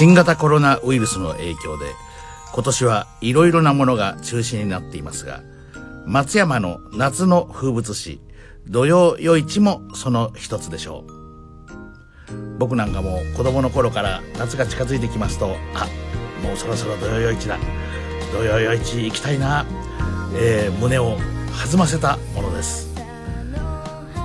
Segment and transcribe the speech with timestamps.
[0.00, 1.94] 新型コロナウイルスの影響で
[2.54, 5.42] 今年はいろいろなものが中止になっていますが
[6.06, 8.18] 松山の夏の風物詩
[8.64, 12.56] 土曜夜市もその一つでしょう。
[12.56, 15.86] 僕なんかも子供の頃から夏が近づいてきますとあ
[16.42, 17.58] もうそろそろ土曜夜市だ。
[18.32, 19.66] 土曜夜市行きたいな、
[20.34, 21.18] えー、胸を
[21.62, 22.94] 弾ませたものです。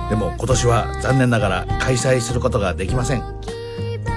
[0.08, 3.22] でも今年は残念ながら開催することができません。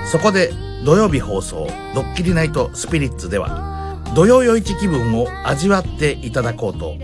[0.09, 0.53] そこで
[0.85, 6.95] 土曜日放送「ドッキリナイトスピリッツ」では土曜夜市気分を味わっていただこうと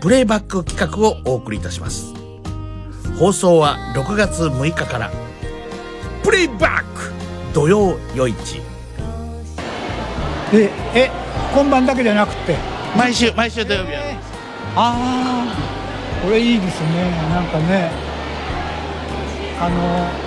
[0.00, 2.12] プレイバック企画をお送りいたします。
[3.18, 5.10] 放送は6月6日から
[6.22, 7.12] プレイバック!
[7.54, 8.60] 土曜夜市。
[10.52, 11.10] ええ
[11.54, 12.56] 今晩だけじゃなくて
[12.96, 14.04] 毎週毎週土曜日やる。
[14.76, 17.10] ああこれいいですね。
[17.30, 17.90] なんかね
[19.60, 20.23] あの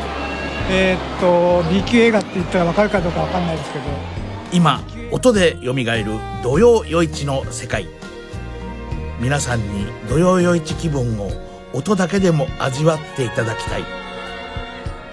[0.70, 3.86] えー、っと B 級映画って言ったら分かるかどうか分かんないですけど。
[4.52, 6.12] 今音でよみがえる
[6.44, 7.88] 土曜夜市の世界。
[9.20, 11.32] 皆さんに土曜夜市気分を
[11.74, 13.84] 音だけでも味わっていただきたい。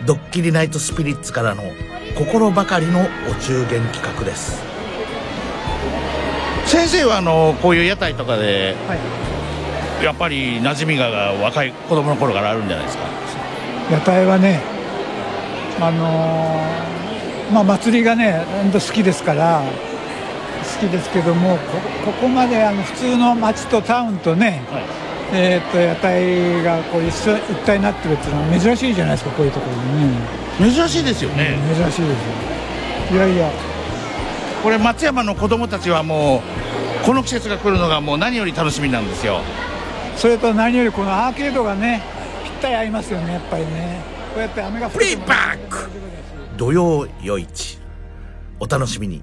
[0.06, 1.62] ドッキリナイトスピリッツからの
[2.16, 4.62] 心ばかりのお中元企画です。
[6.66, 8.94] 先生はあのこういう屋台とかで、は
[10.02, 13.04] い、やっぱり馴染みが若い子供の頃からあるんじゃないですか？
[13.90, 14.60] 屋台はね
[15.80, 19.62] あのー、まあ祭りがね本当好きですから
[20.80, 21.58] 好きですけども
[22.04, 24.84] ここまであの普通の街とタウンとね、はい、
[25.32, 30.10] えー、と屋台がこう一緒一体になってるっていうのは珍しいじゃないですかこういうところに。
[30.10, 33.16] ね珍しいですよね、うん、珍しいですよ。
[33.16, 33.50] いやいや。
[34.62, 36.42] これ松山の子供たちはも
[37.02, 39.40] うこの季節が来るのがもう何より楽しみなんですよ。
[40.16, 42.02] それと何よりこのアーケードがね
[42.44, 44.00] ぴったり合いますよねやっぱりね。
[44.13, 45.88] こうやって雨が降ってプレイバック
[46.56, 47.78] 土曜夜市。
[48.60, 49.22] お楽しみに。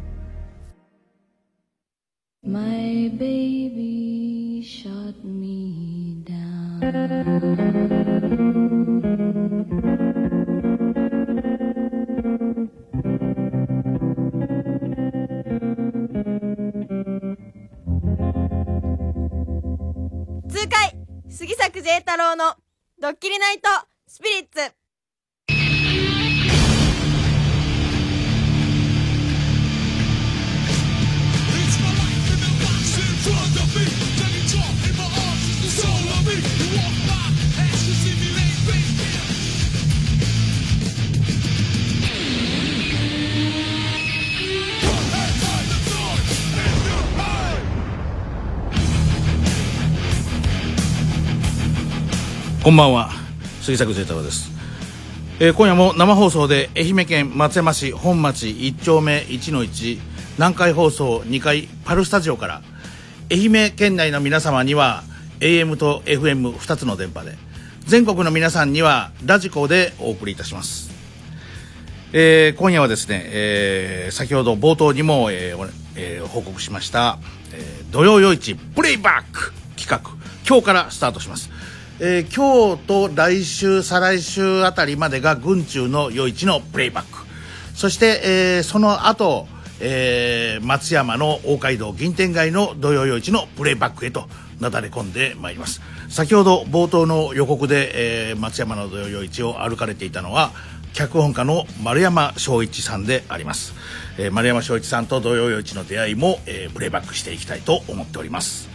[2.44, 6.42] My baby shut me down.
[20.50, 20.96] 痛快
[21.30, 22.56] 杉作 J 太郎の
[23.00, 23.70] ドッキリナイト
[24.08, 24.81] スピリッツ
[52.64, 53.10] こんばんは。
[53.64, 54.52] 杉作清太郎です、
[55.40, 60.00] えー、今夜も生放送で愛媛県松山市本町1丁目1の1
[60.36, 62.62] 南海放送2階パルスタジオから
[63.32, 65.02] 愛媛県内の皆様には
[65.40, 67.36] AM と FM2 つの電波で
[67.88, 70.92] 全国の皆さんにはラジコでお送りいたします、
[72.14, 77.18] えー、今夜はですね、えー、先ほど冒頭にも、えーえー、報告しました、
[77.56, 80.12] え、土曜夜市プレイバック企画
[80.48, 81.50] 今日からスタートします。
[82.04, 87.28] えー、今日と来週再来週あたりまでが軍中の夜市のプレイバック。
[87.76, 89.48] そして、えー、その後、
[89.80, 94.28] えー、松山の大街道銀天街の土曜夜市のプレイバックへと
[94.60, 95.80] なだれ込んでまいります。
[96.10, 100.54] 先ほど冒頭の予告で、えー、松山の土曜夜市を歩かれていたのは
[100.94, 103.76] 脚本家の丸山翔一さんであります、
[104.18, 108.70] えー、丸山翔一さんと土曜夜市の出会いも、えー、プレイバックしていきたいと思っております、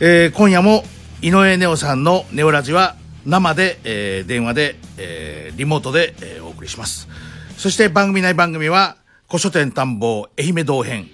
[0.00, 0.82] えー、今夜も
[1.22, 2.94] 井上ネオさんのネオラジは
[3.24, 7.08] 生で、えー、電話で、えー、リモートで、えー、お送りします。
[7.56, 8.96] そして番組内番組は、
[9.26, 11.08] 古書店探訪愛媛道編。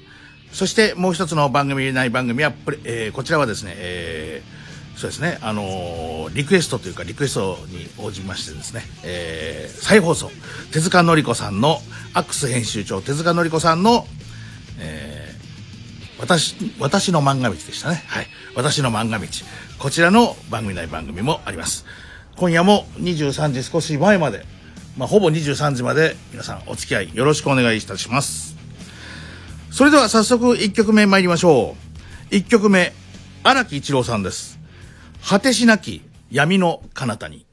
[0.52, 2.52] そしてもう一つの番組内番組は、
[2.84, 10.32] えー、こちらはですね、えー、そうですね、あのー、リクエストというかリクエストに応じましてですね、えー、再放送、
[10.72, 11.78] 手塚のり子さんの、
[12.12, 14.06] アックス編集長手塚のり子さんの、
[14.80, 15.11] えー、
[16.22, 18.04] 私、私の漫画道でしたね。
[18.06, 18.28] はい。
[18.54, 19.26] 私の漫画道。
[19.80, 21.84] こちらの番組内番組もあります。
[22.36, 24.46] 今夜も23時少し前まで、
[24.96, 28.54] まあ、ほぼ23時まで皆さんお付き合いよろしくお願いいたします。
[29.72, 31.74] それでは早速1曲目参りましょ
[32.30, 32.34] う。
[32.34, 32.92] 1曲目、
[33.42, 34.60] 荒木一郎さんです。
[35.28, 37.51] 果てしなき闇の彼方に。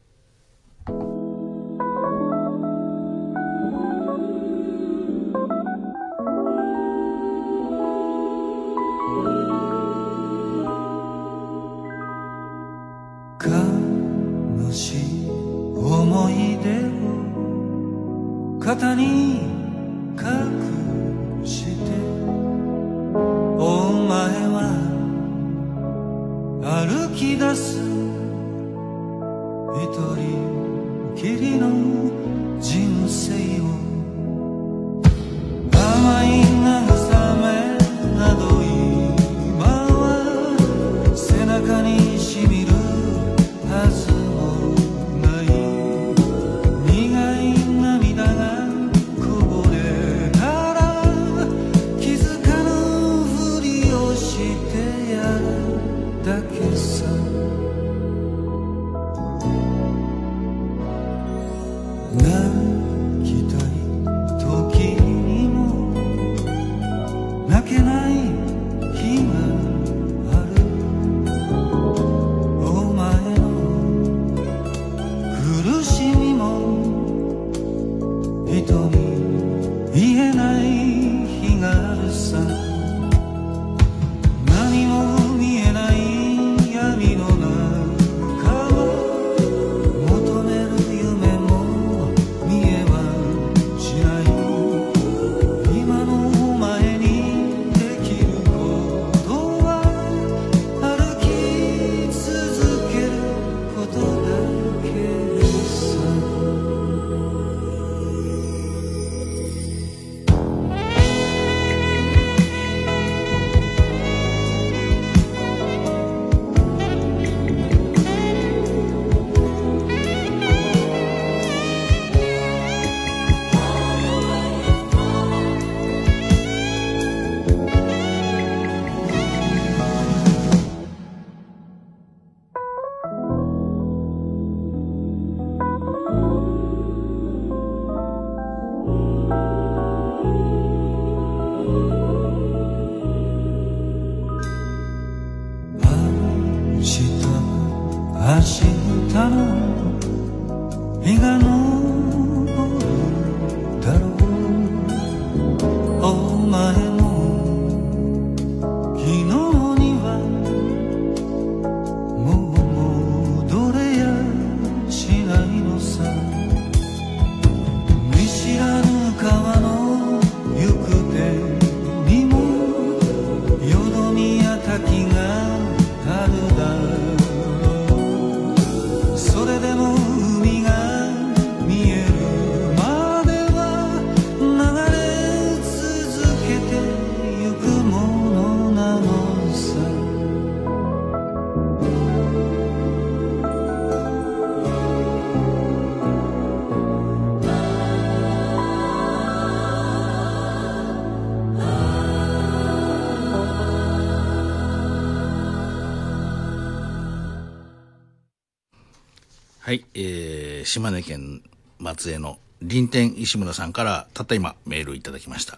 [210.69, 211.41] 島根県
[211.79, 215.57] 松江の林天石村さんからたった今メールいただきました。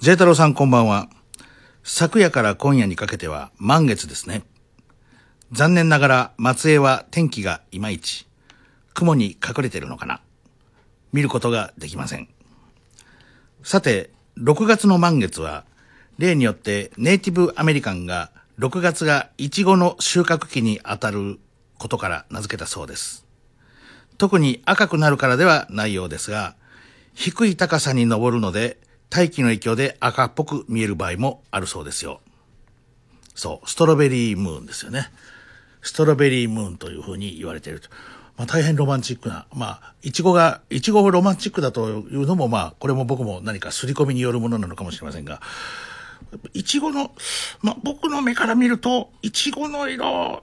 [0.00, 1.10] ジェ太郎さんこんばんは。
[1.84, 4.42] 昨夜から今夜にかけては満月ですね。
[5.52, 8.26] 残念ながら松江は天気がいまいち。
[8.94, 10.22] 雲に隠れてるのかな
[11.12, 12.26] 見ることができません。
[13.62, 14.08] さて、
[14.38, 15.64] 6月の満月は、
[16.16, 21.38] 例によってネイティブアメリカンが6月がイチゴの収穫期にあたる
[21.76, 23.25] ことから名付けたそうです。
[24.18, 26.54] 特に赤くなるからではないようですが、
[27.14, 28.78] 低い高さに登るので、
[29.10, 32.20] 大気の影響で赤っぽく見える場合もあるそうですよ。
[33.34, 35.10] そう、ストロベリームーンですよね。
[35.82, 37.88] ストロベリームーンというふうに言われていると。
[38.36, 45.40] まあ大変ロマンチックな、まあ、いちごが、いちごがロマンチックだというのもまあ、これも僕も何か刷り込みによるものなのかもしれませんが、
[46.52, 47.14] いちごの、
[47.62, 50.42] まあ僕の目から見ると、いちごの色、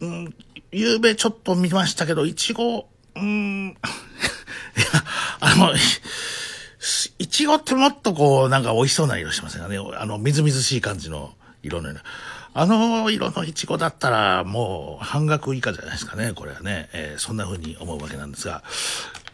[0.00, 0.34] うん、
[0.72, 3.76] ゆうべちょっと見ましたけど、いちご、うーん、いや、
[5.40, 5.74] あの、
[7.18, 9.76] いちごってもっとこう、なんか美味しそうな色してませんかね。
[9.96, 12.02] あの、みずみずしい感じの色のような。
[12.54, 16.88] あの色のいちごだったら、もう半額以下じゃないですかね、これはね。
[16.94, 18.62] えーそんな風に思うわけなんですが。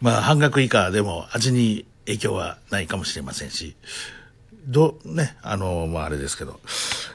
[0.01, 3.75] まあ、半額以下でも味に影響はないかもしれませんし。
[4.67, 6.59] ど、ね、あの、まああれですけど、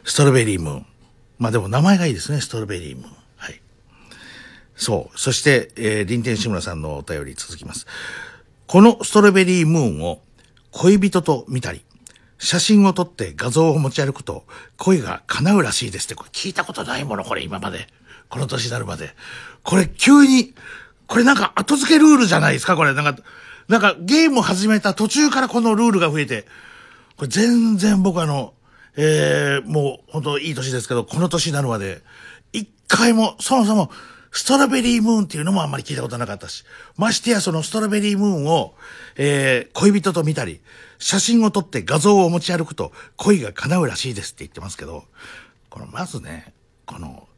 [0.05, 0.87] ストロベリームーン。
[1.39, 3.24] まあでも名前がいいですね、ストロベリームーン。
[4.77, 5.19] そう。
[5.19, 7.87] そして、えー、林天志村さんのお便り続きます。
[8.67, 10.21] このストロベリームーンを
[10.71, 11.85] 恋人と見たり、
[12.39, 14.45] 写真を撮って画像を持ち歩くと
[14.77, 17.87] 恋が叶うらしいですって、これ聞いたことないもの、これ今まで。
[18.29, 19.15] この年になるまで。
[19.63, 20.55] これ急に、
[21.07, 22.95] これなんか後付けルールじゃないですか、これ。
[22.95, 23.23] なんか、
[23.69, 26.47] なんかゲーム始めた途中からこのルールが増えて、
[27.17, 28.55] これ全然僕あの、
[28.97, 32.03] えー、もう本当いい年ですけど、この年になるまで、
[32.53, 33.91] 一回も、そもそも、
[34.37, 36.65] ストロベリームーンっていうのもあんまり聞いたことなかったし、
[36.97, 38.75] ましてやそのストロベリームーンを、
[39.17, 40.61] えー、恋人と見たり、
[40.99, 45.05] 写真を撮って画像を持ち歩くと恋が叶うらしいですって言ってますけど、
[45.71, 46.53] このまずね、
[46.85, 47.29] この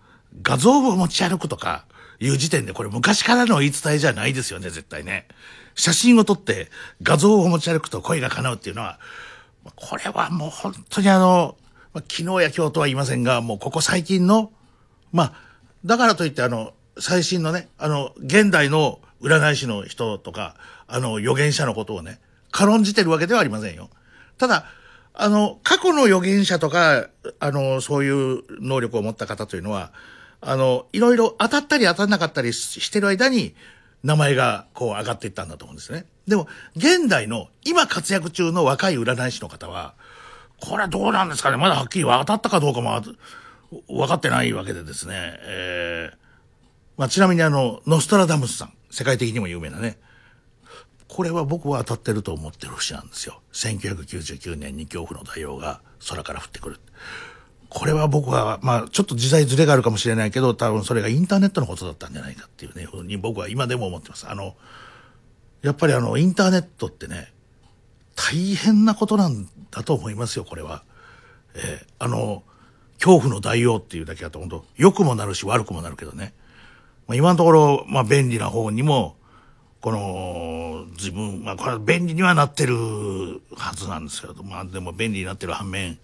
[0.41, 1.85] 画像を持ち歩くとか
[2.19, 5.29] いう時点でこれ昔からの言い伝えじゃないですよね、絶対ね。
[5.75, 6.71] 写真を撮って
[7.03, 8.99] 画像を持ち歩くと恋が叶うっていうのは、
[9.75, 11.59] これはもう本当にあの、
[11.95, 14.51] 昨日や今日とは言いませんが、もうここ最近の、
[15.13, 15.33] まあ、
[15.85, 23.91] だからといってあの、最新のね、あの、現代の占い師の人とか、あの、預言者のことをね、軽んじてるわけではありませんよ。
[24.39, 24.67] ただ、
[25.15, 27.09] あの、過去の預言者とか、
[27.41, 29.93] あの、そういう能力を持った方というのは、
[30.41, 33.55] あの、いろいろ当たったり当たんなかったりしてる間に、
[34.05, 36.07] 名前がこう上がっていったんだと思うんですね。
[36.29, 39.95] でも、現代の今活躍中の若い占い師の方は、
[40.61, 43.03] これはどうなんですかねまだはっきり当たったかどうかも
[43.89, 45.15] 分かってないわけでですね。
[45.17, 46.17] えー、
[46.97, 49.99] まあ、ちなみにあの、ノストラダムスさん、世界的にも有名なね。
[51.09, 53.41] これは僕は当たってると思ってる節なんですよ。
[53.53, 56.81] 1999年に恐怖の大王が空から降ってくる。
[57.69, 64.29] これは僕は、まあ、ちょっと時代ずれがあるかもしれないけど、多分それがインターネットのことだったんじゃないかっていうね、ふうに僕は今でも思ってます。
[64.29, 64.57] あの、
[65.63, 67.33] やっぱりあの、インターネットってね、
[68.15, 70.83] 大変なことなんだと思いますよ、これは。
[71.55, 72.43] えー、あの、
[72.99, 76.33] 恐怖の大王っていうだけだと本当、良くもなるし悪くもなるけどね。
[77.07, 79.17] まあ、今のところ、まあ、便利な方にも、
[79.81, 82.77] この、自分、まあ、これは便利にはなってる
[83.55, 85.99] はずなんですけど、まあ、でも便利になってる反面、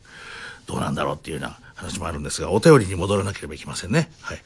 [0.67, 4.11] どうなんだろうっていうような話もあるんですが、お便りに戻らなければいけませんね。
[4.21, 4.43] はい。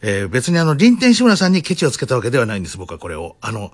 [0.00, 3.36] えー、別にあの、臨天志村さんにケチをつけたわけではないんです、僕はこれを。
[3.40, 3.72] あの、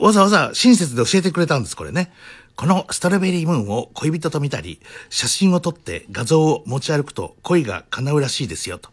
[0.00, 2.12] わざわざ親切で教えてくれたんです、これね。
[2.54, 8.90] このストロベリームーンを恋人と見たり、写真を撮って画像を持ち歩くと恋が叶うらしいですよ、と。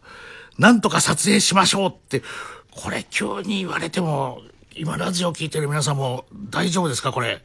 [0.58, 2.22] なんとか撮影しましょうって、
[2.70, 4.42] これ急に言われても、
[4.74, 7.12] 今ラジオ聞いてる皆さんも大丈夫ですか？
[7.12, 7.42] これ。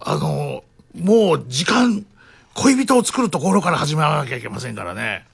[0.00, 2.04] あの、もう時間、
[2.54, 5.26] 恋人を作るところから始めなきゃいけませんからね。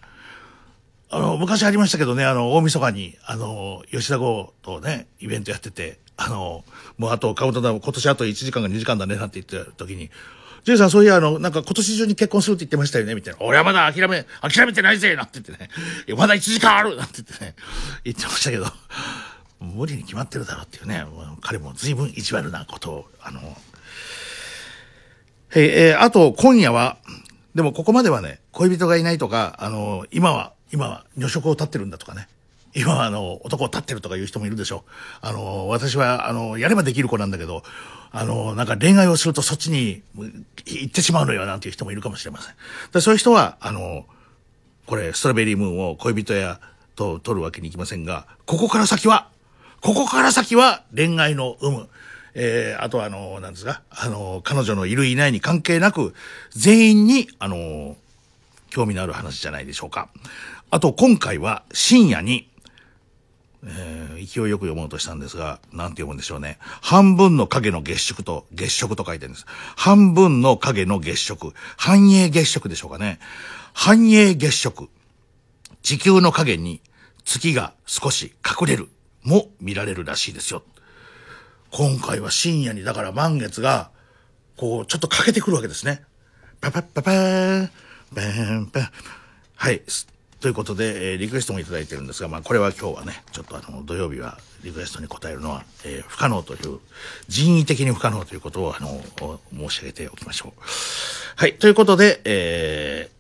[1.10, 6.64] あの、昔ありましたけどね、あの、大晦日に、あの、吉田剛とね、イベントやってて、あの、
[6.98, 10.10] もうあとカウントダウン、今年あと1時間か2時間だね、なんて言ってた時に、
[10.64, 13.40] ジェイさん、そういや、あの、なんか今年中に結婚するって言ってましたよね、みたいな。
[13.40, 15.70] 俺はまだ諦め、諦めてないぜなんて言ってね。
[16.06, 17.54] いや、まだ1時間あるなんて言ってね、
[18.04, 18.66] 言ってましたけど、
[19.60, 21.04] 無理に決まってるだろうっていうね、
[21.42, 23.40] 彼も随分意地悪なことを、あの、
[25.54, 26.98] えー、あと、今夜は、
[27.54, 32.28] でもここまではね、恋人がいないとか、あの、今は、今は女色を立ってるんだとかね。
[32.74, 34.84] 今はあの、男を立ってるとかいう人もいるでしょ。
[35.20, 37.64] あの、私は、あの、やればできる子なんだけど、
[38.12, 40.02] あの、なんか恋愛をするとそっちに
[40.66, 42.54] 行ってしまうのよなんていう人もいるかもしれません。
[42.92, 44.04] でそういう人は、あの、
[44.86, 46.60] これ、ストロベリームーンを恋人や
[46.96, 49.28] と取るわけにいきませんが、ここから先は、
[49.80, 51.88] ここから先は恋愛の有無。
[52.34, 56.14] えー、あとはあの、なんですか、あの、彼女のいるいないに関係なく、
[56.50, 57.96] 全員に、あの、
[58.70, 60.08] 興味のある話じゃないでしょうか。
[60.70, 62.49] あと、今回は深夜に、
[63.64, 66.58] えー、勢いよく読もうとしたんですが、なんて読むんでしょうね。
[66.80, 69.46] 半分の影の月食と月食と書いてるんです。
[69.76, 71.52] 半分の影の月食。
[71.76, 73.18] 繁栄月食でしょうかね。
[73.74, 74.88] 繁栄月食。
[75.82, 76.80] 地球の影に
[77.24, 78.88] 月が少し隠れる
[79.22, 80.62] も見られるらしいですよ。
[81.70, 83.90] 今回は深夜に、だから満月が、
[84.56, 86.02] こう、ちょっと欠けてくるわけですね。
[86.60, 87.70] パパッパパーン、
[88.14, 88.20] パ
[88.58, 88.90] ンパン
[89.54, 89.82] はい。
[90.40, 96.80] ということで、えー、リクエストもいただいてるんですが、まあ、これは今日はね、ちょっとあの、土曜日はリクエストに答えるのは、えー、不可能という、
[97.28, 99.02] 人為的に不可能ということを、あの、
[99.52, 100.60] 申し上げておきましょう。
[101.36, 101.54] はい。
[101.58, 103.10] ということで、え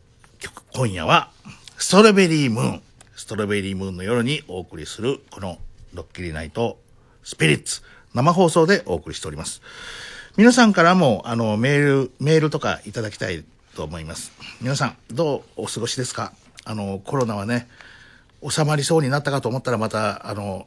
[0.40, 1.30] ー、今夜は、
[1.76, 2.82] ストロベリームーン、
[3.14, 5.58] ストロベリームーンの夜にお送りする、この、
[5.92, 6.78] ドッキリナイト、
[7.22, 7.82] スピリッツ、
[8.14, 9.60] 生放送でお送りしております。
[10.38, 13.44] 皆さんからも、あの、メール、メールとかいただきたい
[13.76, 14.32] と思います。
[14.62, 16.32] 皆さん、どうお過ごしですか？
[16.64, 17.68] あの、コロナはね、
[18.48, 20.66] 収まりそうになったかと思ったらまた、あの、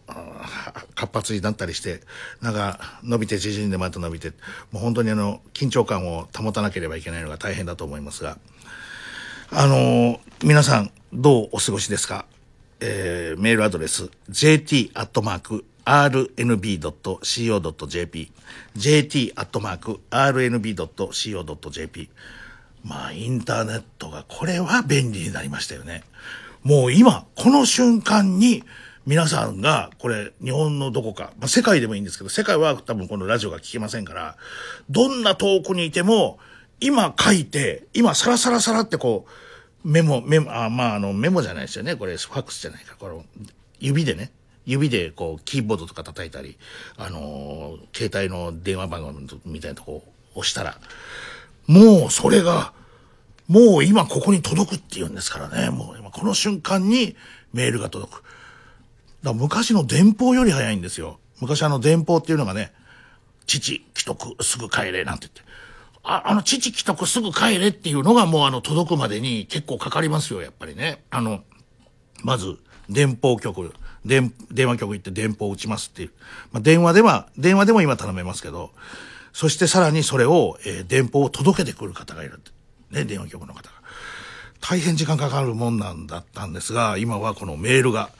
[0.95, 2.01] 活発になったりして、
[2.41, 4.29] なんか、伸びて縮んでまた伸びて、
[4.71, 8.37] もう本当にあの、緊張感を保たなければいけないのが大変だと思いますが、
[9.49, 12.25] あの、皆さん、どうお過ごしですか？
[12.79, 14.91] えー、メールアドレス、jt.rnb.co.jp、
[20.75, 22.09] jt.rnb.co.jp、
[22.83, 26.03] まあ、インターネットが、これは便利になりましたよね。
[26.63, 28.63] もう今、この瞬間に、
[29.05, 34.37] 皆さんが、これ、日本のどこか、まあ、世界でもいいんですけど、世界は多分このラジオが聞けませんから、
[34.89, 36.39] どんな遠くにいても、
[36.79, 39.25] 今書いて、今サラサラサラってこ
[39.83, 41.97] う、メモ、メモ、あ、まあ、あの、メモじゃないですよね。
[41.97, 42.95] これ、ファックスじゃないか。
[42.97, 43.25] この、
[43.79, 44.31] 指でね、
[44.65, 46.57] 指でこう、キーボードとか叩いたり、
[46.97, 49.13] あのー携帯の電話番号
[49.45, 50.03] みたいなとこを
[50.35, 50.77] 押したら、
[51.67, 52.73] もうそれが、
[53.47, 55.69] もう今ここに届くって言うんですからね。
[55.69, 57.15] もう今この瞬間に
[57.53, 58.23] メールが届く。
[59.21, 61.19] だ昔の電報より早いんですよ。
[61.39, 62.73] 昔あの電報っていうのがね、
[63.45, 65.41] 父、既得、すぐ帰れ、なんて言って。
[66.03, 71.03] ああの、父、既得、すぐ帰れっていうのがもうあの、届くまでに結構かかりますよ、やっぱりね。
[71.09, 71.43] あの、
[72.23, 72.57] まず、
[72.89, 73.73] 電報局、
[74.05, 76.11] 電、電話局行って電報打ちますっていう。
[76.51, 78.71] まあ、電話では、電話でも今頼めますけど、
[79.33, 82.39] そしてさらにそれを、えー電報を届けてくる方がいる。
[82.91, 83.73] ね、電話局の方が。
[84.61, 88.11] 大変時間かかるもんなんだったんですが、今はこのメールが、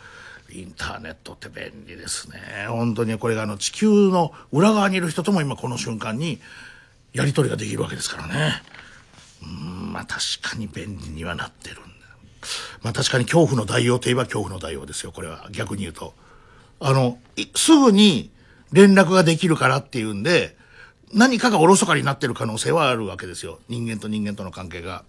[0.52, 2.68] インターネットって便利ですね。
[2.68, 6.40] 本当にこれがあの地球の裏側にいる人とも今この瞬間に
[7.14, 8.62] やり取りができるわけですからね。
[9.42, 11.84] うん、まあ確かに便利にはなってるんだ。
[12.84, 15.12] まあ確かに恐怖の代用といえば恐怖の代用ですよ。
[15.12, 16.14] これは逆に言うと。
[16.80, 17.18] あの、
[17.56, 18.30] すぐに
[18.72, 20.56] 連絡ができるからっていうんで、
[21.14, 23.60] 何かがおろそかになってる可能性はあるわけですよ。
[23.70, 25.04] 人間と人間との関係が。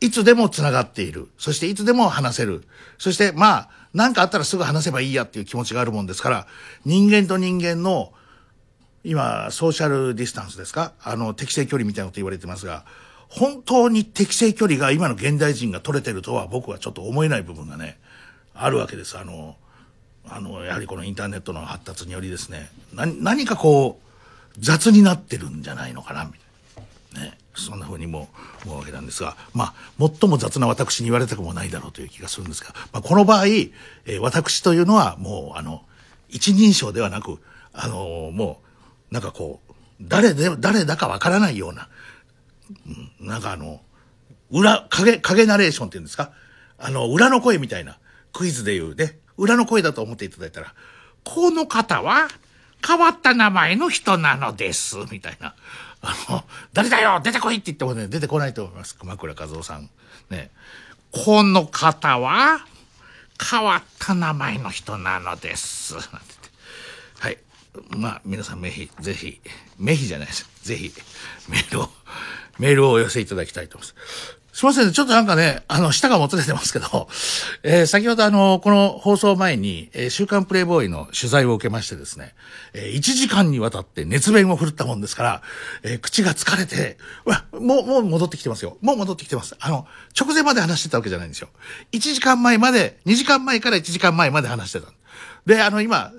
[0.00, 1.28] いつでも繋がっている。
[1.38, 2.64] そしていつでも話せる。
[2.98, 6.46] そしてまあ、何かあったらすぐ話せばいいやっていう気持ちがあるもんですから、
[6.84, 8.12] 人間と人間の、
[9.04, 10.92] 今、ソーシャルディスタンスですか？
[11.02, 12.84] あの、適正距離みたいなこと言われてますが、
[13.28, 17.98] 本当に適正距離が今の現代人が取れてるとは僕はちょっと思えない部分がね、
[18.54, 19.18] あるわけです。
[19.18, 19.56] あの、
[20.26, 24.04] あの、やはりこのインターネットの発達によりですね、な何かこう、
[24.58, 27.30] 雑になってるんじゃないのかな、みたいな。
[27.30, 27.38] ね。
[27.56, 28.28] そんな風にも
[28.64, 29.74] 思うわけなんですが、まあ、
[30.20, 35.82] 最も雑な私に言われたくもないだろうという気がするんですが、まあ、この場合、えー私というのはもう、あの、
[36.28, 37.38] 一人称ではなく、
[37.72, 38.60] あのも
[39.10, 41.88] う、なんかこう、誰で、誰だかわからないような、
[43.20, 43.80] うんなんかあの、
[44.50, 46.32] 裏、影、影ナレーションっていうんですか？
[46.78, 47.98] あの、裏の声みたいな、
[48.32, 50.74] クイズで言うね、裏の声だと思っていただいたら、
[51.22, 52.28] この方は、
[52.86, 55.54] 変わった名前の人なのです、みたいな。
[56.02, 58.96] あの、誰だよ出てこいって言ってもね、出てこないと思います。
[58.96, 59.88] 熊倉和夫さん。
[60.28, 60.50] ね。
[61.10, 62.66] この方は、
[63.50, 65.94] 変わった名前の人なのです。
[65.94, 66.50] なんて言って。
[67.20, 67.38] はい。
[67.96, 69.40] まあ、皆さん、めひ、ぜひ、
[69.78, 70.48] めひじゃないです。
[70.62, 70.92] ぜひ、
[71.48, 71.90] メールを、
[72.58, 74.38] メールをお寄せいただきたいと思います。
[74.54, 74.92] すいません。
[74.92, 77.08] ちょっとなんかね、あの、舌がもつれてますけど、
[77.64, 82.34] えー先ほどあの、この放送前に、えー週刊プレイボーイの取材を受けましてですね、
[82.72, 85.42] え1時間にわたって熱弁を振るったもんですから、
[85.82, 88.78] えー口が疲れて、わ、もう、もう戻ってきてますよ。
[88.80, 89.56] もう戻ってきてます。
[89.58, 91.48] あの、直前まで話してたわけじゃないんですよ。
[91.90, 94.86] 1時間前まで、2時間前から1時間前まで話してた。
[95.46, 96.12] で、あの、今、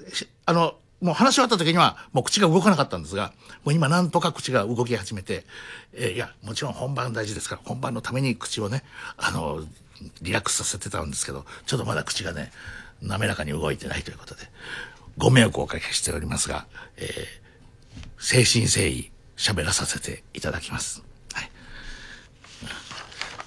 [0.46, 5.46] あの、もう話し終わった時には、もう口が動かなかったんですが、もう今なんとか口が動き始めて、
[5.94, 8.84] えーいや、もちろん本番大事ですから、本番のために口をね、
[9.18, 9.62] あの、
[10.22, 12.52] リラックスさせてたんですけど、ちょっとまだ口がね、
[13.02, 14.42] 滑らかに動いてないということで、
[15.18, 16.66] ご迷惑をおかけしておりますが、
[16.98, 17.06] えー、
[18.18, 21.04] 誠心誠意喋らさせていただきます。
[21.34, 21.50] はい。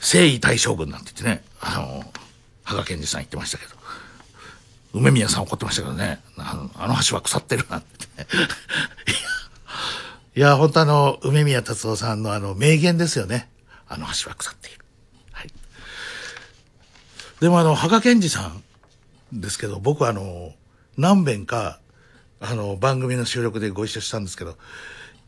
[0.01, 2.05] 誠意大将軍なんて言ってね、あの、
[2.65, 3.78] 羽賀健二さん言ってましたけど、
[4.93, 6.55] 梅宮さん怒ってましたけどね、あ
[6.87, 8.07] の橋は腐ってるなって。
[10.35, 13.49] いや、本当あの、梅宮達夫さんのあの、名言ですよね。
[13.89, 14.85] あの橋は腐っている。
[15.33, 15.49] はい。
[17.41, 18.53] でもあの、羽賀健二さ
[19.35, 20.53] んですけど、僕あの、
[20.97, 21.81] 何遍か、
[22.41, 24.57] あの、番組の収録でご一緒したんですけど、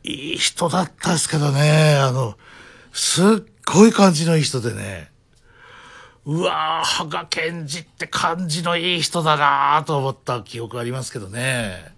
[0.05, 2.37] いい人だったですけどね、あの、
[2.93, 3.27] すっ
[3.67, 5.10] ごい感じのいい人でね、
[6.27, 11.95] うわー、羽賀健二って感じのいい人だなーと思った記憶ありますけどね。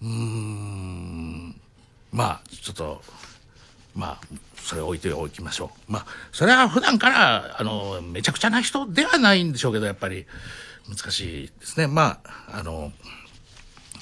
[0.00, 1.60] うーん。
[2.10, 3.02] まあ、ちょっと、
[3.94, 5.92] まあ、それ置いておきましょう。
[5.92, 10.26] まあ、それは普段から、あの、めちゃくちゃな人ではないんでしょうけど、やっぱり、
[10.88, 11.86] 難しいですね。
[11.86, 12.92] まあ、あの、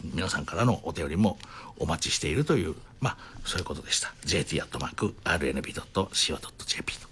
[0.03, 1.39] 皆さんからのお便りも
[1.79, 4.13] お待ちしているという、まあ、そういうことでした。
[4.25, 4.69] jt.rnb.co.jp
[6.99, 7.09] と。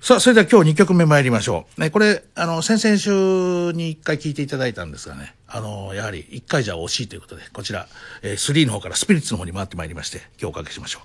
[0.00, 1.80] さあ、それでは今日2曲目参りましょう。
[1.80, 7.88] ね、これ、あの、先々週に1回聞いていただいたんですがね、あの、やはり1回じゃ惜しいということで、こちら、
[8.22, 11.00] えー、3の方からスピリッツの方に回ってまいりまして、今日おかけしましょ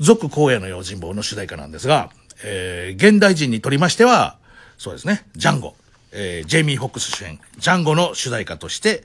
[0.00, 0.04] う。
[0.04, 2.10] 続荒野の用心棒の主題歌なんですが、
[2.44, 4.38] えー、現代人にとりましては、
[4.76, 5.74] そうですね、ジャンゴ、
[6.12, 9.04] えー、ジェイミー・ホックス主演、ジャンゴの主題歌として、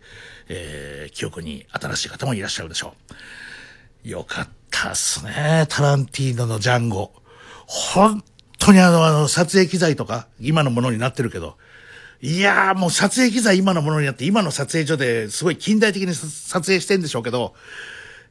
[0.50, 2.94] えー、記憶に新しい方もいらっしゃるでしょ
[4.06, 4.10] う。
[4.10, 7.14] よかったっすね、タランティーノのジャンゴ。
[7.68, 8.22] 本
[8.62, 11.58] 当にあの、あの、撮影機材とか、今のものになってるけど、
[12.22, 17.56] いやーもう撮影機材今のものになって、今の撮影所ですごい近代的に撮影してんでしょうけど、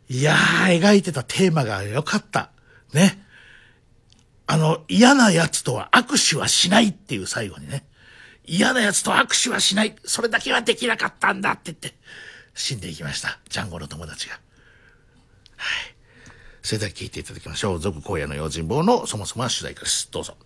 [0.08, 2.50] いやー、描いてたテーマが良かった。
[2.92, 3.20] ね。
[4.46, 7.84] あの、嫌な奴とは握手はしないっていう最後にね。
[8.44, 9.96] 嫌な奴と握手はしない。
[10.04, 11.94] それだけはできなかったんだって言って、
[12.54, 13.38] 死んでいきました。
[13.48, 14.34] ジャンゴの友達が。
[14.34, 14.38] は
[15.88, 15.89] い。
[16.62, 17.78] それでは聞いていただきましょう。
[17.78, 20.08] 続、荒野の用心棒のそもそもは主題歌です。
[20.10, 20.36] どうぞ。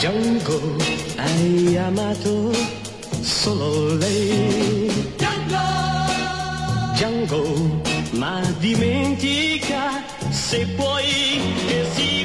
[0.00, 0.52] ジャンゴ
[1.18, 1.28] ア
[1.74, 2.54] イアマト
[3.22, 4.06] ソロレ
[4.86, 4.90] イ
[6.96, 7.44] ジャンゴ
[8.18, 10.00] マディメンティカ
[10.32, 12.19] セポイエシー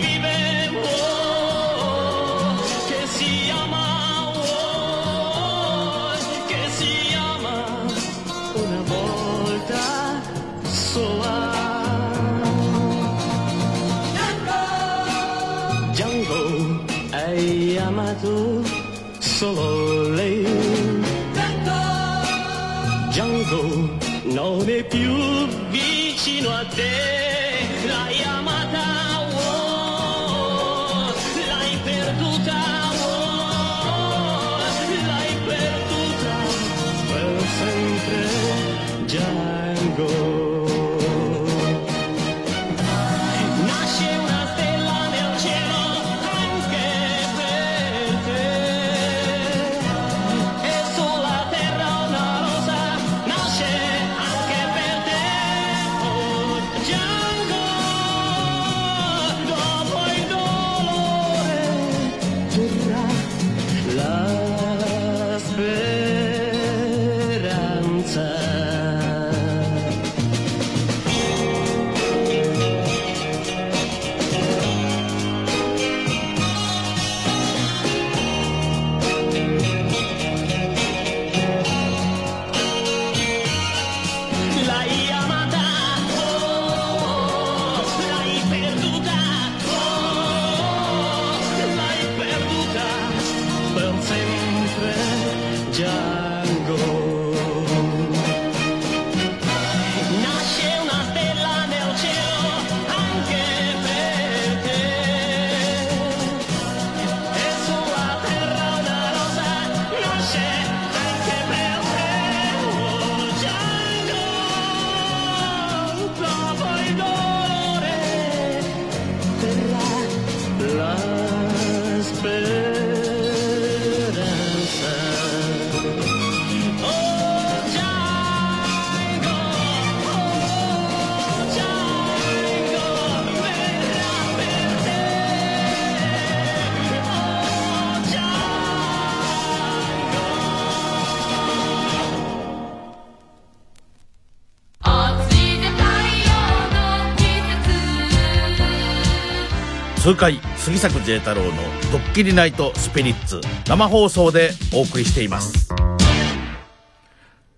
[150.06, 151.52] 節痛快杉作 J 太郎の
[151.92, 155.68] 「ドッキリナイトスピリッツ」生放送でお送りしています。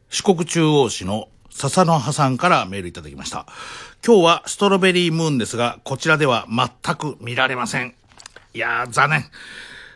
[0.09, 3.47] 四国中央市の笹の葉さんからメールいただきました。
[4.01, 7.95] 今日はストロベリームーンですがこちらでは全く見られません。
[8.53, 9.25] いやー残念。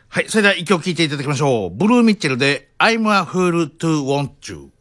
[0.10, 1.70] はいそれでは一曲聴いていただきましょう。
[1.70, 4.72] ブルーミッチェルで「I'm a fool to want you」「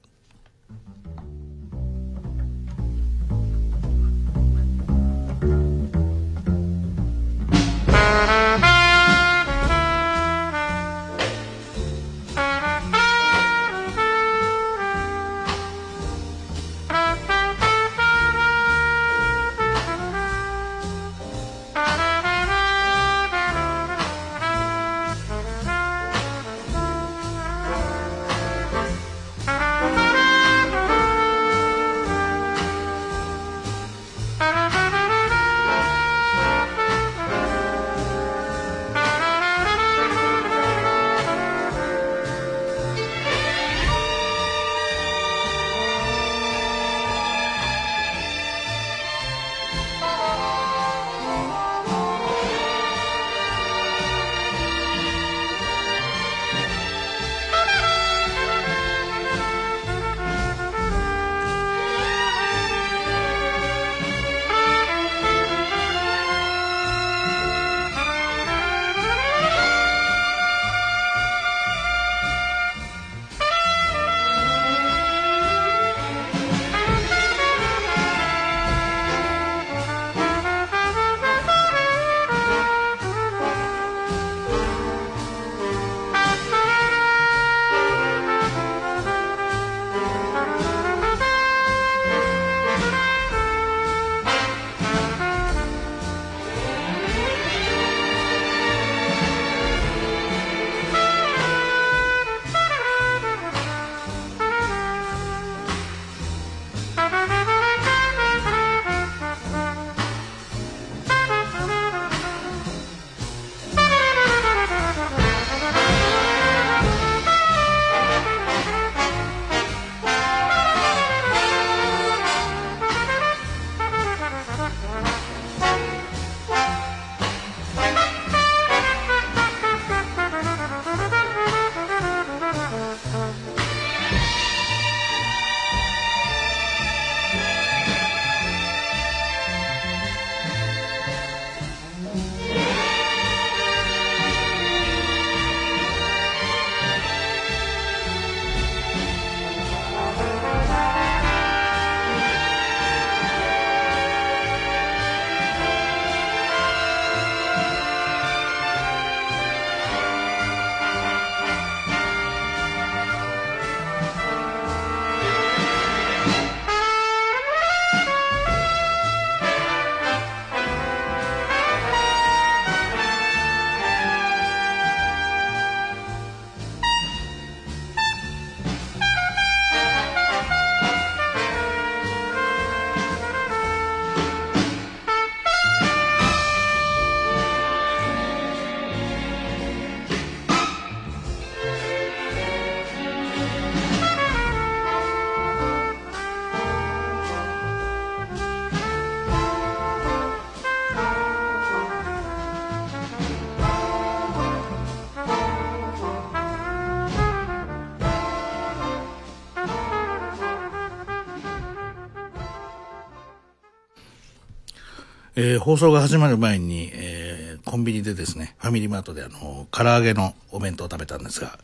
[215.42, 221.58] えー放送が始まる前に、えーコンビニでですね、ファミリーマートであの、唐揚げのお弁当を食べたんですが、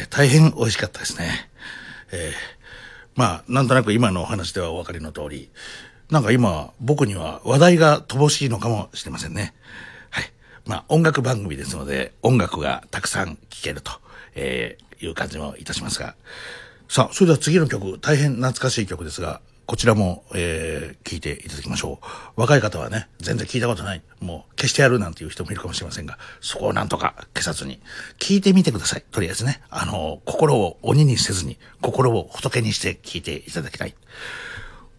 [0.00, 1.50] えー大変美味しかったですね。
[2.12, 2.32] え
[3.16, 5.50] まあ、なんとなく今のお話ではお分かりの通り、
[6.10, 9.54] なんか今、僕には話題が乏しいのかもしれませんね。
[10.10, 10.32] はい。
[10.64, 13.90] まあ、音楽番組ですので、音楽がたくさん聴けると、
[14.36, 16.14] えいう感じもいたしますが。
[16.88, 22.40] さあ、それでは次の曲、大変懐かしい曲ですが、こちらも、えー、聴いていただきましょう。
[22.40, 24.02] 若い方はね、全然聞いたことない。
[24.20, 27.80] もう消してやるなんていう人もいるかもしれませんが、そこをなんとか消さずに、
[28.20, 29.04] 聞いてみてください。
[29.10, 33.96] とりあえずね、あの、心を鬼にせずに、心を仏にして聞いていただきたい。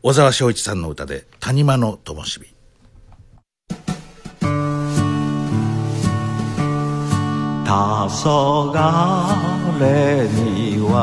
[0.03, 2.57] 小沢昭一さんの歌で、谷間の灯火。
[7.67, 7.73] 黄
[8.09, 8.73] 昏
[10.29, 10.97] に我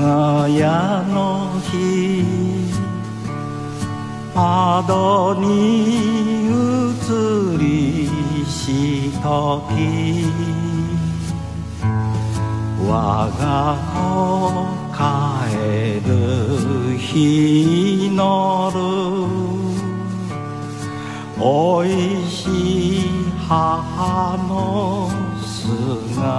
[0.00, 0.64] が家
[1.12, 1.95] の日
[4.36, 6.46] 窓に映
[7.58, 8.04] り
[8.44, 9.72] しとき
[12.86, 13.96] 我が子
[14.92, 18.76] 帰る日のる。
[21.40, 21.88] おい
[22.28, 23.00] しい
[23.48, 25.08] 母の
[25.40, 26.36] 姿。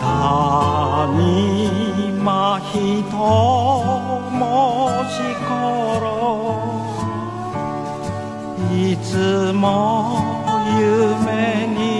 [0.00, 4.05] 谷間ひと
[4.38, 6.06] もし頃
[8.70, 9.64] いつも
[10.78, 11.95] 夢に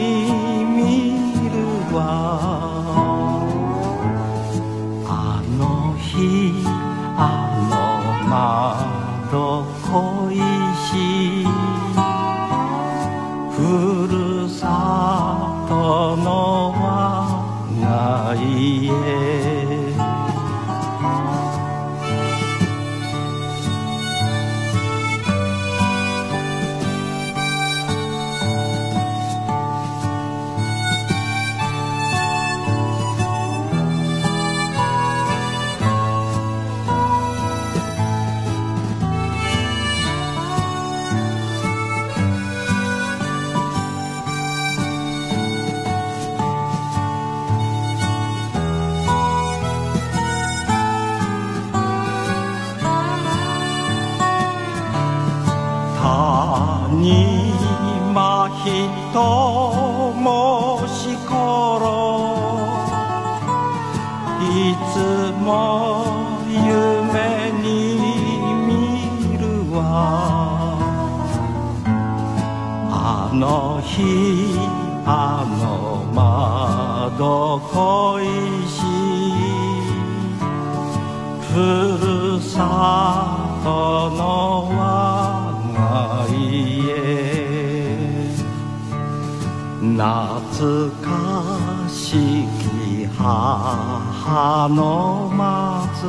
[65.46, 67.70] も夢に
[68.66, 69.78] 見るわ。
[72.90, 74.58] あの日
[75.06, 75.64] あの
[76.12, 78.26] 窓恋
[78.66, 78.74] し
[81.52, 81.54] ふ
[82.02, 83.66] るさと
[84.10, 84.22] の
[84.74, 84.82] 我
[85.74, 87.06] が家。
[89.80, 91.06] 懐か
[91.88, 91.94] し
[92.58, 93.95] き花。
[94.26, 96.02] 母の待つ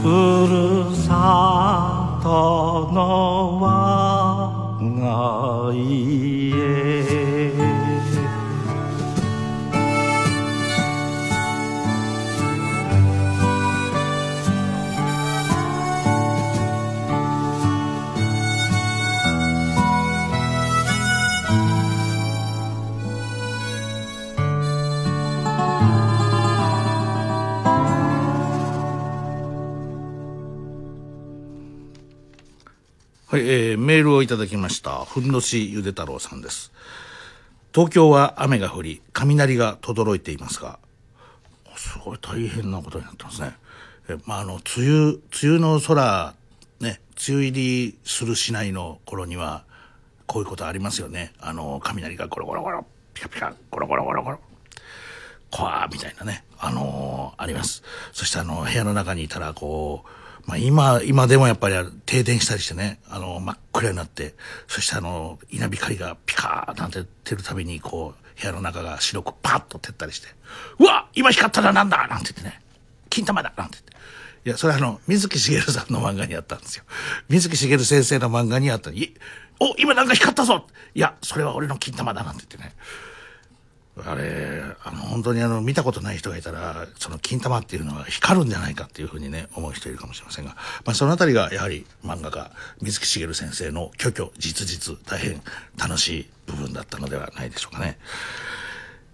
[0.00, 0.06] ふ
[0.46, 3.66] るさとの我
[5.00, 6.46] が家。
[33.36, 35.04] はい、えー、メールをいただきました。
[35.04, 36.72] ふんどしゆで太郎さんです。
[37.74, 40.78] 東京は雨が降り、雷が轟いていますが、
[41.76, 43.54] すごい大変なことになってますね。
[44.08, 46.34] えまあ、あの、梅雨、梅雨の空、
[46.80, 49.64] ね、梅雨入りするしないの頃には、
[50.24, 51.34] こういうことありますよね。
[51.38, 54.40] あの、雷がゴロゴロゴロ、ピカピカ、ゴロゴロゴロゴロ。
[55.50, 57.82] こわーみたいなね、あのーあります。
[58.14, 61.74] そしてあの、部屋の中にいたら、こう、まあ今、今でもやっぱり
[62.06, 64.34] 停電したりしてね、あの、真っ暗になって、
[64.68, 70.28] そしてあの、稲光がピカーなんて照るたびに、こう、部屋の中が白くパッと照ったりして、
[70.78, 72.62] うわ今光ったらなんだなんて言ってね、
[73.10, 73.96] 金玉だなんて言って。
[74.46, 76.84] いや、それはあの、水木しげるさんの漫画にあったんですよ。
[77.28, 79.14] 水木しげる先生の漫画にあったい
[79.58, 82.76] お、今なんか光ったぞいや、それは俺の金玉だなんて言ってね。
[84.04, 90.54] あれ、あの、本当にあの、見たことない人がいたら、その金玉っていうのは光るんじゃないかっていうふうにね、思う人いるかもしれませんが、
[90.84, 92.50] まあそのあたりがやはり漫画家、
[92.82, 95.40] 水木しげる先生の虚々実実、大変
[95.78, 97.98] 楽しい部分だったのではないでしょうかね。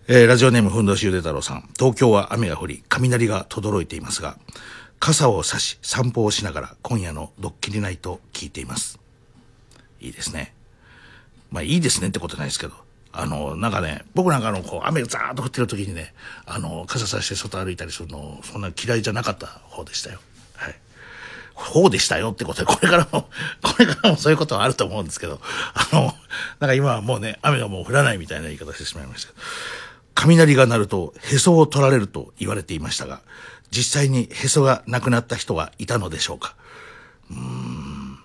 [0.09, 1.69] えーラジオネームふんどしゆで太郎さん。
[1.79, 4.37] 東京は雨が降り、雷が轟いていますが、
[4.99, 8.99] 傘を差し散歩をしながら今夜のドッキリナイト聞いています。
[10.01, 10.55] いいですね。
[11.53, 12.75] まあいいですねってことないですけど。
[13.13, 16.15] あの、なんかね、僕なんかの、こう、雨がザーッと降ってる時にね、
[16.47, 20.19] あの、傘さして外歩いたりするの、そんな嫌いじゃなかった方でしたよ。
[20.55, 20.75] はい。
[21.55, 23.29] 方でしたよってことで、これからも、
[23.63, 25.41] これからもそういうことはあると思うんですけど、
[25.75, 26.15] あの、
[26.59, 29.33] なんか今はもうね、雨がもう降らないみたいな言い方してしまいました、
[30.15, 33.21] 雷が鳴るとへそを取られると言われていましたが、
[33.71, 36.55] 実際にへそがなくなった人はいたのでしょうか？
[37.31, 38.19] うーん、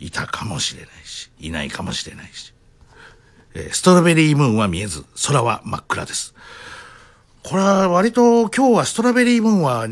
[0.00, 2.51] いたかもしれないし、いないかもしれないし。
[3.72, 6.34] ストロベリームーンは見えず、空は真っ暗です。
[7.42, 9.88] これは割と今日はストロベリームーンは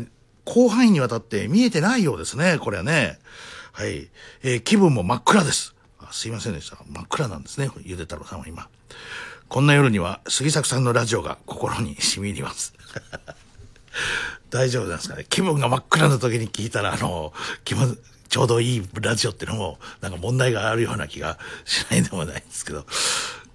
[0.47, 3.19] 広範囲にわたって見えてないようですね、これはね。
[3.71, 4.09] はい。
[4.43, 5.75] えー気分も真っ暗です。
[6.11, 6.77] すいませんでした。
[6.89, 8.67] 真っ暗なんですね、ゆで太郎さんは今。
[9.47, 12.73] こんな夜には杉作さんのラジオが心に染み入ります。
[14.49, 17.31] 大丈夫なんですかね気分が真っ暗な時に聞いたら、あの、
[17.63, 22.85] 気分、ちょうどいいラジオっていうのも、なんか問題があるような気がしないでもないんですけど。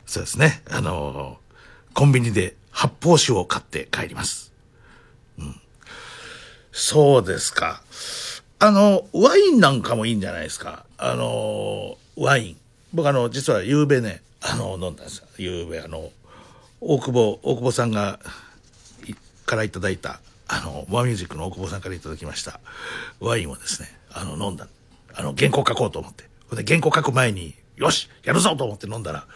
[0.06, 0.62] そうですね。
[0.70, 1.38] あの、
[1.92, 4.52] コンビニで発泡酒を買って帰ります。
[5.38, 5.60] うん。
[6.72, 7.82] そうですか。
[8.58, 10.84] あの、ワインなんかもいいんじゃないですか。
[10.96, 12.56] あの、ワイン。
[12.94, 15.26] 僕あの、実は夕べね、あの、飲んだんですよ。
[15.36, 16.10] 夕べあの、
[16.80, 18.20] 大久保、大久保さんが、
[19.44, 22.60] からいただいた、あの、モアミュージックの大久保さんからいただきました、
[23.20, 24.68] ワインをですね、あの、飲んだ。
[25.14, 26.24] あの、原稿書こうと思って。
[26.54, 29.26] で、原稿書く前に、よしやるぞと思って飲んだら、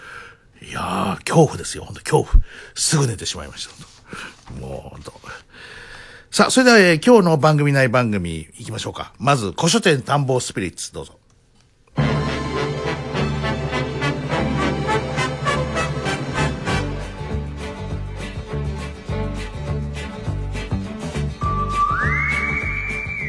[0.62, 2.44] いやー、恐怖ですよ、本当恐怖。
[2.74, 5.20] すぐ寝てしまいました、もう、本当
[6.30, 9.12] さあ、それでは、えー今日の番組内番組行きましょうか。
[9.18, 11.18] まず、古書店探訪スピリッツ、どうぞ。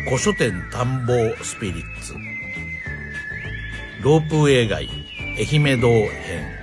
[0.06, 2.14] 古書店探訪スピリッツ。
[4.04, 4.90] ロープウェイ街、
[5.40, 6.61] 愛媛堂編。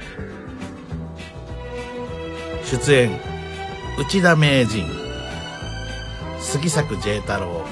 [2.71, 3.11] 出演、
[3.99, 4.87] 内田名人。
[6.39, 7.65] 杉作 J 太郎。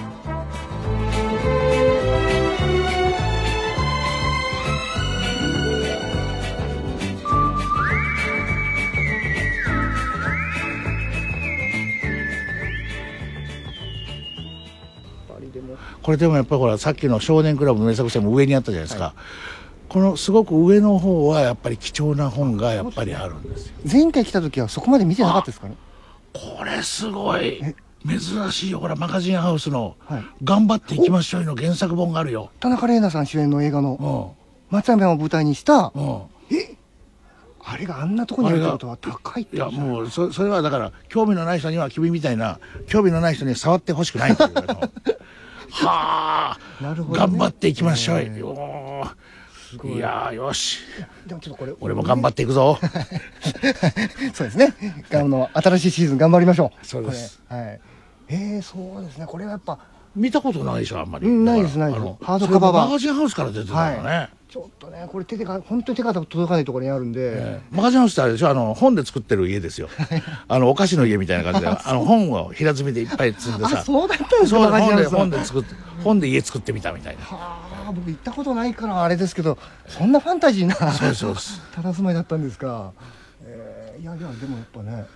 [16.02, 19.12] これでもやっぱりほらさっきの少年クラブの名作者も上にあったじゃないですか、
[19.88, 23.74] このすごく上の方はやっぱり貴重な本がやっぱりあるんですよ。
[23.90, 25.76] 前回来た時はそこまで見てなかったですかね？
[26.32, 27.60] これすごい。
[28.06, 32.50] 珍しいよほらマガジンハウスのはい「頑張っていきましょうよ」の原作本があるよ。
[32.60, 34.36] 田中玲奈さん主演の映画うの
[34.70, 34.74] ん。
[34.74, 35.92] 松山を舞台にした？
[35.94, 36.22] うん。
[37.68, 44.52] あれがあんなとこにあるってことは高いっていやもうそそれはだから興味のない人には君みたいな興味のない人には触ってほしくないっていう
[45.72, 46.58] はあ。
[46.80, 47.26] なるほどね。
[47.32, 48.18] 頑張っていきましょう
[49.74, 49.98] よい。
[49.98, 50.78] やーよし。
[51.26, 52.78] でもちょっとこれ俺も頑張っていくぞ。
[54.34, 54.74] そうですね。
[55.12, 56.86] あの新しいシーズン頑張りましょう。
[56.86, 57.40] そうです。
[57.48, 57.80] はい。
[58.28, 59.26] えー、そうですね。
[59.26, 59.78] これはやっぱ
[60.16, 61.26] 見たことないでしょあんまり。
[61.26, 62.02] うんないですないです。
[62.02, 64.30] あのハードカバーマガジンハウスから出てたからね、はい。
[64.48, 67.60] ちょっとねこれ手でか本当に手が届かないところにあるんで、ええ。
[67.70, 69.88] マガジンハウスってあれでしょあの本で作ってる家ですよ。
[70.48, 71.68] あのお菓子の家みたいな感じで。
[71.68, 73.80] あの本を平積みでいっぱい積んでさ。
[73.80, 77.24] あそうだったんですそうか本で本で作って本で家作ってみたみたいな。
[77.24, 81.34] はあ僕行ったことないからあれですけどそんなファンタジーなそうそう。
[81.34, 82.92] です佇まいだったんですか、
[83.44, 85.06] えー、いやいやでもやっぱね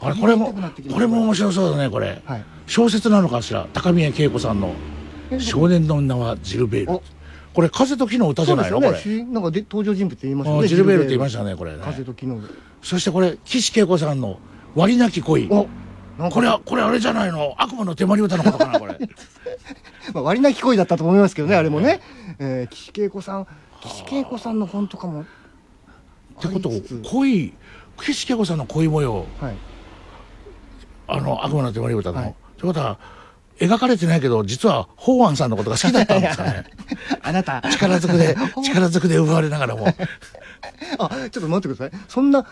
[0.00, 0.52] あれこれも
[0.92, 2.44] これも面白そうだねこれ、はい。
[2.66, 4.74] 小説なのかしら高宮恵子さんの
[5.40, 6.92] 「少年の女はジルベール。
[6.92, 7.02] お」
[7.54, 8.80] これ風と木の歌じゃないの？
[8.80, 9.24] これ。
[9.24, 10.68] なんかで登場人物って言いましたね。
[10.68, 11.78] ジルベールって言いましたねこれね。
[11.82, 12.40] 風と昨日
[12.82, 14.38] そしてこれ岸恵子さんの
[14.74, 15.48] 「割りなき恋」
[16.30, 17.54] これはこれあれじゃないの？
[17.58, 18.98] 悪魔の手まり歌のことかなこれ。
[20.12, 22.00] まあ、割りなき恋だったと思いますけどね、あれもね、
[22.38, 23.46] えー、岸恵子さん。
[23.80, 25.22] 岸恵子さんの本とかも。
[25.22, 25.24] っ
[26.40, 26.70] てこと
[27.10, 27.52] 恋
[28.00, 29.26] 岸恵子さんの恋模様。
[29.40, 29.54] はい。
[31.08, 32.30] あの悪魔の手まり歌の、はい。
[32.30, 32.98] ってことは
[33.58, 36.64] 描かれてないけど実は法安さんのことが好きだったんですかね。
[37.22, 37.62] あなた。
[37.70, 39.86] 力ずくで 力ずくで奪われながらも。
[40.98, 42.00] あちょっと待ってください。
[42.08, 42.46] そんなき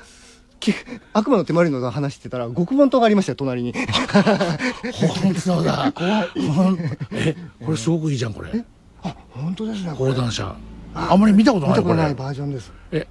[1.13, 3.73] 悪魔の手まりの話してたら極門島がありましたよ隣に。
[3.73, 5.93] 本当だ。
[5.93, 6.79] ほん
[7.13, 8.65] えこれすごくいいじゃんこれ。
[9.03, 10.13] あ本当ですねこれ。
[10.13, 10.55] 講談社。
[10.95, 12.25] あんまり見たこと見たことないないこれ。
[12.25, 12.73] バージョンです。
[12.93, 13.07] え？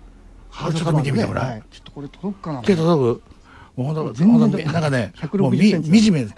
[0.51, 3.21] ちょっと見てみてもらはい、ちょっとこれ届くかなけど多分
[3.75, 6.27] もうほんなんかね160もうみセンチ惨め。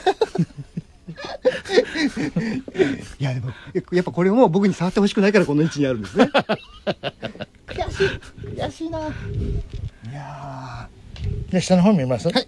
[3.20, 6.30] いやでもややっぱこれも僕に触ってほしくないからこの位置にあるんですね。
[7.68, 8.08] 悔しい
[8.56, 9.00] 悔しいな。
[9.00, 10.90] いや
[11.52, 12.48] で下の方見ますはい、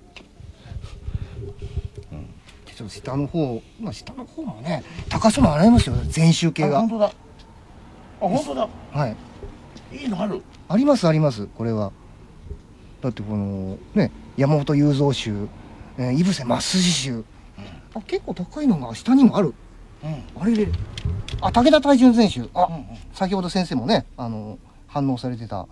[2.65, 6.77] ちょっと下の方まあ下の方もね高さもありますよ全周系が。
[6.77, 7.05] あ本当だ。
[7.05, 7.11] あ
[8.19, 8.69] 本当だ。
[8.91, 9.15] はい。
[9.95, 10.41] いいのある？
[10.69, 11.91] ありますありますこれは。
[13.01, 15.47] だってこのね山本雄三集、
[15.97, 17.25] えー、井伏増筋集、
[17.93, 19.53] あ結構高いのが下にもある。
[20.03, 20.41] うん。
[20.41, 20.67] あれれ
[21.41, 22.85] あ武田大順選手あ、うんうん。
[23.13, 24.57] 先ほど先生もねあの
[24.87, 25.67] 反応されてた。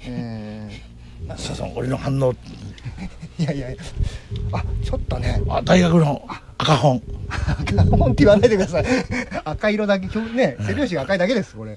[0.00, 0.68] え
[1.36, 2.32] そうそう俺の反応。
[2.32, 2.36] ー、
[3.42, 3.70] いやいや。
[3.70, 3.82] いや
[4.52, 5.42] あちょっとね。
[5.48, 6.26] あ大学の
[6.58, 7.02] 赤本。
[7.28, 8.84] 赤本って言わないでください。
[9.44, 11.72] 赤色だけ今日ね背拍子が赤いだけですこれ。
[11.72, 11.76] い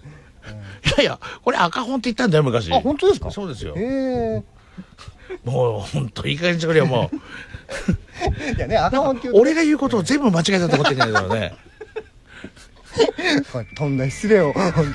[0.98, 2.72] やいやこれ赤本って言ったんだよ昔。
[2.72, 3.32] あ本当ですか？
[3.32, 3.74] そうですよ。
[3.76, 4.42] へ
[5.46, 7.16] もう本当いい加減にしてくれよもう。
[8.48, 11.54] え いやね赤本って言うと俺が言うことを全部間違えたと思ってんじゃないだろうね。
[13.52, 14.94] これとんだ失礼を本当に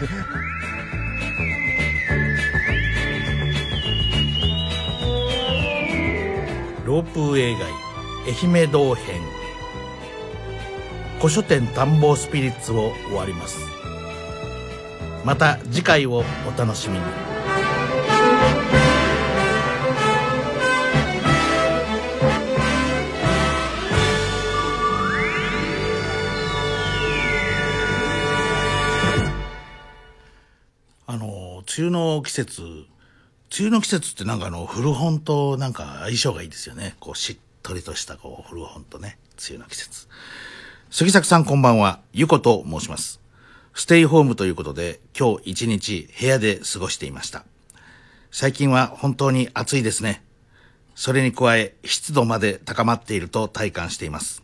[6.94, 9.20] ロープウェイ街愛媛道編
[11.18, 13.58] 古書店探訪スピリッツを終わります。
[15.24, 17.04] また次回をお楽しみに。
[31.06, 32.93] あの梅雨の季節
[33.56, 36.96] 梅雨の季節ってなんかあの古本となんか相性がいいですよね。
[36.98, 40.08] こうしっとりとしたこう古本とね梅雨の季節。
[40.90, 42.00] 杉作さんこんばんは。
[42.12, 43.20] ゆこと申します。
[43.72, 47.44] ステイホームということで今日一日部屋で過ごしていました。
[48.32, 50.24] 最近は本当に暑いですね。
[50.96, 54.42] それに加え湿度まで高まっていると体感しています。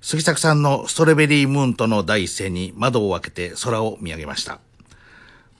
[0.00, 4.58] 杉作さんのストロベリームーンとの第一声に窓を開けて空を見上げました。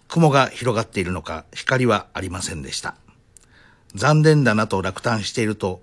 [0.09, 2.97] 雲が広がっているのか光はありませんでした。
[3.95, 5.83] 残念だなと落胆していると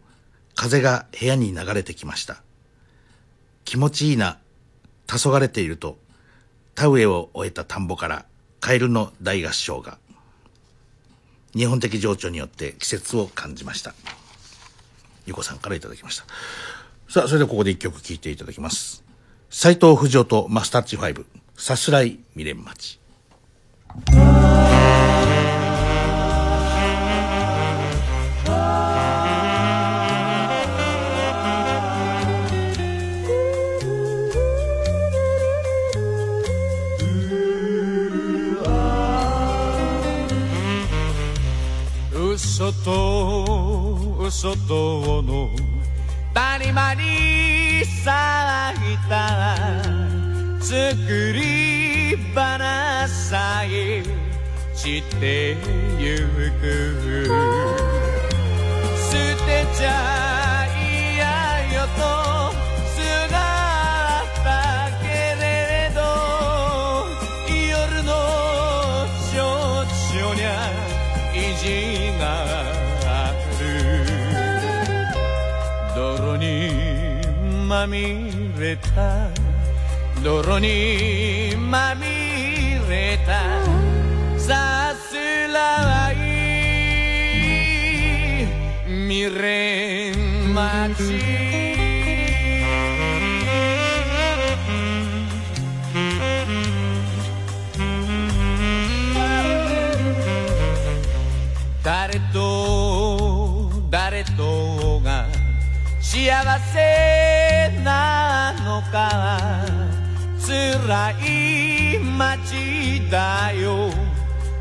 [0.55, 2.41] 風が部屋に流れてきました。
[3.63, 4.37] 気持ちいいな、
[5.07, 5.97] 黄昏れていると
[6.75, 8.25] 田植えを終えた田んぼから
[8.59, 9.97] カエルの大合唱が
[11.55, 13.93] 日本的情緒によって季節を感じました。
[15.25, 16.25] ゆこさんからいただきました。
[17.07, 19.03] さあ、それではここで一曲聴いていただきます。
[19.49, 22.99] 斉藤不二とマスタッチ5、さすらい未練町。
[42.35, 45.49] 嘘と嘘との
[46.33, 48.13] 谷間に咲
[48.93, 50.04] いた
[50.65, 50.73] 作
[51.31, 54.01] り花さえ
[54.73, 55.55] 散って
[55.99, 56.17] ゆ
[56.59, 57.25] く
[58.97, 59.11] 捨
[59.45, 61.21] てちゃ嫌
[61.71, 62.01] よと
[62.95, 62.97] す
[63.31, 63.35] が
[64.23, 65.05] ったけ
[65.39, 65.99] れど
[67.53, 68.09] 夜の
[69.31, 70.49] 少々にゃ
[71.31, 71.63] 意地
[72.17, 72.23] が
[73.05, 73.63] ある
[75.93, 76.43] 泥に
[77.67, 78.01] まみ
[78.57, 79.44] れた
[80.25, 82.07] 泥にまみ
[82.89, 83.61] れた。
[84.39, 85.13] さす
[85.53, 86.15] らい。
[89.07, 91.03] 未練待ち。
[101.83, 105.27] 誰と誰とが
[106.01, 109.74] 幸せなのか。
[110.55, 113.91] 辛い街だよ。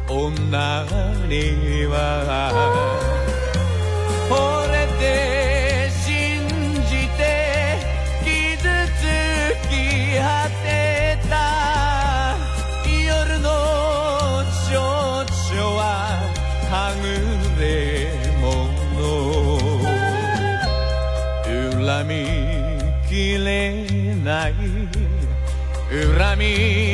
[0.09, 0.85] 女
[1.29, 2.51] には。
[4.29, 4.33] 惚
[4.73, 5.44] れて
[25.95, 26.94] Uramin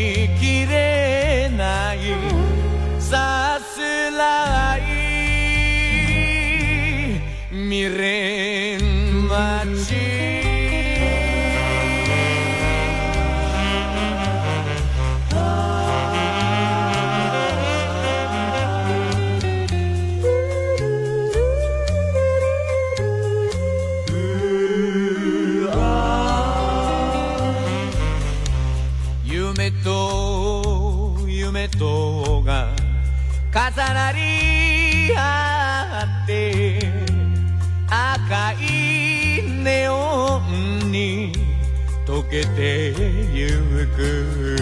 [44.00, 44.56] く。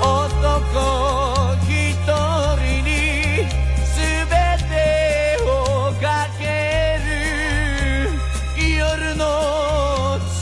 [0.00, 1.70] 男一
[2.58, 2.90] 人に
[3.94, 3.98] 全
[4.68, 4.72] て
[5.42, 5.48] を
[6.02, 6.04] か
[6.38, 6.42] け
[7.06, 7.08] る。
[8.76, 9.22] 夜の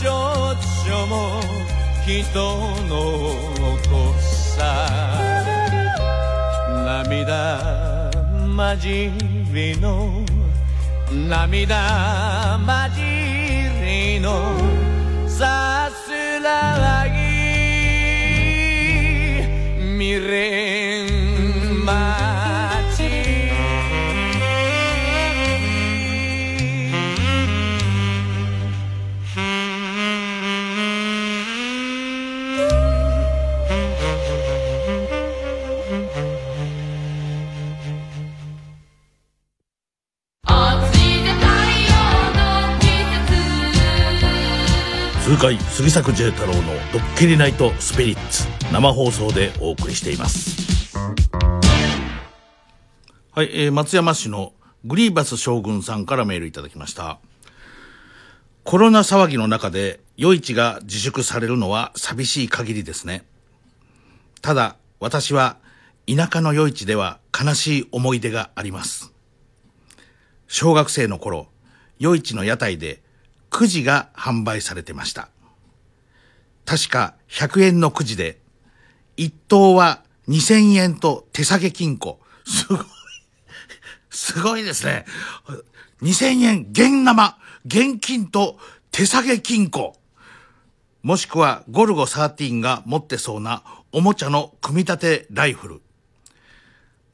[0.00, 1.12] 蝶々も
[2.06, 2.16] 人
[2.88, 2.90] の
[3.88, 3.90] 子
[4.20, 4.60] さ
[6.84, 8.10] 涙
[8.56, 9.10] 混じ
[9.52, 10.24] りの
[11.28, 12.68] 涙混
[45.42, 46.62] 節痛快杉作 J 太郎の
[46.94, 50.96] 「ドッキリナイトスピリッツ」生放送でお送りしています。
[53.32, 54.52] はい、えー松山市の
[54.84, 57.18] グリーバス将軍さんからメールいただきました。
[58.62, 63.24] コロナ騒ぎの中で夜市が自粛されるのは寂しい限りですね。
[64.42, 65.56] ただ私は
[66.06, 69.12] 田舎の夜市では悲しい思い出があります。
[70.46, 71.48] 小学生の頃
[71.98, 73.02] 夜市の屋台で
[73.50, 75.31] くじが販売されてました。
[76.64, 78.40] 確か100円のくじで
[79.16, 82.20] 一等は2000円と手下げ金庫。
[82.44, 82.78] すごい。
[84.10, 85.04] すごいですね。
[86.02, 88.58] 2000円現生現金と
[88.90, 89.96] 手下げ金庫。
[91.02, 95.82] もしくはゴルゴ13が持ってそうなおもちゃの組み立てライフル。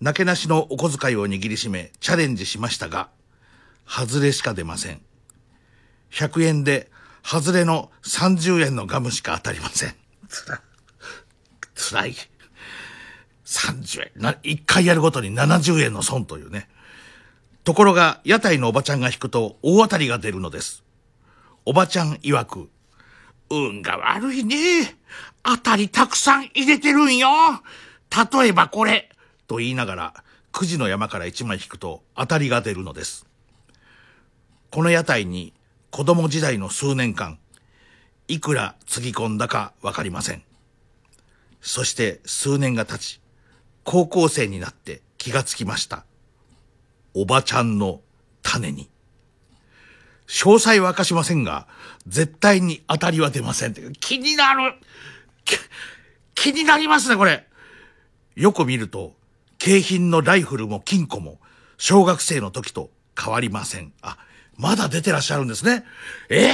[0.01, 3.09] なけなしのお小遣いを握りしめチャレンジしましたが
[3.87, 5.01] 外れしか出ません。
[6.11, 6.91] 100円で
[7.23, 9.95] 外れの30円のガムしか当たりません
[10.29, 10.61] つら
[11.75, 12.15] つらい
[13.45, 16.69] 30円な1回やるごとに70円の損というね
[17.65, 20.85] ところが屋台のおばちゃんが引くと大当たりが出るのです
[21.65, 22.71] おばちゃん曰く
[23.51, 24.97] 運が悪いね。
[25.43, 27.29] 当たりたくさん入れてるんよ。
[28.33, 29.11] 例えばこれ。
[29.47, 30.15] と言いながら、
[30.53, 33.27] くじの山から一枚引くと当たりが出るのです。
[34.71, 35.55] この屋台に
[35.91, 37.39] 子供時代の数年間、
[38.29, 40.43] いくらつぎ込んだかわかりません。
[41.61, 43.21] そして数年が経ち、
[43.85, 46.05] 高校生になって気がつきました。
[47.15, 48.01] おばちゃんの
[48.43, 48.91] 種に。
[50.27, 51.67] 詳細は明かしませんが、
[52.07, 53.75] 絶対に当たりは出ません。
[53.99, 54.75] 気になる
[56.35, 57.47] 気になりますね、これ。
[58.37, 59.17] よく見ると、
[59.57, 61.41] 景品のライフルも金庫も、
[61.79, 63.93] 小学生の時と変わりません。
[64.03, 64.19] あ、
[64.59, 65.85] まだ出てらっしゃるんですね。
[66.29, 66.51] ええ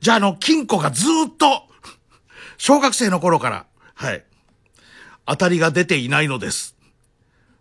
[0.00, 1.62] じゃああの、金庫がずっと、
[2.58, 4.24] 小学生の頃から、はい、
[5.26, 6.76] 当たりが出ていないのです。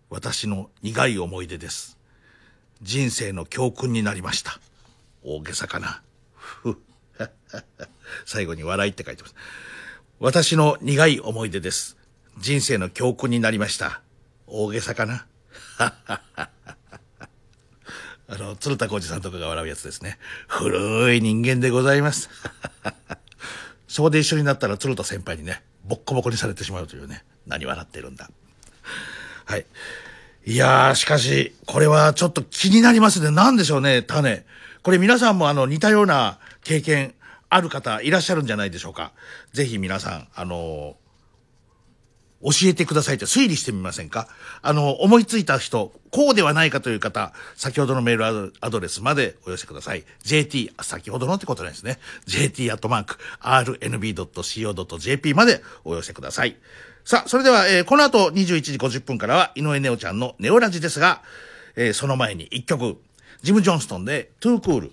[0.09, 1.97] 私の苦い思い出です。
[2.81, 4.59] 人生の教訓になりました。
[5.23, 6.01] 大げさかな。
[6.35, 6.75] ふっ
[8.25, 9.35] 最後に笑いって書いてます。
[10.19, 11.97] 私の苦い思い出です。
[12.37, 14.01] 人生の教訓になりました。
[14.45, 15.25] 大げさかな。
[15.77, 16.49] ははは
[18.27, 20.17] あの、鶴田浩二さんとかが笑うやつですね。
[20.47, 22.29] 古い人間でございます。
[23.87, 27.23] そこで一緒になったら鶴田先輩にね、ボッコボコにされてしまうというね。
[27.45, 28.29] 何笑ってるんだ。
[29.45, 29.65] はい。
[30.45, 33.29] いやー、しかし、これはちょっと気になりますね。
[33.29, 34.45] なんでしょうね、種。
[34.81, 37.13] これ皆さんもあの、似たような経験
[37.49, 39.11] ある方いらっしゃるんじゃないでしょうか。
[39.53, 40.97] ぜひ皆さん、あの
[42.45, 44.27] 教えてくださいって推理してみませんか？
[44.61, 50.03] あの、思いついた人、こうではないかという方、先ほどのメールアドレスまでお寄せください。
[50.23, 51.97] JT、先ほどのってことなんですね。
[52.25, 56.55] JT アットマーク、RNB.CO.JP までお寄せください。
[57.03, 61.23] さあ、それでは、えーこの後21時50分からは、井上ネオちゃんのネオラジですが、
[61.75, 62.97] えーその前に一曲、
[63.41, 64.91] ジム・ジョンストンで、トゥークール。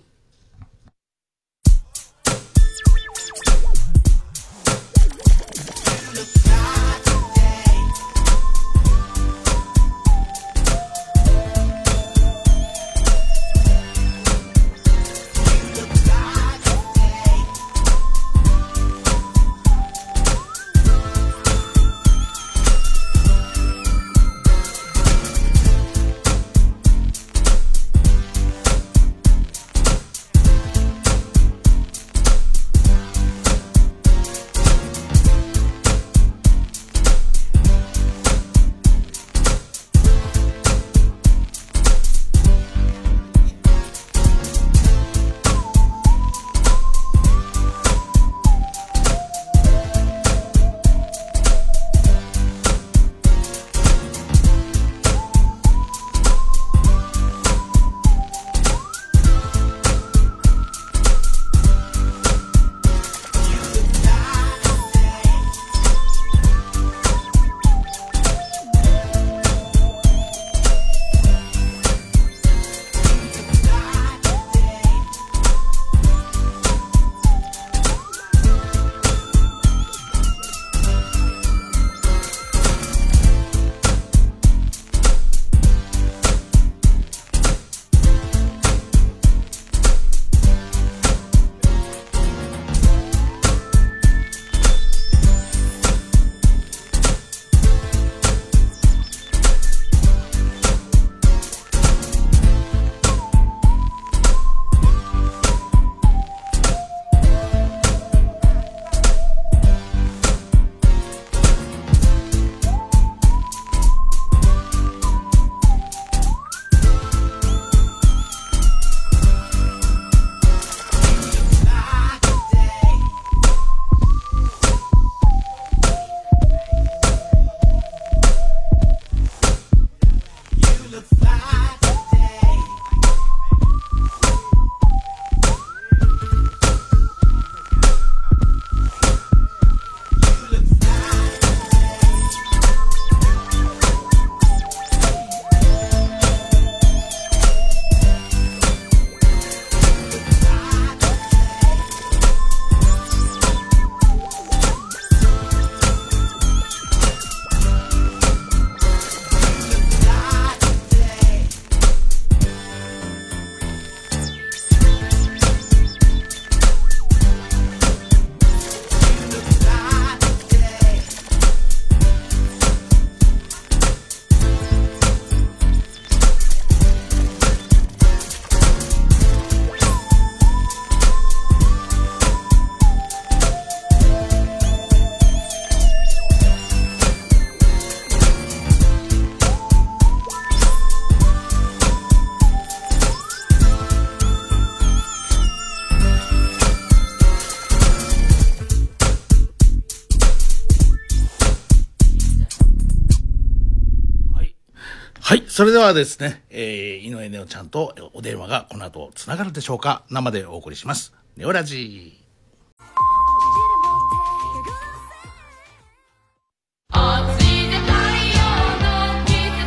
[205.62, 211.14] それではですね、えー、井上ネオちゃんとお電話がこの後つながるでしょうか生でお送りします。
[211.36, 212.20] ネオラジ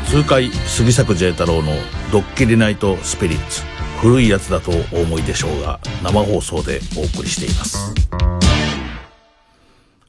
[0.09, 1.71] 痛快杉作 J 太郎の
[2.11, 3.61] ドッキリナイトスピリッツ。
[4.01, 7.93] 古いやつだとお思いでしょうが、生放送でお送りしています。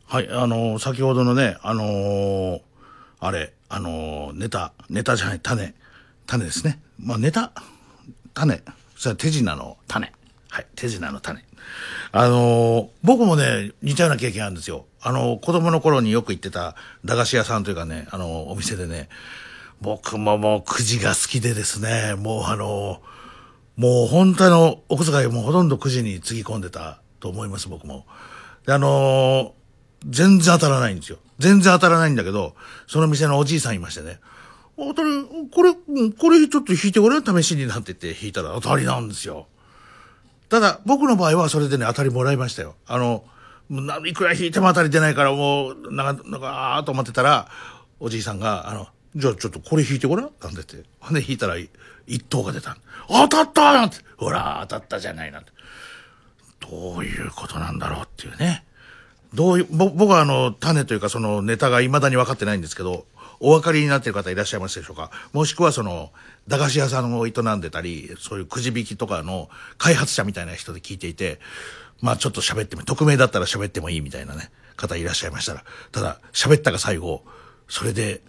[0.09, 2.61] はい、あのー先ほどのね、あのー
[3.21, 5.75] あれ、あのネタ、ネタじゃない、種、
[6.27, 6.81] 種ですね。
[6.99, 7.53] まあ、ネタ、
[8.35, 8.63] 種、
[8.97, 10.13] それは手品の種。
[10.49, 11.45] はい、手品の種。
[12.13, 14.87] あの僕もね、似たような経験あるんですよ。
[15.01, 19.09] あの子供の頃によく行ってた駄菓子屋さんというかね、あのお店でね、
[19.81, 23.03] 僕ももうくじが好きでですね、もうあの
[23.77, 28.07] もう本当の、お小遣いもほとんどくじにつぎ込んでたと思います、僕も。
[28.65, 29.55] で、あの
[30.09, 31.19] 全然当たらないんですよ。
[31.39, 32.55] 全然当たらないんだけど、
[32.87, 34.21] その店のおじいさんいましてね、
[34.77, 35.09] 当たり、
[35.51, 35.73] これ、
[36.13, 39.47] これちょっと引いてごらん、試しになんてって引いたら当たりなんですよ。
[40.49, 42.77] ただ、僕の場合はそれでね、当たりもらいましたよ。
[42.87, 43.25] あの、
[44.07, 47.49] いくら引いても当たり出ないから、もう、なんか、なんか、あーと思ってたら、
[47.99, 48.87] おじいさんが、あの、
[49.17, 50.89] じゃあちょっとこれ引いてごらんなんて言って。
[51.01, 51.57] ほんで引いたら、
[52.07, 52.77] 一等が出た。
[53.09, 53.97] 当たったなんて。
[54.19, 55.51] ほら、当たったじゃないなんて。
[56.61, 58.66] どういうことなんだろうっていうね。
[59.35, 63.07] どういう、僕はあの、種というかそのネタが未だに分かってないんですけど、
[63.39, 65.11] お分かりになっている方いらっしゃいますでしょうか？
[65.35, 66.11] もしくはその、
[66.49, 71.39] 駄菓子屋さんを営んでたり、そういうくじ引きとかの開発者みたいな人で聞いていて、
[72.01, 77.25] まあちょっと喋っても、匿名だったら喋ってもいいみたいなね、方いらっしゃいましたら、ただ、喋ったが最後、
[77.69, 78.23] それで、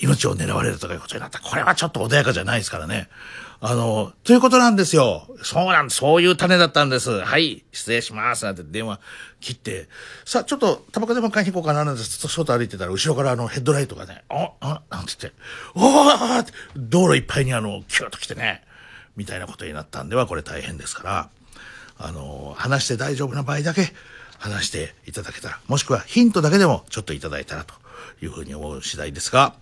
[0.00, 3.08] 命を狙われるとかいうことになった、これはちょっと穏やかじゃないですからね。
[3.64, 5.28] あの、ということなんですよ。
[5.44, 5.90] そうなん。
[5.90, 7.20] そういう種だったんです。
[7.20, 8.44] はい、失礼します。
[8.44, 8.98] なんて電話
[9.40, 9.88] 切って、
[10.24, 15.38] さあ、ちょっとタバコでも買いに行こうかななんて、外歩いてたら、後ろからあのヘッドライトがね、あ、あ、なんて言って、
[15.76, 18.64] おーって、道路いっぱいにあの、キューッと来てね、
[19.14, 21.28] みたいなことになったんでは、これ大変ですから、
[21.98, 23.92] あの、話して大丈夫な場合だけ
[24.38, 27.74] 話していただけたら、もしくはヒントだけでもちょっといただいたらと
[28.22, 29.54] いうふうに思う次第ですが、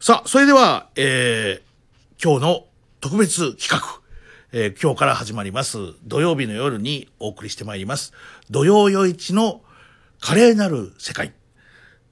[0.00, 2.66] さあ、それでは、えー、今日の
[3.00, 4.00] 特別企画、
[4.52, 8.12] えー今日から始まります土曜日の夜にお送りしてまいります。
[8.50, 9.62] 土曜夜市の
[10.20, 11.32] 華麗なる世界。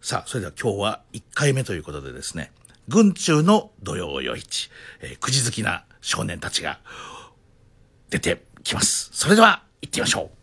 [0.00, 2.50] さあ、それでは今日は1回目ということでですね、
[2.88, 4.70] 軍中の土曜夜市、
[5.00, 6.80] えーくじ好きな少年たちが
[8.10, 9.10] 出てきます。
[9.12, 10.41] それでは行ってみましょう。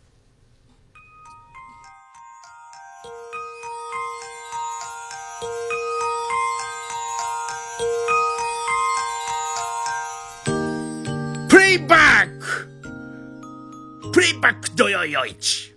[14.20, 15.74] プレイバック土曜夜市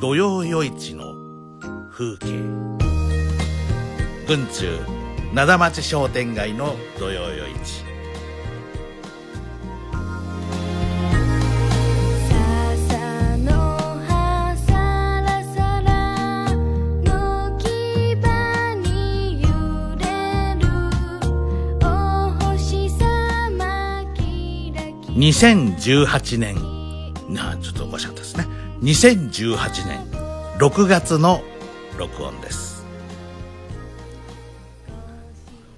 [0.00, 1.04] 土曜夜市の
[1.92, 2.28] 風景。
[4.26, 4.80] 軍中
[5.34, 7.84] 灘町商店街の土曜夜市
[12.30, 13.52] 笹の
[14.08, 14.72] 葉さ
[15.20, 16.48] らさら
[17.52, 19.48] 軒場に揺
[19.98, 20.64] れる。
[21.82, 25.14] お星様キラキラ。
[25.14, 26.73] 2018年
[27.34, 28.46] なあちょっとおかしかったですね。
[28.80, 30.06] 2018年
[30.58, 31.42] 6月の
[31.98, 32.86] 録音です。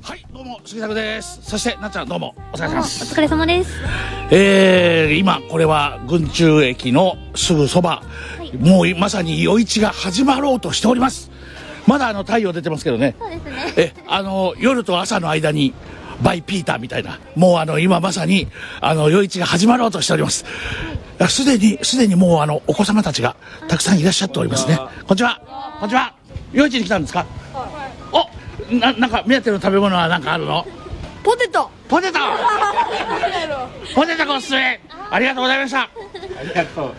[0.02, 1.40] はいどうも杉作です。
[1.42, 3.12] そしてなっちゃんどうもお疲れ様です。
[3.12, 3.72] お疲れ様です。
[4.30, 8.02] えー、今これは軍中駅のすぐそば、
[8.60, 11.30] もうまさに夜市が始まろうとしております。
[11.86, 13.16] まだあの太陽出てますけどね。
[13.18, 13.72] そうですね。
[13.78, 15.72] えあの夜と朝の間に
[16.22, 17.18] バイピーターみたいな。
[17.34, 18.48] もうあの今まさに
[18.82, 20.44] あの夜市が始まろうとしております。
[20.44, 23.36] あすでにすでにもうあのお子様たちが
[23.68, 24.76] たくさんいらっしゃっておりますね。
[24.76, 25.40] こんにちは。
[25.80, 26.14] こんにちは。
[26.52, 27.26] 夜市に来たんですか？
[28.12, 30.66] おななんか目当ての食べ物は何かあるの？
[31.24, 31.70] ポテト。
[31.88, 32.18] ポテト。
[33.94, 35.82] ポテトごおすすめありがとうございました。
[35.82, 35.88] あ
[36.42, 36.94] りがとう。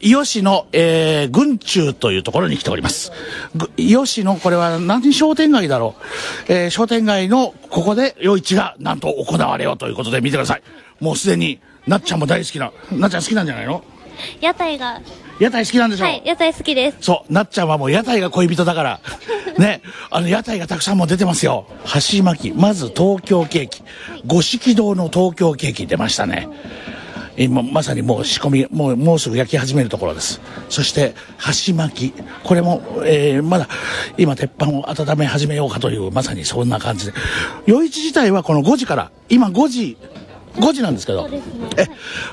[0.00, 3.10] 伊予市の、えー、軍中というところに来ております。
[3.56, 5.96] ぐ伊予市の、これは何商店街だろ
[6.48, 6.52] う？
[6.52, 10.62] えー、商店街の、ここで夜市が、なんと行われようということで見てください。
[11.00, 13.82] もうすでに、なっちゃんも大好きな、なっちゃん好きなんじゃないの？
[14.40, 15.00] 屋台が
[15.38, 16.04] 屋台好きなんでしょ？
[16.04, 19.00] はい屋台好きですそう、なっちゃんはもう屋台が恋人だから。
[19.58, 21.66] ね、あの屋台がたくさんもう出てますよ。
[21.84, 23.82] 箸巻き、まず東京ケーキ。
[24.26, 26.48] 五色堂の東京ケーキ出ましたね。
[27.36, 30.40] 今まさにもう仕込み、もう、もうすぐ焼き始めるところです。
[30.68, 32.14] そして、箸巻き。
[32.42, 33.68] これも、えー、まだ、
[34.16, 37.12] 今、鉄板を温め始めようかという、まさにそんな感じで。
[37.66, 39.96] 夜市自体はこの5時から、今5時、
[40.58, 41.28] 5時なんですけど、
[41.76, 41.84] え、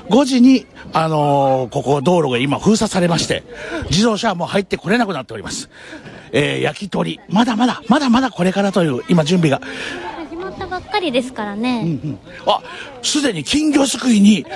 [0.08, 3.44] 5時に、あのーここ道路が今封鎖されまして、
[3.90, 5.70] 自動車はもう入ってこれなくなっております。
[6.32, 9.60] えー焼き鳥、まだまだ、まだまだこれからという、今準備が、
[10.28, 11.98] 始まったばっかかりですからね。
[12.46, 12.62] あ、
[13.02, 14.46] すでに金魚すくいに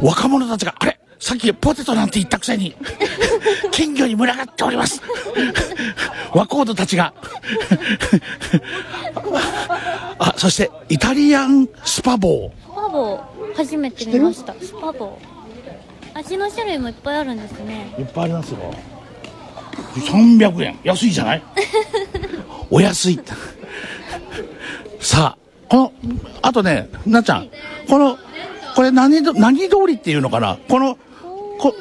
[0.00, 2.74] 若者たちが、あれさっきポテトなんて言ったくせに、
[3.72, 5.02] 金魚に群がっております。
[6.32, 7.12] 若者たちが。
[10.18, 12.59] あ、そして、イタリアンスパボスパ
[12.90, 14.54] ボー、初めて見ました。
[14.54, 16.18] スパボー。
[16.18, 17.94] 味の種類もいっぱいあるんですね。
[17.96, 18.00] ー。
[18.00, 18.58] いっぱいありますよ。
[19.96, 20.78] 300円。
[20.84, 21.42] 安いじゃない？
[22.70, 23.20] お安い。
[25.00, 25.38] さあ、
[25.68, 25.92] この、
[26.42, 27.48] あとね、なっちゃん、
[27.88, 28.18] この、
[28.74, 30.58] これ何ど、何通りっていうのかな？
[30.68, 30.96] この、
[31.58, 31.74] こ、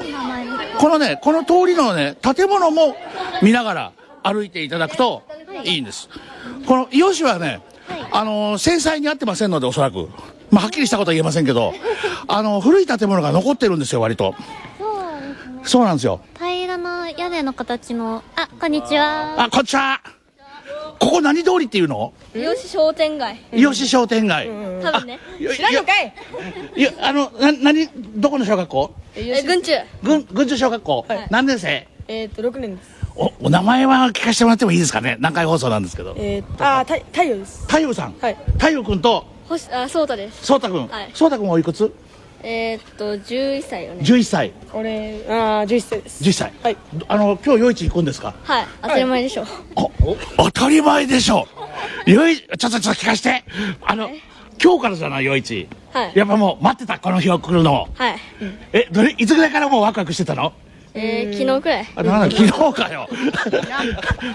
[0.78, 2.96] このね、この通りのね、建物も
[3.42, 3.92] 見ながら
[4.24, 5.24] 歩いていただくと
[5.64, 6.10] いいんです。
[6.66, 7.62] この伊予市はね、
[8.12, 10.10] あのー、制裁に合ってませんので、おそらく。
[10.52, 11.74] まあ、はっきりしたことは言えませんけど、
[12.28, 14.36] あの、古い建物が残ってるんですよ、割と。
[15.64, 16.22] そうなんですよ。
[16.38, 19.44] 平らな屋根の形の、あ、こんにちは。
[19.44, 20.02] あ、こんにちは。
[21.00, 22.14] ここ何通りっていうの？
[22.34, 24.50] よし商店街伊予市商店街。
[24.84, 25.18] 多分ね。
[25.40, 26.14] いや知らんのかい
[26.76, 28.94] いや、あの、な、なに、どこの小学校？
[29.16, 29.72] え軍中
[30.04, 31.06] 軍、軍中小学校。
[31.30, 31.88] 何年生？
[32.10, 35.16] えっと6年ですお、お名前は聞かせてもらってもいいですかね？
[35.20, 36.16] 南海放送なんですけど。
[36.18, 38.16] えっとあ太太陽です太陽さん。
[38.20, 40.46] はい太陽くんと、星あそうたです。
[40.46, 40.88] そうたくん。
[40.88, 41.10] はい。
[41.14, 41.92] そうたくんおいくつ？
[42.44, 44.54] えっと11歳よね ?11 歳。
[44.74, 46.24] 俺あ11歳です。
[46.24, 46.54] 10歳。
[46.64, 46.78] はい。
[47.08, 48.34] あの、今日夜市行くんですか？
[48.44, 48.66] はい。
[48.82, 49.44] 当たり前でしょ。
[49.44, 49.48] あ
[50.38, 51.48] 当たり前でしょ。
[52.06, 53.44] 夜市、ちょっとちょっと聞かせて。
[53.82, 54.10] あの、
[54.64, 55.68] 今日からじゃない夜市。
[55.92, 56.12] はい。
[56.16, 57.88] やっぱもう待ってた、この日を来るの。
[57.96, 58.16] はい。
[58.74, 60.54] え、どれ、いつぐらいからもうワクワクしてたの？
[60.96, 63.08] えー昨日くらいあ、なんだ、昨日かよ。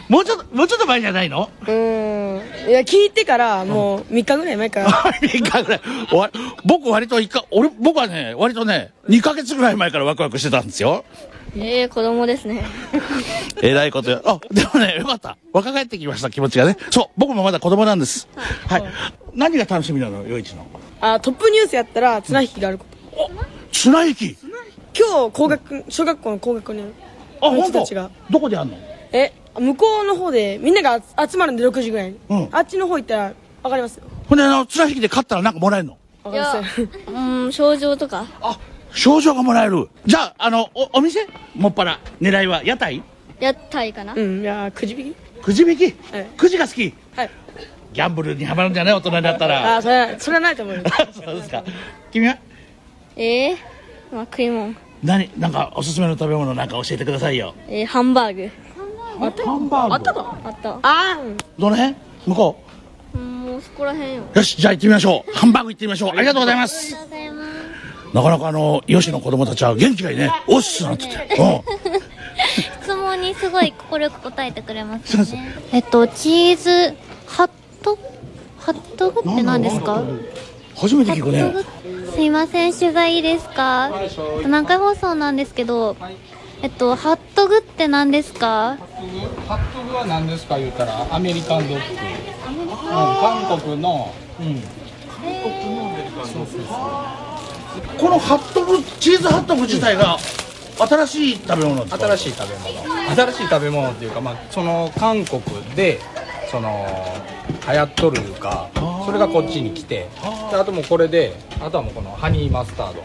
[0.09, 1.51] もうちょっと、もうちょっと前じゃないの？
[1.63, 4.91] うーんいや聞いてからもう3日ぐらい前から
[5.21, 5.81] 3日ぐらい。
[6.17, 6.31] わ
[6.65, 11.05] 僕割と一回、俺、僕はね、割とね、2ヶ月ぐらい前からワクワクしてたんですよ。
[11.57, 12.65] ええ子供ですね
[13.63, 14.21] えらいことや。
[14.25, 15.37] あ、でもね、よかった。
[15.53, 16.77] 若返ってきました、気持ちがね。
[16.91, 18.27] そう、僕もまだ子供なんです。
[18.69, 18.85] はい。
[19.35, 20.67] 何が楽しみなの、夜市の？
[21.01, 23.31] あトップニュースやったら綱引きがあること
[23.73, 24.37] 綱引き？
[24.97, 26.93] 今日工学小学校の工学に
[27.41, 27.69] あの本当？
[27.71, 28.11] 人たちが。
[28.31, 28.77] どこでやんの？
[29.13, 32.49] え向こうの方でみんなが集集まるんで6時ぐらいに、うん。
[32.53, 33.33] あっちの方行ったら
[33.63, 34.05] 分かりますよ。
[34.29, 35.99] ほんで、あの、綱引きで勝ったらなんかもらえるの？
[36.23, 38.27] 分かりますようん症状とか。
[38.41, 38.59] あ、
[38.93, 39.89] 賞状がもらえる。
[40.07, 41.27] じゃあ、あの、お、お店？
[41.55, 43.03] もっぱら、狙いは屋台？
[43.41, 44.15] やったいかな？
[44.15, 45.17] うんいやくじ引き。
[45.43, 45.83] くじ引き、
[46.13, 46.95] はいくじが好き？
[47.17, 47.31] はい。
[47.93, 48.95] ギャンブルにハマるんじゃない？
[48.95, 49.77] 大人になったら。
[49.77, 50.83] あそれはそれはないと思うよ。
[51.13, 51.63] そうですか。
[52.11, 52.39] 君は？
[53.17, 53.57] ええ
[54.15, 57.55] まあ食い物何なんかおすすめの食べ物なんか教えてくださいよ。
[57.69, 58.51] えー、ハンバーグ
[59.45, 59.95] ハンバーグ。
[59.95, 61.19] あったあったあ
[61.59, 61.95] どの辺？
[62.27, 62.63] 向こ
[63.15, 64.39] あもうそこらへんよう。
[64.39, 65.33] よし、じゃあ行ってみましょう。
[65.33, 66.11] ハンバーグ行ってみましょう。
[66.17, 66.87] ありがとうございます。
[66.87, 68.15] ありがとうございます。
[68.15, 70.31] なかなかあの、ヨシの子供たちは元気がいいね。
[70.47, 71.35] おっすなんて言って。
[71.37, 71.43] う
[71.99, 72.83] ん。
[72.83, 75.55] 質問にすごい快く答えてくれますよね。
[75.73, 76.95] えっと、チーズ、
[77.27, 77.51] ハッ
[77.83, 77.99] ト、
[78.59, 80.03] ハットグって何ですか？
[80.77, 81.53] 初めて聞くね。
[81.53, 81.65] グ
[82.13, 83.91] すいません、取材いいですか？
[84.45, 85.97] 南海放送なんですけど、
[86.63, 88.77] えっと、ハットグって何ですか？
[89.49, 91.81] ハットグは何ですか言うたらアメリカンドッグ、うん、
[93.49, 94.13] 韓国の
[97.99, 100.17] このハットグ、チーズハットグ自体が
[100.79, 103.15] 新しい食べ物なんですか新しい食べ物。
[103.17, 105.43] 新しい食べ物っていうか、まあ、その韓国
[105.77, 106.01] で
[106.51, 106.87] その
[107.69, 108.69] 流行っとるいうか
[109.07, 110.09] それがこっちに来て
[110.51, 113.03] であともうこれであとはもうこのハニーマスタード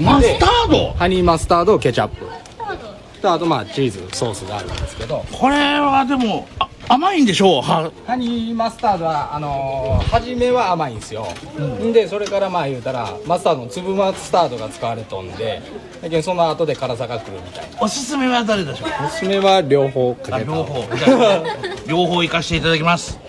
[0.00, 2.26] マスタードハニーマスタードケチャップ。
[3.20, 5.24] であとまあチーズソースがあるんですけど。
[5.30, 7.62] これはでも、あ甘いんでしょう？
[7.62, 11.28] は、ハニーマスタードはあのー初めは甘いんですよ、
[11.60, 15.62] ん、でそれからまあ言うたらマスタードの粒マスタードが使われとんで
[16.02, 17.80] だけどその後で辛さが来るみたいな。
[17.80, 19.06] おすすめは誰でしょう？
[19.06, 20.84] おすすめは両方かけた両方。
[21.86, 23.20] 両方行かせていただきます。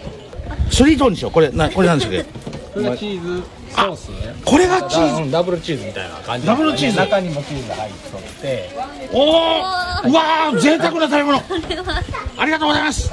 [0.71, 2.29] スリートーンでしょこれ、な、これなんでしょうっけ
[2.73, 3.43] これがチーズ
[3.73, 4.11] ソース
[4.45, 5.21] これがチーズ。
[5.21, 6.47] うんダブルチーズみたいな感じ。
[6.47, 6.97] ダブルチーズ？
[6.97, 8.69] 中にもチーズが入っとって。
[9.11, 11.37] おおうわー贅沢な食べ物。
[12.37, 13.11] ありがとうございます、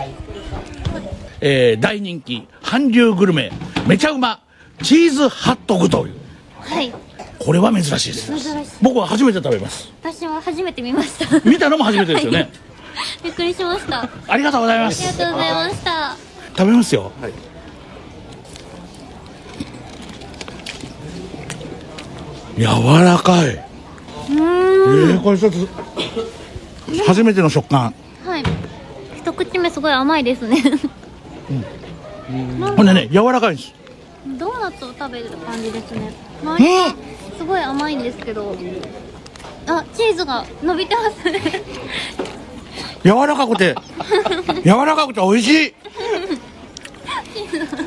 [1.40, 3.53] えー、大人気韓流グルメ。
[3.86, 4.40] めちゃうま。
[4.82, 6.14] チーズハットグという。
[6.59, 6.92] はい。
[7.38, 8.26] これは珍しいです。
[8.28, 8.70] 珍しい。
[8.82, 9.90] 僕は初めて食べます。
[10.03, 11.40] 私も初めて見ました。
[11.48, 12.51] 見たのも初めてですよね、はい。
[13.24, 14.03] びっくりしました。
[14.03, 16.30] あありがとうございまりすがとうございました。
[16.57, 17.11] 食べますよ、
[22.57, 22.64] 柔
[23.03, 25.59] らかいえー、これちょっと
[27.07, 27.94] 初めての食感
[28.24, 28.42] はい。
[29.16, 30.62] 一口目すごい甘いですね。
[32.76, 33.74] ほんでね柔らかいんです
[34.38, 36.12] ドーナツを食べる感じですね。
[36.42, 36.94] う周りが
[37.38, 38.55] すごい甘いんですけど。
[39.66, 41.40] あ、チーズが伸びてますね。
[43.05, 43.74] 柔らかくて
[44.64, 45.74] 柔らかくて美味しい。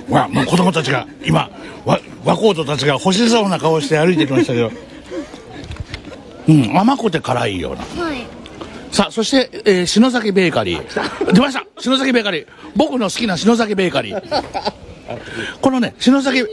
[0.09, 1.49] ほらもう子供たちが今
[2.25, 4.71] 若人たちが欲しそうな顔して歩いてきましたけど。
[6.47, 8.03] うん甘くて辛いような。
[8.05, 8.25] はい。
[8.91, 11.31] さあそして、えー篠崎ベーカリー。
[11.33, 11.63] 出ました。
[11.79, 12.47] 篠崎ベーカリー。
[12.75, 14.43] 僕の好きな篠崎ベーカリー。
[15.61, 16.43] このね篠崎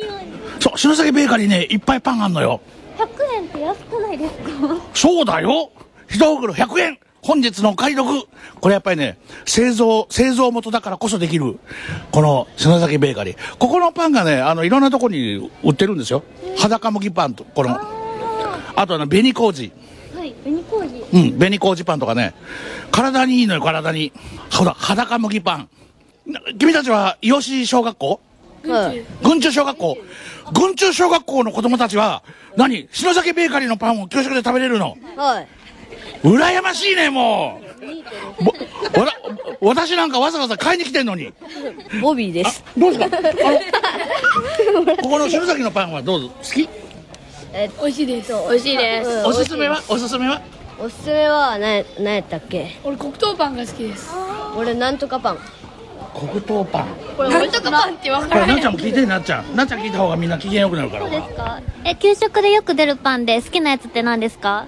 [0.61, 2.61] そう篠崎ベーカリーねいっぱいパンあんのよ。
[2.99, 4.33] 100円って安くないです
[4.69, 4.77] か？
[4.95, 5.71] そうだよ。
[6.09, 8.27] 一袋100円本日のお買い得
[8.61, 11.59] これやっぱりね製造製造元だからこそできる
[12.13, 13.57] この篠崎ベーカリー。
[13.59, 16.23] ここのパンがねあのいろんなとこに売ってるんですよ。
[16.57, 17.79] 裸麦パンとこの。
[18.77, 19.73] あとはね紅麹
[20.15, 22.35] はい紅麹うん紅麹パンとかね。
[22.91, 24.13] 体にいいのよ体に。
[24.51, 25.69] ほら裸麦パン。
[26.27, 28.21] な君たちは伊予市小学校？
[29.23, 29.97] 軍中小学校。
[30.53, 32.23] 軍中小学校の子供たちは
[32.57, 32.89] 何？
[32.93, 34.97] 篠崎ベーカリーのパンを給食で食べれるの？
[35.17, 35.49] はい
[36.23, 37.61] 羨ましいねも
[38.41, 38.45] う。
[38.45, 38.53] ぼ
[39.01, 39.13] わた
[39.61, 41.33] 私なんかわざわざ買いに来てんのに。
[42.03, 42.63] ボビーです。
[42.77, 43.19] どうですか？
[45.03, 46.29] ここの篠崎のパンはどうぞ。
[46.29, 46.69] 好き？
[47.53, 48.33] 美味しいです。
[48.33, 49.27] 美味しいです。
[49.27, 49.83] おすすめは？
[49.89, 50.41] おすすめは？
[50.79, 52.79] おすすめは何何やったっけ？
[52.85, 54.11] 俺黒糖パンが好きです。
[54.57, 55.39] 俺なんとかパン。
[56.15, 56.87] 黒糖パン。
[57.17, 59.57] これなんとかパンってわこからないれなっちゃんも聞いてなっちゃん。
[59.57, 61.03] なっちゃん聞いた方がみんな機嫌よくなるから。
[61.03, 61.61] そうですか？
[61.85, 64.67] え給食でよく出るパンで好きなやつって何ですか？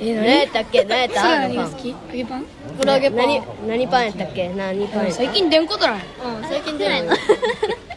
[0.00, 0.26] え何？
[0.40, 0.84] やったっけ？
[0.84, 1.22] 何やった？
[1.40, 1.88] 何が好き？
[1.90, 2.44] 揚げパン
[2.80, 3.18] 黒揚げパン。
[3.18, 3.42] 何？
[3.68, 4.48] 何パンやったっけ？
[4.50, 6.00] 何パン最近出んことない。
[6.24, 7.12] うん最近出ないの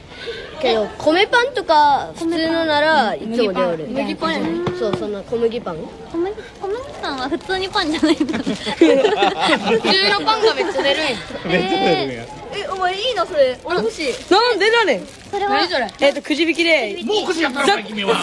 [0.63, 4.33] けど米パンとか普通のならいつも出おる麦パン。
[4.33, 4.47] やね
[4.79, 5.77] そうそんな小麦パン？
[6.11, 11.11] 小麦小麦パンは普通にパンじゃないの 普通のパンがめっちゃ出るんや。
[11.49, 13.57] ええお前いいなそれ。
[13.63, 14.13] 俺欲しい。
[14.31, 14.99] なんでだねん？
[15.01, 15.53] ー、それは？
[15.53, 15.87] 何それ？
[16.01, 16.09] え？
[16.09, 16.99] っとくじ引きで。
[17.03, 18.15] もうくじやったのかい君は。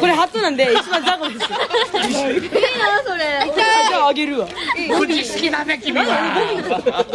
[0.00, 3.52] これ初なんで一番雑魚ですいいなそれ。
[3.54, 4.46] じゃああげるわ。
[4.98, 6.04] くじ好きだね君は。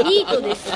[0.05, 0.71] ニートです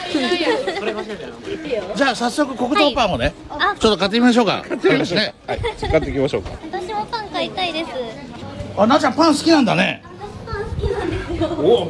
[1.95, 4.63] じゃあ早速黒糖パンをね、あちょっと買ってみましょうか。
[4.81, 6.51] 買いますねはい買っていきましょうか。
[6.71, 7.89] 私もパン買いたいです。
[8.77, 10.03] あなっちゃんパン好きなんだね。
[10.45, 11.47] パン好きなんですよ。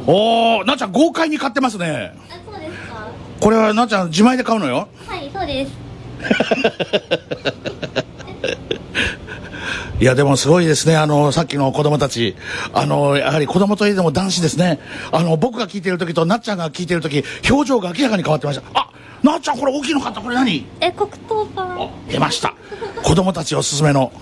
[0.08, 2.12] おおなっちゃん豪快に買ってますね。
[2.28, 3.08] あそうですか。
[3.40, 4.88] これはなっちゃん自前で買うのよ。
[5.06, 5.72] はいそうです。
[10.00, 10.96] いやでもすごいですね。
[10.96, 12.34] あのさっきの子供たち。
[12.72, 14.80] あのやはり子供といえども男子ですね。
[15.12, 18.62] あの僕が聞いてる時となっちゃんが聞いてる時表情が明らかに変わってました。
[18.72, 18.88] あ
[19.22, 20.20] なっちゃんこれ大きいの買った。
[20.20, 20.66] これ何？
[20.80, 21.82] え黒糖パン。
[21.82, 22.54] あ出ました。
[23.02, 24.12] 子供たちおすすめの。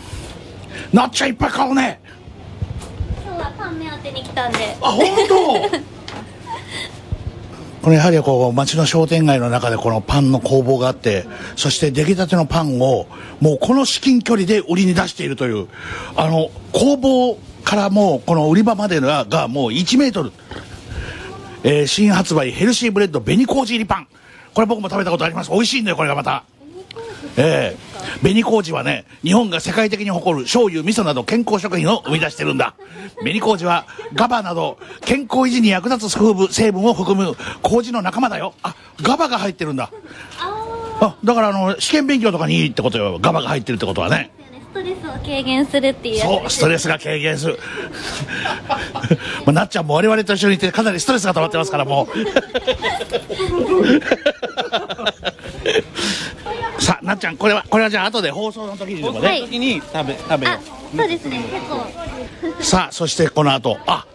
[0.93, 2.01] なっちゃんいっぱい買うね。
[3.25, 4.77] 今日はパン目当てに来たんで。
[4.81, 5.79] あ本当？
[7.83, 11.27] これやはりこう街の商店街の中でこのパンの工房があって
[11.57, 13.07] そして出来たてのパンを
[13.41, 15.69] もうこの至近距離で売りに出しているという
[16.17, 20.33] あの工房からもうこの売り場までががもう1メートル、
[21.63, 24.09] えー新発売ヘルシーブレッド紅麹入りパン
[24.59, 25.53] これ僕も食べたことあります。
[25.53, 26.43] 美味しいんだよこれがまた。
[27.37, 27.79] ええ。
[28.23, 32.75] 紅麹はね日本が世界的に誇る醤油味噌など健康食品を生み出してるんだ。
[33.19, 38.53] 紅麹はガバなど健康維持に役立つ成分成分を含む麹の仲間だよ。
[38.65, 39.93] あガバが入ってるんだ。
[40.41, 43.21] あだからあの試験勉強とかにいいってことよ。
[43.23, 44.33] ガバが入ってるってことはね。
[44.73, 47.61] ストレスを軽減するっていうそうストレスが軽減する。
[49.47, 52.09] まあなっちゃんも我々と一緒にいてかなりストレスが溜まってますからもう
[56.79, 59.41] さあなっちゃんこれはこれはじゃあ後で放送の時にでもね、はい。
[59.43, 60.61] 時に食べ食べよあ
[60.97, 61.43] そうですね。
[61.53, 62.63] 結構。
[62.63, 63.79] さあそしてこの後。
[63.87, 64.07] あ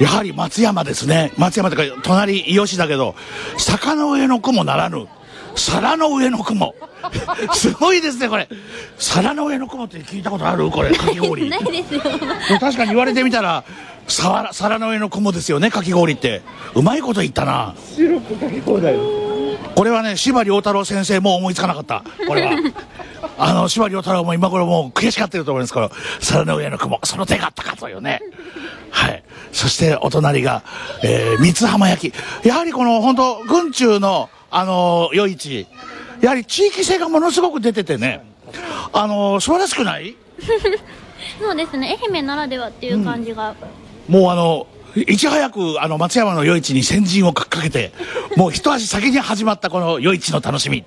[0.00, 1.32] やはり松山ですね。
[1.36, 3.14] 松山というか隣伊予市だけど
[3.56, 5.06] 坂の上の雲ならぬ
[5.54, 6.74] 皿の上の雲。
[7.54, 8.48] すごいですねこれ。
[8.98, 10.70] 皿の上の雲って聞いたことある？
[10.70, 11.48] これかき氷。
[11.50, 12.00] ないですよ。
[12.58, 13.64] 確かに言われてみたら
[14.08, 16.42] 皿皿の上の雲ですよねかき氷って。
[16.74, 17.74] うまいこと言ったな
[19.74, 22.04] これはね司馬遼太郎先生も思いつかなかった。
[22.26, 22.52] これは。
[23.38, 25.90] あの司馬遼太郎も今頃もう悔しがってると思いますから
[26.20, 28.20] 皿の上の雲その手があったかというね。
[28.90, 29.22] はい。
[29.52, 30.62] そしてお隣が、
[31.02, 32.46] えー、三津浜焼き。
[32.46, 35.66] やはりこの本当軍中のあの夜市。
[36.20, 38.22] やはり地域性がものすごく出ててね。
[38.92, 40.14] あの素晴らしくない？
[41.40, 41.96] そうですね。
[42.10, 43.54] 愛媛ならではっていう感じが、
[44.08, 47.92] もうあの、いち早くあの松山の夜市に先陣をかけて、
[48.36, 50.84] もう一足先に始まったこの夜市の楽しみ、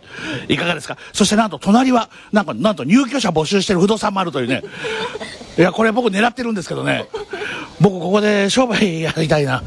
[0.48, 0.98] いかがですか？
[1.14, 4.62] そしてなんと隣は、なんか、なんと入居者募集してる不動産もあるというね。
[5.58, 7.06] いや、これ僕狙ってるんですけどね。
[7.82, 9.64] 僕ここで商売やりたいな。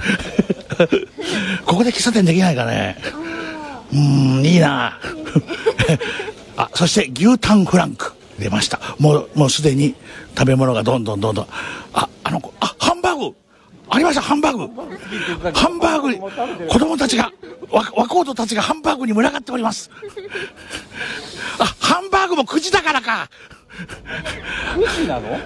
[1.67, 2.97] ここで喫茶店できないかね。
[3.93, 3.99] うー
[4.43, 4.99] ん、いいな。
[6.57, 8.79] あ、そして牛タンフランク出ました。
[8.99, 9.95] もう、もうすでに
[10.37, 11.47] 食べ物がどんどんどんどん。
[11.93, 13.37] あ、あの子、あ、ハンバーグ
[13.91, 14.69] ありました、ハンバーグ
[15.53, 16.19] ハンバーグに、
[16.69, 17.33] 子供たちが、
[17.71, 19.91] わ若人たちがハンバーグに群がっております。
[21.59, 23.29] あ、ハンバーグも9時だからか。
[24.75, 25.39] 9時なの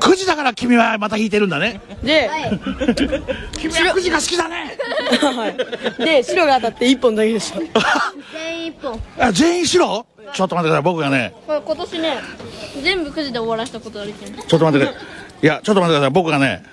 [0.00, 1.80] ？9時だから君はまた引いてるんだね。
[2.02, 2.28] で、
[3.58, 4.76] 君は9時が好きだね。
[5.20, 5.56] はい。
[6.04, 7.60] で、白が当たって1本だけでした。
[8.32, 9.00] 全員一本。
[9.18, 10.06] あ、全員白？
[10.34, 10.82] ちょっと待ってください。
[10.82, 12.18] 僕がね、これ今年ね、
[12.82, 14.32] 全部9時で終わらしたことができる。
[14.32, 15.44] ちょっと待ってください。
[15.44, 16.10] いや、ちょっと待ってください。
[16.10, 16.64] 僕がね、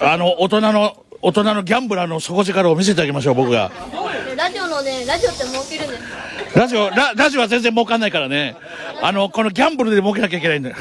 [0.00, 3.70] あの、大人の、大人のギャンブラーの底力を見せてあげましょう、僕が。
[4.28, 6.58] でラジオのね、ラジオって儲けるんです。
[6.58, 8.56] ラジオ、ララジオは全然儲かんないからね。
[9.02, 10.76] あの、このギャンブルで儲けなきゃいけないんだよ。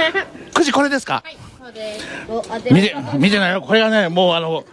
[0.54, 1.22] 9時これですか？
[1.60, 2.06] そうです。
[2.72, 3.60] 見て、見てないよ。
[3.62, 4.64] これがね、もうあの、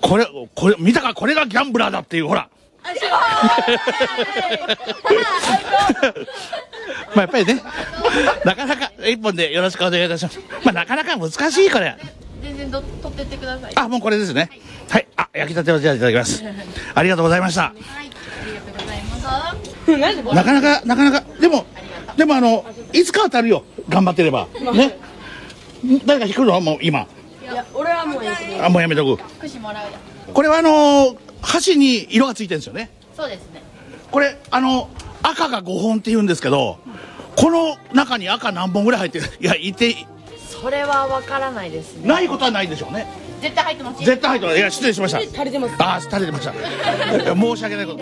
[0.00, 2.48] これ、これ、見たかこれがギャンブラーだっていう、ほら。
[7.14, 7.60] まあやっぱりね、
[8.44, 10.38] なかなか一本でよろしくお願いいたします。
[10.64, 11.96] まあなかなか難しいこれ。
[12.48, 13.72] 全然ど取ってってください。
[13.74, 14.48] あ、もうこれですね。
[14.88, 15.06] はい。
[15.16, 16.42] あ、焼きたてをじゃあいただきます。
[16.94, 17.64] ありがとうございました。
[17.66, 17.72] あ
[18.46, 20.34] りがとうございます。
[20.34, 21.66] なかなか、なかなか、でも、
[22.16, 23.64] でもあの、いつか当たるよ。
[23.88, 24.46] 頑張ってれば。
[24.74, 24.98] ね。
[26.06, 26.60] 誰か引くの？
[26.60, 27.06] もう今。
[27.42, 28.64] いや、俺はもういいです。
[28.64, 29.22] あ、もうやめとく。
[29.40, 29.92] 串もらうよ。
[30.32, 32.90] これはあの、箸に色がついてるんですよね。
[33.16, 33.62] そうですね。
[34.10, 34.88] これ、あの、
[35.22, 36.78] 赤が5本って言うんですけど、
[37.36, 39.26] この中に赤何本ぐらい入ってる？
[39.40, 39.94] いや、いて、
[40.60, 43.06] それはわからないですねないことはないでしょうね。
[43.40, 44.04] 絶対入ってます。
[44.04, 44.58] 絶対入ってます。
[44.58, 45.18] いや、失礼しました。
[45.18, 45.74] 足りてます。
[45.78, 46.52] ああ、垂れてました。
[46.52, 47.98] 申し訳ないこと。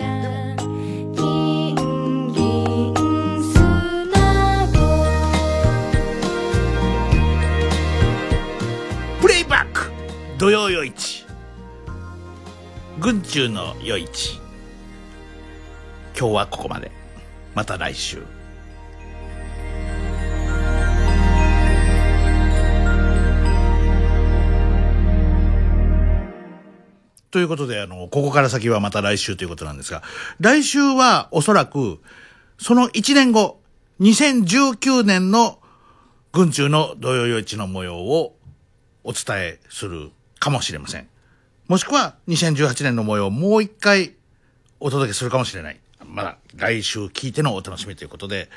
[9.21, 9.91] プレイバック
[10.39, 11.25] 土曜夜市
[12.99, 14.39] 軍中の夜市
[16.17, 16.91] 今日はここまで
[17.53, 18.23] また来週
[27.31, 30.01] ということで、あの、ここから先はまた来週ということなんですが、
[30.39, 31.99] 来週はおそらく、
[32.57, 33.59] その1年後、
[33.99, 35.59] 2019年の
[36.31, 38.35] 軍中の土曜夜市の模様を
[39.03, 41.07] お伝えするかもしれません。
[41.67, 44.13] もしくは2018年の模様をもう一回
[44.79, 45.79] お届けするかもしれない。
[46.05, 48.49] まだ来週聞いてのお楽しみということで、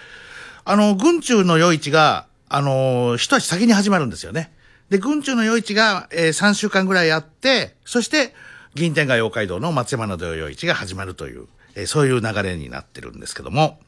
[0.64, 4.52] あの、軍中の夜市が、あの、一足先に始まるんですよね。
[4.90, 8.34] で、軍中の夜市が、えー3週間ぐらいあって、そして、
[8.74, 13.80] 銀天街妖怪堂の松山の土曜市が始まるという、えーそういう流れになってるんですけども、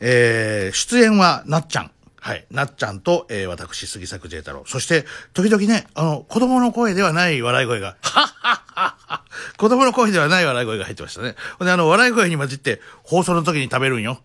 [0.00, 1.90] えー出演はなっちゃん。
[2.20, 2.46] はい。
[2.52, 4.62] なっちゃんと、えー私、杉作 J 太郎。
[4.66, 9.22] そして、時々ね、あの、子供の声ではない笑い声が、はっはっはっは
[9.56, 11.34] 子供の声ではない笑い声が入ってましたね。
[11.58, 14.20] ほんで、あの、笑い声に混じって、放送の時に食べるんよ。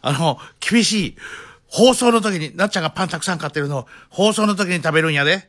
[0.00, 1.16] あの、厳しい。
[1.66, 5.48] 放送の時に、なっちゃんがパンたくさん買ってるのを、放送の時に食べるんやで。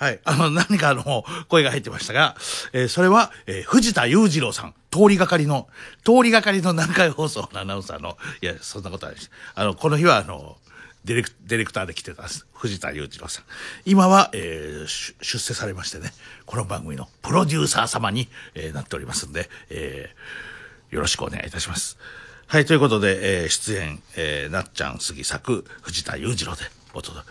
[0.00, 0.20] はい。
[0.24, 2.34] あの、何かあの、声が入ってましたが、
[2.72, 5.68] えーそれは、えー藤田裕次郎さん、通りがかりの、
[6.04, 9.30] 通りがかりの南海放送のアナウンサーの、いや、そんなことないです。
[9.54, 10.56] あの、この日は、あの、
[11.04, 12.46] ディレク、ディレクターで来てたんです。
[12.54, 13.44] 藤田裕次郎さん。
[13.84, 14.86] 今は、えー
[15.22, 16.14] 出世されましてね、
[16.46, 21.98] この番組のプロデューサー様に、えーなっておりますんで、えーよろしくお願いいたします。
[22.46, 26.62] はい、ということで、えー出演、えーなっちゃん、杉作、藤田裕次郎で
[26.94, 27.30] お届け。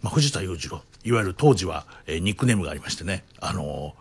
[0.00, 3.94] まあ、藤田裕次郎、いわゆる当時は、えニックネームがありましてね、あの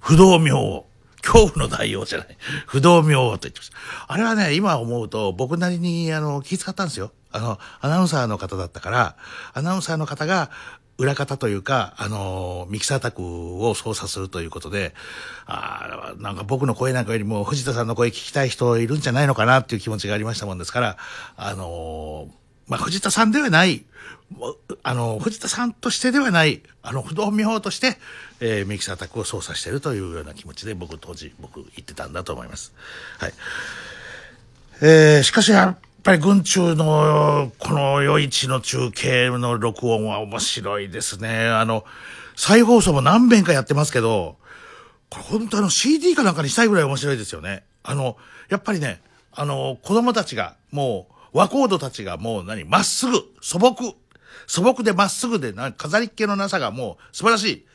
[0.00, 0.86] 不動明王、
[1.22, 2.36] 恐怖の大王じゃない、
[2.66, 3.76] 不動明王と言ってました。
[4.08, 7.12] あれはね、今思うと僕なりに、あの、気遣ったんですよ。
[7.32, 9.16] あの、アナウンサーの方だったから、
[9.52, 10.50] アナウンサーの方が、
[10.96, 13.20] 裏方というか、あの、ミキサー卓
[13.66, 14.94] を操作するということで、
[15.44, 20.96] あーなんか僕の声なんかよりも藤田さんの声聞きたい人いるんじゃないのかなっていう気持ちがありましたもんですから、
[21.36, 22.28] あの
[22.68, 23.84] まあ、藤田さんではない、
[24.82, 27.98] あの、藤田さんとしてではない、あの、不動明王として、
[28.40, 32.72] えーミキサー卓を操作しているというような気持ちで僕当時、僕言ってたんだと思います。
[33.18, 33.32] はい。
[34.80, 41.46] えーしかしやっぱり軍中のこの夜市の中継の録音は面白いですね。
[41.48, 41.84] あの、
[42.36, 44.36] 再放送も何遍かやってますけど、
[45.08, 47.64] これ本当あの CD かなんかにしたいぐらい面白いですよね。
[47.82, 48.16] あの、
[48.48, 49.00] やっぱりね、
[49.32, 53.96] あの、子供たちがもう、和コードたちがもう何、まっすぐ、素朴、
[54.46, 57.66] 素朴でまっすぐでな、飾りっ気のなさがもう素晴らしい。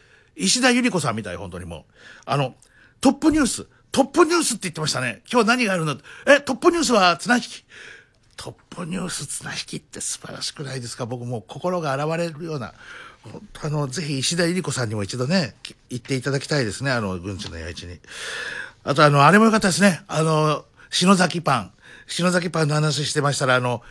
[0.46, 1.94] 石田ゆり子さんみたい、本当にもう。
[2.26, 2.56] あの、
[3.02, 5.22] トップニュース、トップニュースって言ってましたね。
[5.32, 7.66] 今日何があるのえ、トップニュースは綱引き。
[8.38, 11.06] トップニュース綱引きって素晴らしくないですか？
[11.06, 12.74] 僕もう心が洗われるような。
[13.62, 15.56] あの、ぜひ石田ゆり子さんにも一度ね、
[15.90, 16.92] 行っていただきたいですね。
[16.92, 18.00] あの、軍地の八市に。
[18.86, 20.02] あとあの、あれもよかったですね。
[20.08, 21.72] あの、篠崎パン。
[22.10, 23.82] 篠崎パンの話してましたら、あの、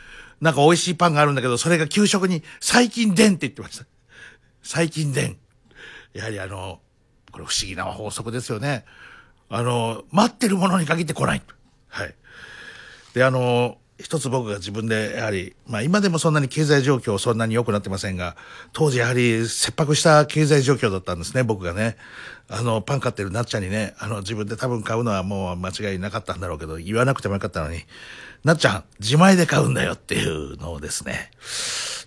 [0.40, 3.86] なんか美味しいパンがあるんだけど、それが給食に最近でんって言ってました。
[4.62, 5.36] 最近でん。
[6.12, 6.80] やはりあの、
[7.32, 8.84] これ不思議な法則ですよね。
[9.48, 11.42] あの、待ってるものに限って来ない。
[11.88, 12.14] はい。
[13.14, 18.36] で、あの、一つ僕が自分でやはり、まあ今でもそんなに経済状況そんなに良くなってませんが、
[18.72, 21.96] 当時やはり切迫した経済状況だったんですね、僕がね。
[22.48, 27.82] あの、パン買ってるなっちゃんにね、あの、自分で多分買うのはもう間違いなかったんだろうけど、言わなくてもよかったのに、
[28.44, 31.30] なっちゃん、自前で買うんだよっていうのをですね、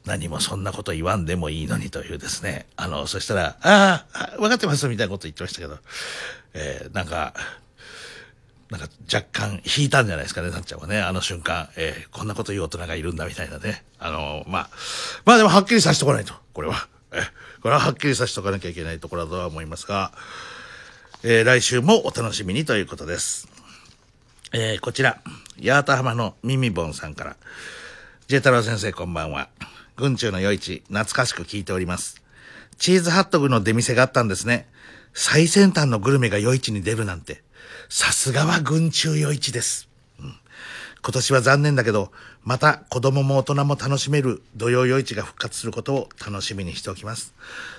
[0.05, 5.77] 何もそんなこと言わんでもいいのにというですね、あの、そしたら、ああ、分かってますみたいなこと言ってましたけど、
[6.53, 7.33] えーなんか、
[8.71, 13.83] なんか若干引いたんじゃないですかね、なっちゃんはね、あの瞬間、えーこんなこと言う大人がいるんだみたいなね。
[13.99, 14.69] あのまあ、
[15.25, 16.87] まあでもはっきりさせておかないと、これは。
[17.11, 17.23] えー
[17.61, 20.13] これははっきりさせておかなきゃいけないところだとは思いますが、
[21.23, 23.49] えー来週もお楽しみにということです。
[24.53, 25.19] えーこちら、
[25.61, 27.35] 八幡浜のミミボンさんから、
[28.27, 29.49] ジェ太郎先生こんばんは。
[29.97, 32.21] 軍中の夜市、懐かしく聞いております。
[32.77, 34.67] チーズハットグの出店があったんですね。
[35.13, 37.43] 最先端のグルメが夜市に出るなんて。
[37.93, 39.89] さすがは軍中夜市です。
[40.17, 40.31] 今
[41.11, 47.33] 年は残念だけど、また子供も大人も楽しめる土曜夜市が復活することを楽しみにしておきます。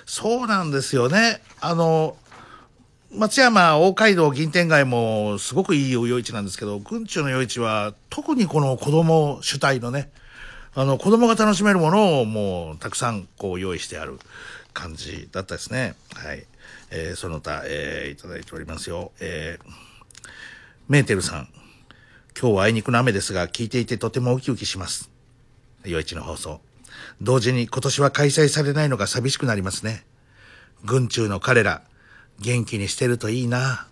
[0.05, 1.41] そうなんですよね。
[1.59, 2.15] あの、
[3.11, 10.11] 松山大街道銀天街もすごくいい夜市なんですけど、軍中の夜市は特にこの子供主体のね、
[10.75, 14.19] あの子供が楽しめるものをもうたくさんこう用意してある
[14.73, 15.95] 感じだったですね。
[16.13, 16.45] はい。
[16.91, 19.11] えーその他、えーいただいておりますよ。
[19.19, 19.92] えー
[20.89, 21.47] メーテルさん。
[22.37, 25.09] 今日はあいにくの雨ですが、聞いていてとてもウキウキします。
[25.85, 26.59] 夜市の放送。
[27.21, 30.03] 同時に今年は開催されないのが寂しくなりますね。
[30.83, 31.83] 軍中の彼ら、
[32.41, 33.87] 元気にしてるといいな。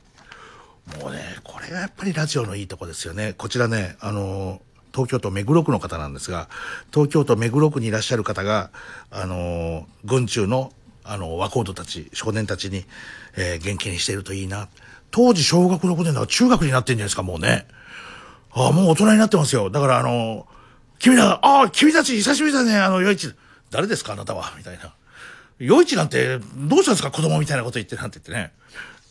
[1.00, 3.36] もうね、これがやっぱりラジオのいいとこですよね。
[3.38, 4.62] こちらね、あの、
[4.94, 6.50] 東京都目黒区の方なんですが、
[6.94, 8.70] 東京都目黒区にいらっしゃる方が、
[9.12, 10.74] あの、軍中の、
[11.06, 12.84] あの、若人たち、少年たちに、
[13.38, 14.68] えー元気にしてるといいな。
[15.12, 17.68] 当時小学6年だから中学になってんじゃないですか、もうね。
[18.52, 19.70] ああ、もう大人になってますよ。
[19.70, 20.48] だからあの、
[21.00, 23.34] 君ら、ああ、君たち久しぶりだね、あの、夜市。
[23.70, 24.54] 誰ですか、あなたは？
[24.58, 24.94] みたいな。
[25.60, 28.52] 夜市なんて、どうしたんですか、子供みたいなこと言ってなんて言ってね。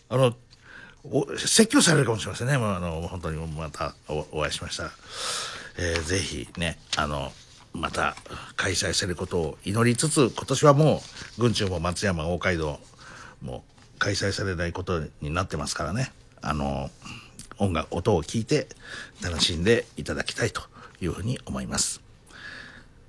[0.09, 0.35] あの、
[1.05, 2.59] お説教されるかもしれませんね。
[2.59, 4.91] もうあの、本当にまたおお会いしました。
[5.79, 7.33] えーぜひね、あの、
[7.73, 8.17] また
[8.57, 11.03] 開催されることを祈りつつ、今年はも
[11.39, 12.81] う、軍中も松山、大街道
[13.41, 13.65] も
[14.01, 16.11] 開催されないことになってますからね。
[16.43, 16.91] あの、
[17.59, 18.67] 音楽、音を聴いて
[19.23, 20.63] 楽しんでいただきたいと
[21.01, 22.01] いうふうに思います。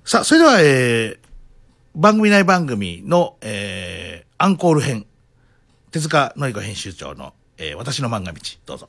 [0.04, 1.18] さあ、それでは、えー、
[1.96, 5.06] 番組内番組の、えー、アンコール編、
[5.90, 8.88] 手塚のり子編集長の、えー私の漫画道、どうぞ。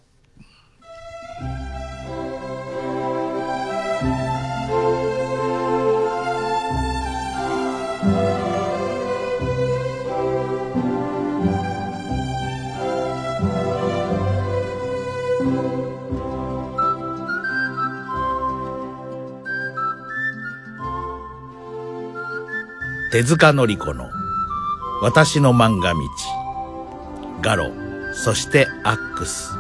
[23.13, 24.09] 手塚のり子の
[25.03, 25.99] 私の漫画道
[27.43, 27.71] ガロ
[28.15, 29.51] そしてアックス。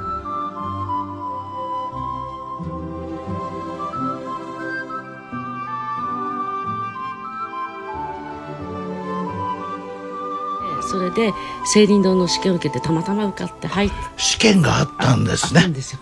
[10.89, 15.59] それで青林堂の試験を受けてたまたま受かって入っ試験があったんですね。
[15.59, 15.99] あったんですよ。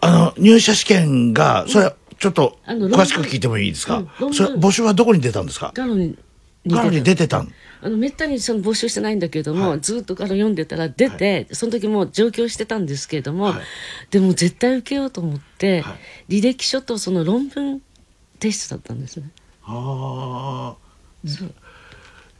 [0.00, 1.92] あの入社試験がそれ
[2.24, 5.72] ちょっと詳しく聞いてもいいですか、うんそれ募集はどこに出たんですか？
[5.74, 6.16] ガロに
[6.66, 7.40] ガロに出てた。
[7.40, 7.52] ん？
[7.82, 13.52] あのめったにその募集してないんだけれども、ずっとガロ読んでたら出て、その時もう上京してたんですけれども、
[14.10, 15.84] でも絶対受けようと思って、
[16.30, 17.82] 履歴書とその論文
[18.40, 19.30] 提出だったんですね。
[19.64, 20.76] あ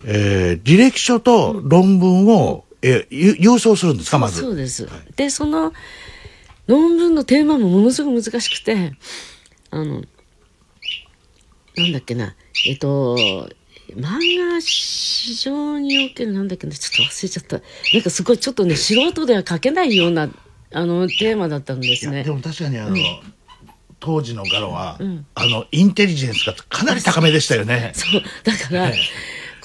[0.06, 4.18] えー履歴書と論文を、えーゆ郵送するんですか？
[4.18, 4.40] まず。
[4.40, 5.74] そうです、でその
[6.66, 8.94] 論文のテーマもものすごく難しくて
[9.74, 10.02] あの
[11.76, 12.36] なんだっけな。
[12.66, 13.16] えっと
[13.96, 16.72] 漫画市場におけるなんだっけな。
[16.72, 17.60] ちょっと忘れちゃった。
[17.92, 20.30] なんかすごいちょっとね素人では書けないような
[20.72, 22.22] あのテーマだったんですね。
[22.22, 22.96] でも確かにあの、うん。
[23.98, 25.26] 当時のガロは、うん。
[25.34, 27.92] あのインテリジェンスがかなり高めでしたよね。
[27.94, 28.22] そう。
[28.44, 28.92] だから、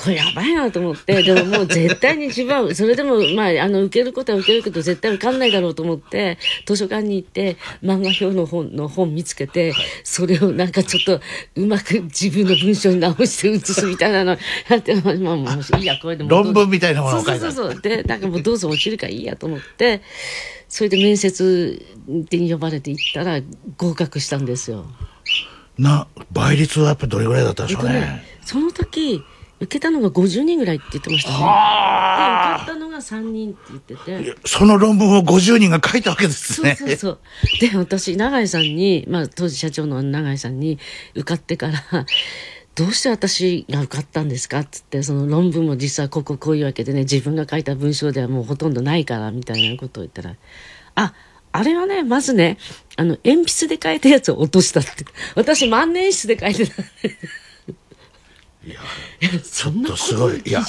[0.02, 9.74] これやばいなと思って、でももう絶対に自分は、 それでも、まあ、あの、受けることは受けるけど、絶対受かんないだろうと思って、図書館に行って、漫画表の本の本見つけて、
[10.06, 11.22] それをなんかちょっと、
[11.56, 14.38] うまく自分の文章に直して写すみたいなの
[14.70, 16.30] やって、まあ、もういいや、これでも。
[16.30, 17.82] 論文みたいなものを書いてそうそうそう。
[17.82, 20.02] で、なんかもうどうぞ落ちるからいいやと思って、
[20.70, 23.42] それで面接に呼ばれて行ったら
[23.76, 24.86] 合格したんですよ。
[25.78, 29.24] な倍率はやっぱりどれぐらいだったんでしょうねその時
[29.62, 31.38] 受けたのが50人ぐらいって言ってましたね。
[31.38, 34.36] で、受かったのが3人って言ってて。
[34.46, 36.76] その論文を50人が書いたわけですそうね。
[36.76, 37.20] そうそう。
[37.60, 40.80] で、私、永井さんに、まあ、当時社長の永井さんに
[41.14, 42.06] 受かってから、
[42.76, 50.36] どうして私が受かったんですかっつって、その論文も実はこここういうわけでね、自分が書いた文章ではもうほとんどないから、みたいなことを言ったら、
[50.96, 51.14] あ、
[51.52, 52.58] あれはね、まずね、
[52.96, 54.90] あの、鉛筆で書いたやつを落としたって。
[55.36, 56.84] 私、万年筆で書いてた。
[58.74, 60.64] いや、そんなすごいいや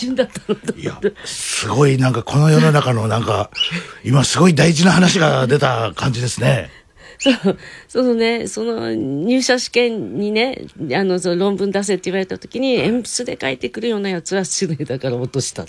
[1.24, 3.51] すごいなんかこの世の中のなんか、
[4.05, 6.70] 今すごい大事な話が出た感じですね。
[7.20, 7.59] そう、
[7.89, 10.64] そのね、その入社試験にね、
[10.94, 15.66] あの、その論文出せって言われた時に、鉛筆で書いてくるようなやつは失礼だから落とした。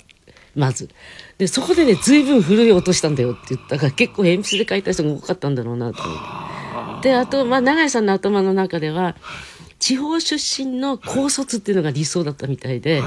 [0.54, 0.88] まず。
[1.38, 7.08] で、そこでね、随分古い落としたんだよって言ったから、結構鉛筆で書いた人が多かったんだろうなと思って。
[7.10, 9.16] で、あと、まあ、永井さんの頭の中では、
[9.82, 13.02] 地方出身の高卒っていうのが理想だったみたいで、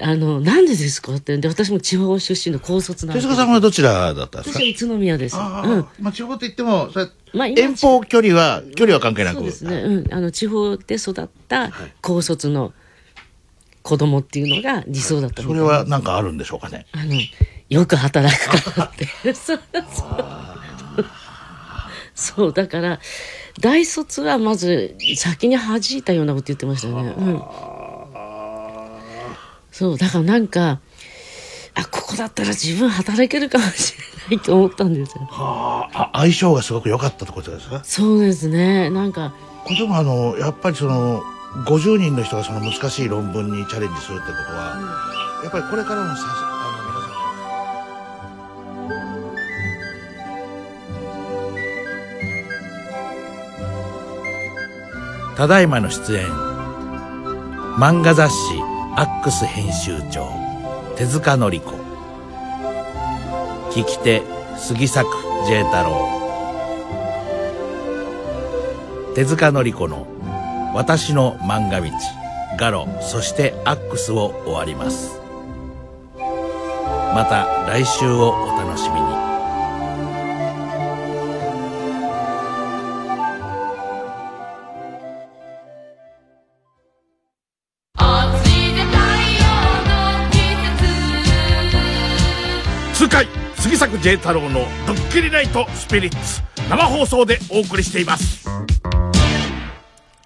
[0.00, 1.38] あの、なんでですかって。
[1.38, 4.58] で、私も地方出身の高卒なんで手塚さんはどちらだったんですか？
[4.58, 5.36] 私は宇都宮です。
[5.38, 5.86] あうん。
[6.00, 9.36] まあ地方と言っても、それまあ今遠方距離は、距離は関係なく。
[9.36, 11.70] そうですね、うん、あの地方で育った
[12.02, 12.72] 高卒の
[13.82, 16.86] 子供っていうのが理想だったみたいそれはなんかあるんでしょうかね？
[16.90, 17.14] あの
[17.68, 19.06] よく働くからって
[22.16, 22.98] そうだから
[23.60, 27.42] 大卒はまず先に弾いたようなこと言ってましたよね、うん、
[29.72, 30.80] そうだからなんか
[31.74, 33.94] あここだったら自分働けるかもし
[34.30, 35.28] れないと思ったんですよ。
[35.30, 36.10] あ。
[36.14, 37.84] 相性がすごく良かったってことですか？
[37.84, 38.88] そうですね。
[38.88, 39.34] なんか
[39.64, 41.22] これでもあのやっぱりその
[41.66, 44.78] 50人の人がその難しい論文にチャレンジするってことは、
[45.42, 46.22] やっぱりこれからのさ
[55.36, 56.26] ただいまの出演。
[57.76, 58.38] 漫画雑誌
[58.96, 60.26] アックス編集長
[60.96, 61.72] 手塚典子。
[63.70, 64.22] 聞き手
[64.56, 65.06] 杉作
[65.46, 66.08] J 太郎。
[69.14, 70.06] 手塚典子の
[70.74, 71.88] 「私の漫画道」
[72.58, 75.20] ガロそしてアックスを終わります。
[77.14, 78.64] また来週をお楽し。
[78.64, 78.65] み
[94.06, 98.48] J 太郎の「ドッキリナイトスピリッツ」生放送でお送りしています。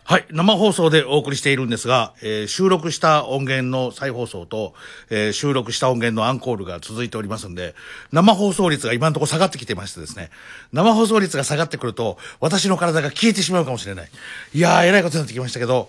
[0.05, 4.75] はい生放送でお送りしているんですが、えー収録した音源の再放送と、
[5.09, 7.75] えー収録した音源のアンコールが続いておりますんで
[8.13, 10.29] 生放送率が今のところ下がってきてましてですね。
[10.75, 14.11] 生放送率が下がってくると私の体が消えてしまうかもしれない。
[14.53, 15.89] いやーえらいことになってきましたけど、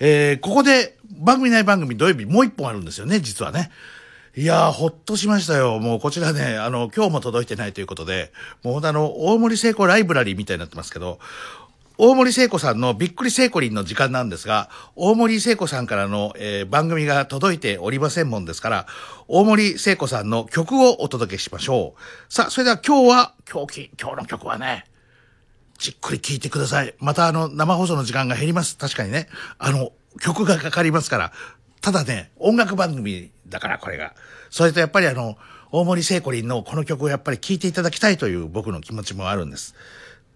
[0.00, 3.70] えーここで番組内番組土曜日もう一本あるんですよね実はね。
[4.34, 5.78] いやー、ほっとしましたよ。
[5.78, 8.32] もうこちらね、あの、今日も届いてないということで、
[8.62, 11.18] もうあの、大森聖子ライブラリーみたいになってますけど、
[11.98, 18.86] 大森聖子さんのびっくり聖子林の時間なんですが、大森聖子さんからの、えー番組が届いておりませんもんですから、
[19.28, 22.32] 大森聖子さんの曲をお届けしましょう。
[22.32, 24.86] さあ、それでは今日は、今日、今日の曲はね、
[25.76, 26.94] じっくり聴いてください。
[27.00, 28.78] またあの、生放送の時間が減ります。
[28.78, 29.28] 確かにね。
[29.58, 29.92] あの、
[30.22, 31.32] 曲がかかりますから。
[31.82, 34.14] ただね、音楽番組だから、これが。
[34.50, 35.36] それとやっぱりあの、
[35.72, 39.74] 大森聖子林のこの曲をやっぱり聴いていただきたいという僕の気持ちもあるんです。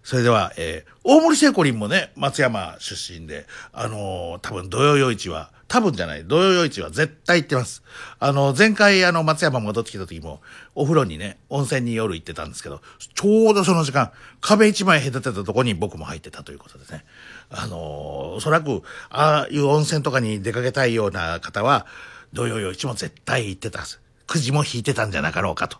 [0.03, 7.83] それでは、えー大森聖子林もね、松山出身で、あのー多分土曜夜市は、多分じゃない、土曜夜市は絶対行ってます。
[8.19, 10.41] あの、前回あの、松山戻ってきた時も、
[10.75, 12.81] お風呂にね、温泉に夜行ってたんですけど、
[13.15, 17.03] ちょうどその時間、壁一枚隔てたとこに僕も入ってたということでね。
[17.49, 21.85] あのおそらく、ああいう温泉とかに出かけたいような方は、
[22.31, 23.83] 土曜夜市も絶対行ってた。
[24.25, 25.77] くじも引いてたんじゃなかろうかと。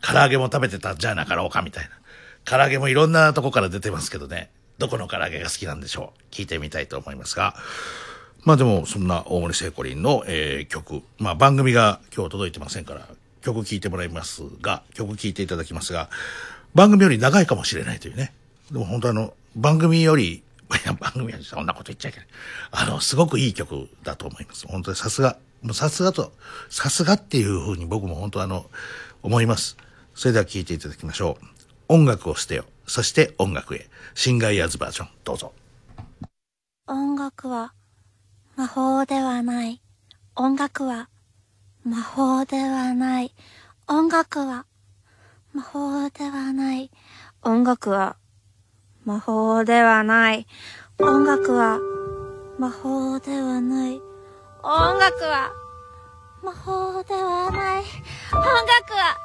[0.00, 1.90] 唐揚げも食べてたんじゃなかろうかみたいな。
[2.44, 4.50] 唐揚げもいろんなとこから出てますけどね。
[4.78, 7.54] どこの唐揚げが好きなんでしょう聞いてみたいと思いますが。
[8.44, 11.02] まあでも、そんな大森聖子林の、えー曲。
[11.18, 13.08] まあ番組が今日届いてませんから、
[13.40, 16.10] 曲聴いてもらいますが、曲聴いていただきますが、
[16.74, 18.34] 番組より長いかもしれないというね。
[18.70, 20.42] でも本当あの、番組より、 い
[20.84, 22.26] や、番組よりそんなこと言っちゃいけない。
[22.72, 24.66] あの、すごくいい曲だと思います。
[24.66, 26.32] 本当にさすが、もうさすがと、
[26.68, 28.70] さすがっていうふうに僕も本当あの、
[29.22, 29.78] 思います。
[30.14, 31.46] それでは聴いていただきましょう。
[31.88, 32.66] 音楽を捨てよ。
[32.86, 33.88] そして音楽へ。
[34.14, 35.08] シンガイアズバージョン。
[35.24, 35.54] どうぞ。
[36.86, 37.72] 音楽は
[38.56, 39.80] 魔法ではない。
[40.36, 41.08] 音楽は
[41.84, 43.34] 魔法ではない。
[43.88, 44.64] 音楽は
[45.52, 46.90] 魔法ではない。
[47.42, 48.16] 音楽は
[49.04, 50.46] 魔法ではない。
[51.00, 51.80] 音楽は
[52.56, 54.00] 魔法ではない。
[54.62, 55.50] 音楽は
[56.44, 57.84] 魔法ではない。
[58.30, 59.18] 音楽は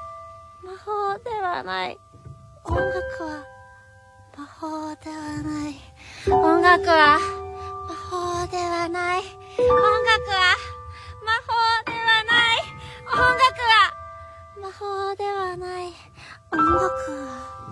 [0.64, 2.00] 魔法ではない。
[2.66, 3.46] 音楽は
[4.36, 5.76] 魔法ではない。
[6.32, 7.49] 音楽は
[8.10, 9.20] 法ではない。
[9.20, 10.58] 音楽は
[11.24, 11.54] 魔法
[11.86, 12.66] ではない。
[13.06, 13.94] 音楽は
[14.60, 15.94] 魔法ではない。
[16.52, 16.90] 音楽
[17.28, 17.70] は。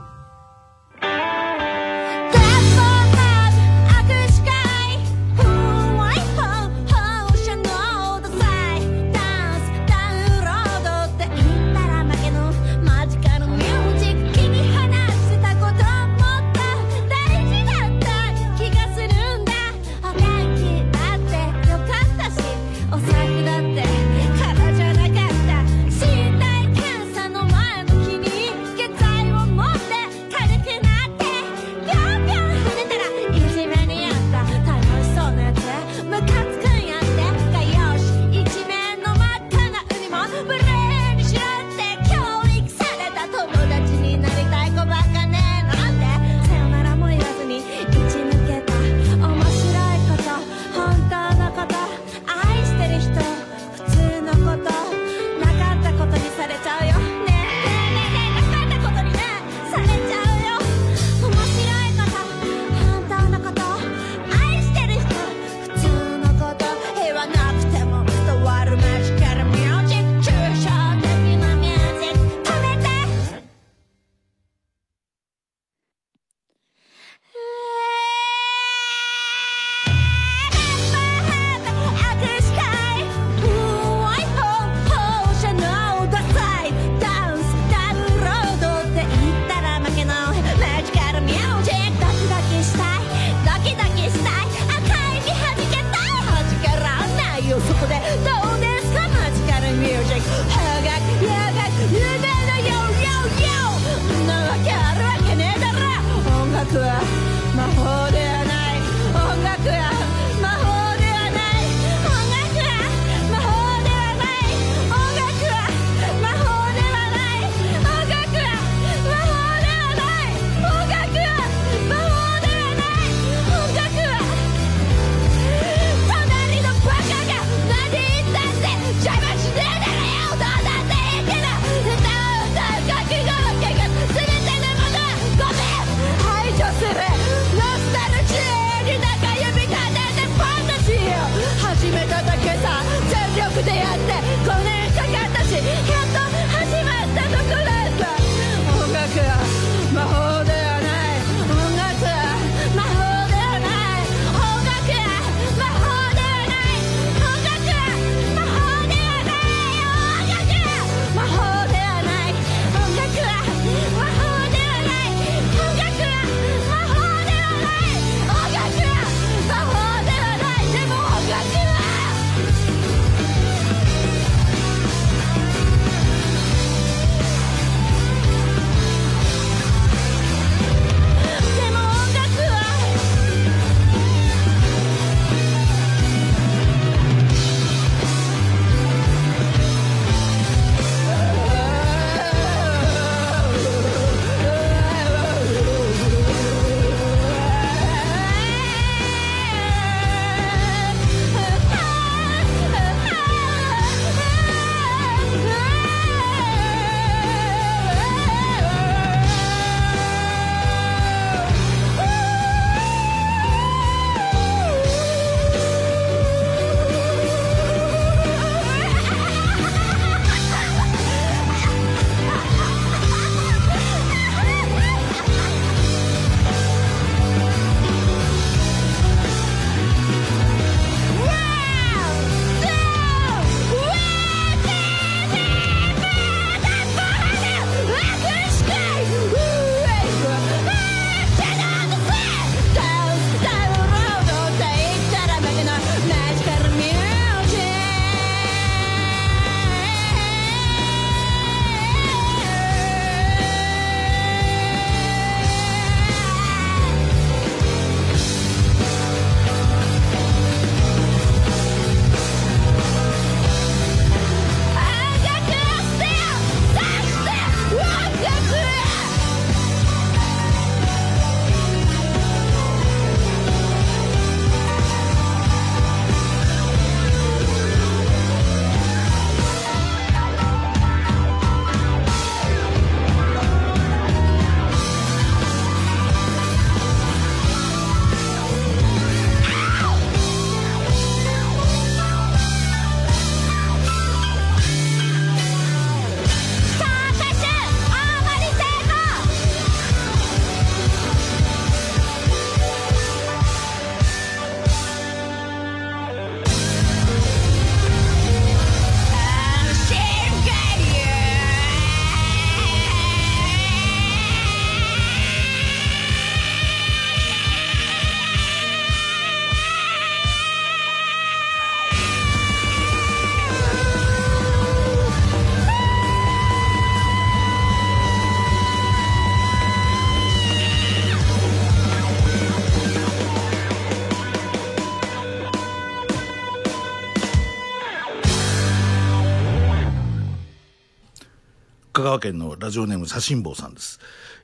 [342.28, 344.00] 県のラジオネーム写真坊さんです。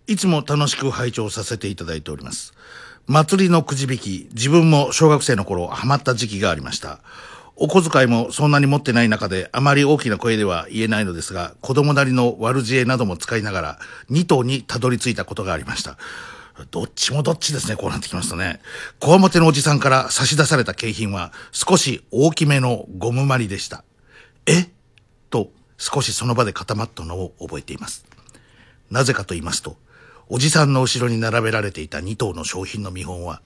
[0.07, 2.53] いつも楽しく拝聴させていただいております。
[3.07, 6.99] 祭りのくじ引き、自分も小学生の頃ハマった時期がありました。
[7.55, 13.79] お小遣いもそんなに持ってない中であまり大きな声では言えないのですが、子供なりの悪知恵なども使いながら
[14.09, 15.97] 2頭にたどり着いたことがありました。
[16.71, 18.61] どっちもどっちですね、こうなってきますとね。
[18.99, 23.83] こわもてのおじさんから差し出された景品は少し大きめのゴムまりでした。
[24.45, 24.67] え？
[25.83, 28.05] 少しその場で固まったのを覚えています。
[28.89, 29.75] なぜかと言いますと、
[30.29, 33.41] おじさんの後ろに並べられていた2頭の商品の見本は、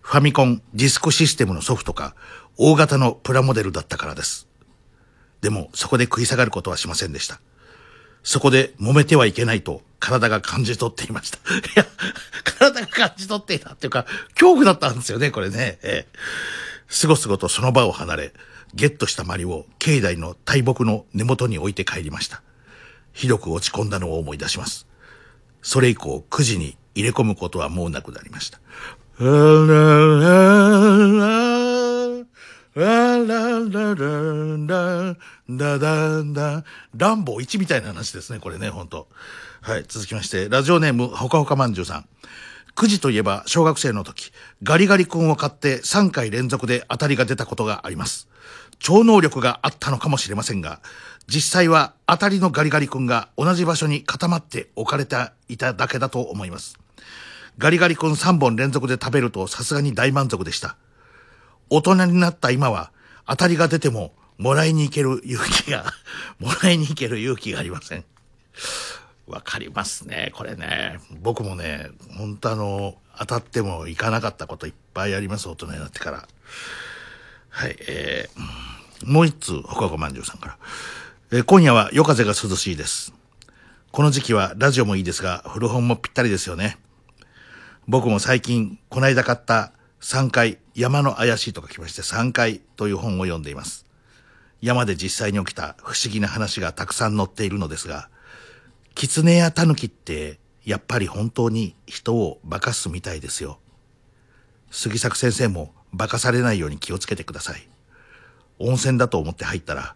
[0.00, 2.14] ファミコンディスクシステムのソフトか、
[2.56, 4.48] 大型のプラモデルだったからです。
[5.42, 7.40] でも、そこで食い下がることはしませんでした。
[8.22, 11.38] そこで揉めてはいけないと体が感じ取っていました。
[11.52, 11.86] いや、
[12.44, 15.78] 体が感じ取っていたっていうか、恐怖だったんですよね、これね。
[15.82, 16.18] ええ
[16.88, 18.32] すごすごとその場を離れ、
[18.74, 22.42] ゲットしたマリを境内の大木の根元に置いて帰りました。
[23.12, 24.86] ひどく落ち込んだのを思い出します。
[25.62, 28.60] それ以降、9時に入れ込むことはもうなくなりました。
[29.18, 29.26] ラ
[37.14, 39.08] ンボー1みたいな話ですね、これね、本当
[39.60, 42.08] はい、続きまして、ラジオネーム、ほかほかまんじゅうさん。
[42.74, 44.32] 9時といえば小学生の時、
[44.62, 48.28] ガリガリ君を買って3回連続で当たりが出たことがあります。
[48.82, 50.80] 超能力があったのかもしれませんが、
[51.28, 55.16] 実際は当たりのガリガリ君が同じ場所に固まって置かれて
[55.48, 56.78] いただけだと思います。
[57.58, 60.76] ガリガリ君3本連続で食べるとさすがに大満足でした。
[61.70, 62.90] 大人になった今は、
[63.26, 65.84] 当たりが出ても、もらいに行ける勇気が、
[66.40, 68.04] もらいに行ける勇気がありません。
[69.28, 70.98] わかりますね、これね。
[71.20, 71.88] 僕もね、
[72.18, 76.28] 本当あの、当たっても行かなかったこといっぱいあります、大人になってから。
[77.54, 80.58] はい、えー、もう一通、ほかほかまんじゅうさんから。
[81.32, 83.12] えー今夜は夜風が涼しいです。
[83.90, 86.78] この時期はラジオもいいですが、古本もぴったりですよね。
[87.86, 93.84] 僕も最近、こないだ買った3回、山の怪しいと書きまして3回という本を読んでいます。
[94.62, 98.08] 山で実際に起きた不思議な話がたくさん載っているのですが、
[98.94, 103.58] 狐や狸ってやっぱり本当に人を化かすみたいですよ。
[104.70, 107.68] 杉作先生も化かされないように気をつけてください。
[108.58, 109.94] 温泉だと思って入ったら、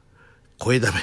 [0.59, 0.99] 声ダメ。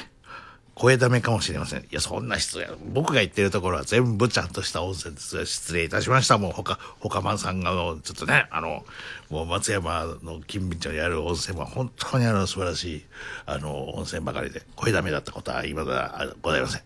[0.75, 1.81] 声ダメかもしれません。
[1.81, 2.67] いや、そんな失礼。
[2.93, 5.45] 僕が言ってるところは全部ちゃんとした温泉です。
[5.45, 6.39] 失礼いたしました。
[6.39, 8.83] もう他、他マンさんが、ちょっとね、あの、
[9.29, 13.05] もう松山の近隣町にある温泉は本当にあの素晴らしい、
[13.45, 16.81] あの、温泉ばかりで、声ダメだったことは未だございません。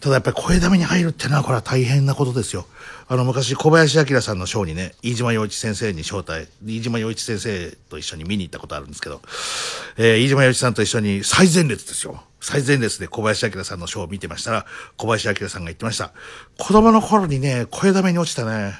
[0.00, 2.66] ただやっぱり声ダメに入るってのはこれは大変なことですよ。
[3.12, 9.20] あの昔小林明さんのショーにね、飯島洋一先生に招待、飯島洋一先生と一緒に見に行ったことあるんですけど、
[9.96, 12.22] えー飯島洋一さんと一緒に最前列ですよ。
[12.40, 14.66] 最前列で小林明さんのショーを見てましたら、
[14.96, 16.12] 小林明さんが言ってました。
[16.56, 18.74] 子供の頃にね、声ダメに落ちたね。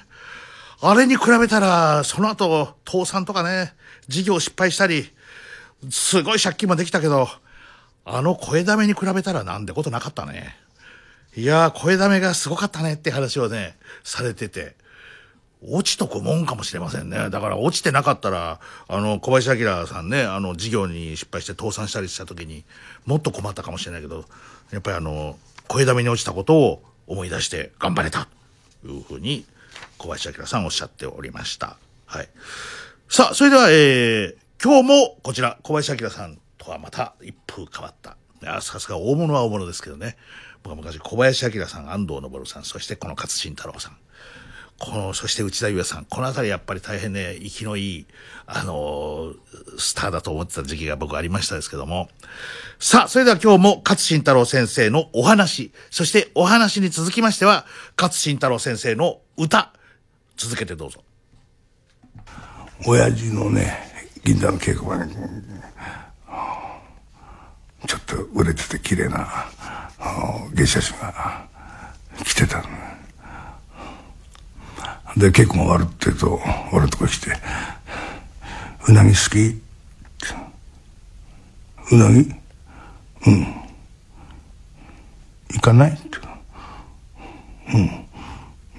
[0.81, 3.75] あれに比べたら、その後、倒産とかね、
[4.07, 5.11] 事業失敗したり、
[5.91, 7.29] すごい借金もできたけど、
[8.05, 10.57] あの声ダメに比べたらなんてことなかったね。
[11.37, 14.75] いやー、声ダメがすごかったねって話をね、されてて、
[15.63, 17.31] 落ちとくもんかもしれませんね。
[17.31, 22.65] だから落ちてなかったら、あの、小林明さんね、あの、事業に失敗して倒産したりした時に
[23.05, 24.25] もっと困ったかもしれないけど、
[24.71, 25.39] やっぱりあの、
[25.69, 28.27] 声ダメに落ちたことを思い出して頑張れた
[28.83, 29.45] というふうに
[29.99, 31.77] 小林明さんおっしゃっておりました。
[32.07, 32.29] はい。
[33.09, 38.17] さあ、それでは、えー、今日もこちら、小林明さんとはまた一風変わった。
[38.43, 40.17] いやさすが大物は大物ですけどね。
[40.63, 43.97] 僕は昔小林明さん、安藤昇さん、そしてこの勝新太郎さん。
[44.79, 46.07] この、そして内田裕也さん。
[46.07, 48.07] このあたりやっぱり大変ね、生きのいい、
[48.47, 49.37] あのー
[49.79, 52.09] スターだと思ってた時期が僕ありましたですけども。
[52.79, 59.73] さあ、それでは今日も勝新太郎先生のお話、そしてお話に続きましては、勝新太郎先生の歌、
[60.39, 61.05] 続けてどうぞ。
[62.87, 63.91] 親父のね
[64.25, 65.15] 銀座の稽古場に
[67.87, 69.27] ちょっと売れてて綺麗な
[69.99, 70.13] あ
[70.49, 71.47] の芸者師が
[72.25, 72.65] 来てたの
[75.17, 76.41] で稽古が終わるって言うと
[76.73, 77.33] 俺のとこ来て
[78.89, 79.61] 「うなぎ好き?」って
[81.93, 82.35] 「うなぎ
[83.27, 83.47] うん
[85.53, 86.19] 行かない?」って
[87.75, 88.07] 「うん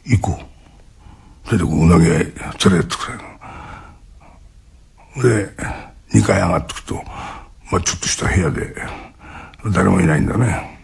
[0.06, 0.46] 行こう」
[1.46, 3.32] それでこううなぎ連れてってくれる
[5.16, 5.54] で
[6.14, 7.04] 2階上がってくと、
[7.72, 8.76] まあ、ちょっとした部屋で
[9.74, 10.80] 誰もいないんだね。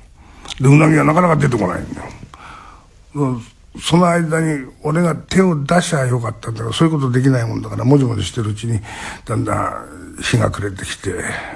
[0.59, 3.41] でうなぎがなかなか出てこないんだよ。
[3.80, 8.80] その間に俺が手を出しゃよかったんだけどそういうことできないもんだからもじもじしてるうちに
[9.26, 11.14] だんだん日が暮れてきて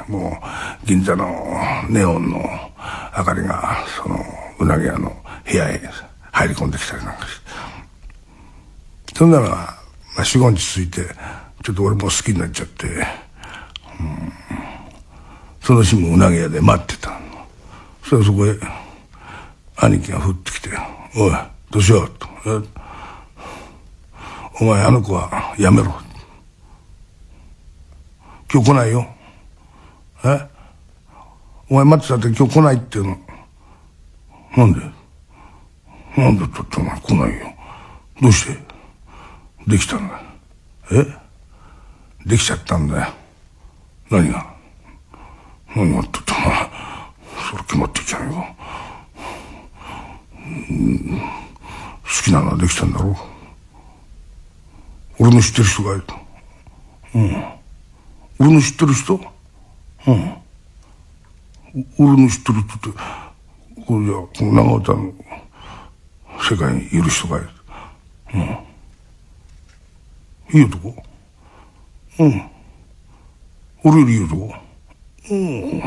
[0.08, 0.40] も
[0.84, 1.28] う銀座の
[1.90, 2.40] ネオンの
[3.18, 4.18] 明かりがその
[4.60, 5.16] うなぎ屋の
[5.50, 5.82] 部屋へ
[6.32, 7.42] 入り込んできたりなんかして。
[9.18, 9.78] そんなら、まあ、
[10.20, 11.02] 45日ついて
[11.64, 12.90] ちょっと俺も好きになっちゃって、う
[14.04, 14.34] ん、
[15.62, 17.20] その日もうなぎ屋で待ってたの。
[18.02, 18.60] そしたらそこへ
[19.78, 20.70] 兄貴が降ってきて
[21.16, 21.32] 「おい
[21.70, 22.28] どうしよう」と
[24.60, 25.94] 「お前あの子はやめろ」
[28.54, 29.08] 今日来ないよ。
[30.26, 30.46] え？
[31.70, 33.18] お前待ってたって今日来ないっていうの。
[34.58, 34.82] なんで？
[36.18, 37.54] なんでだってお前来ないよ。
[38.22, 38.58] どうして？
[39.68, 40.22] できたんだ
[40.92, 41.18] え？
[42.26, 43.14] できちゃったんだよ。
[44.10, 44.51] 何が？
[45.76, 46.70] 何があったってお前
[47.50, 48.56] それ決まってんじゃねえか
[50.38, 51.20] うん。
[51.20, 53.16] 好きなのはできたんだろ
[55.20, 56.04] 俺の知ってる人がいる。
[57.14, 57.44] うん。
[58.40, 59.14] 俺の知ってる人？
[60.08, 60.36] うん。
[62.00, 63.00] 俺の知ってる人って
[63.86, 65.14] これじゃこの長唄の
[66.50, 67.50] 世界にいる人がいる。
[68.34, 68.42] うん。
[70.60, 71.04] いい男？
[72.20, 72.50] うん。
[73.84, 74.54] 俺よりいい男？
[75.30, 75.84] うん。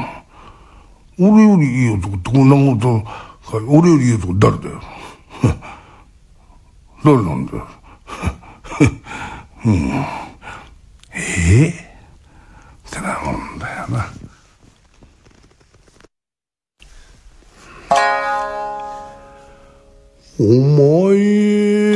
[1.18, 3.04] 俺よりいい男ってこの長唄
[3.68, 4.80] 俺よりいい男誰だよ。
[7.04, 7.68] 誰なんだよ。
[9.66, 9.74] うん。
[11.12, 11.74] ええっ
[12.90, 14.06] てなもんだよな。
[20.36, 21.94] お前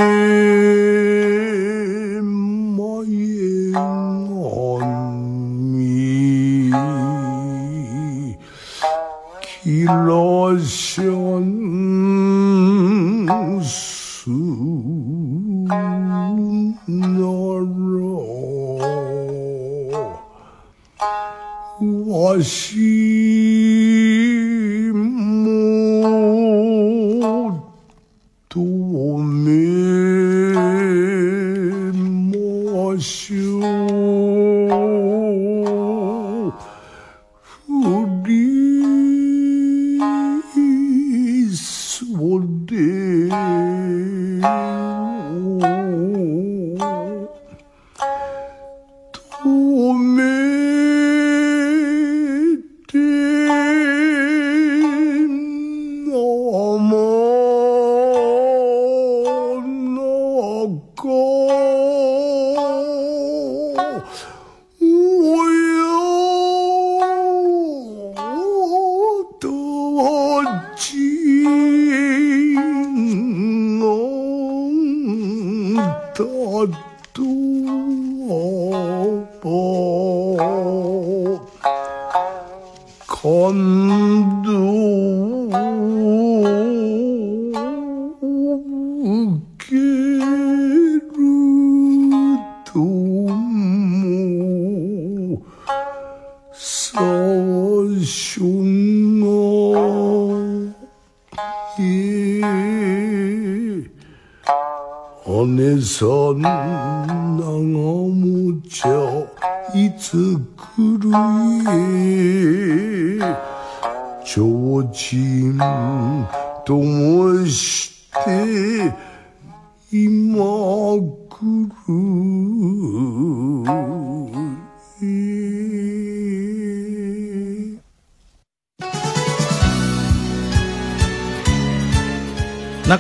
[9.89, 11.48] 切らしゃん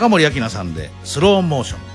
[0.08, 1.87] 森明菜さんでスローモーション。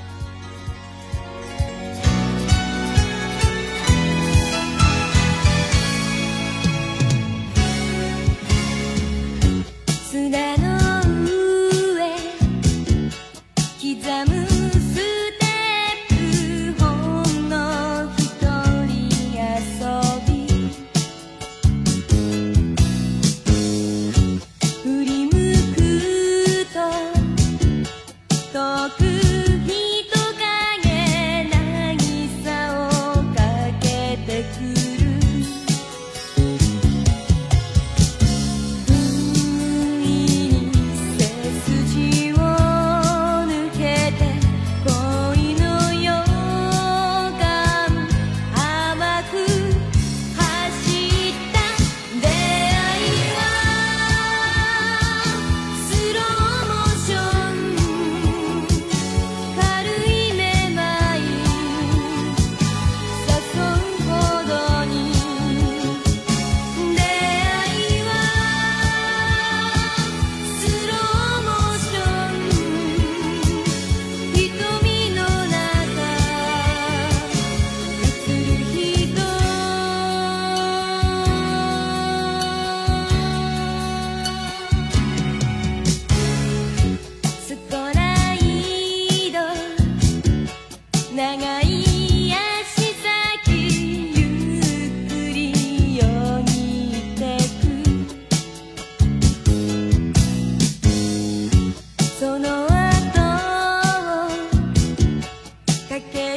[105.94, 106.33] かけ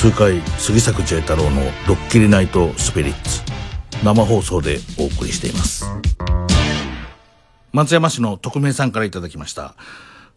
[0.00, 3.42] 数回杉作 J 太郎の「ドッキリナイトスピリッツ」
[4.02, 5.84] 生放送でお送りしています。
[7.74, 9.74] 松山市の匿名さんからいただきました。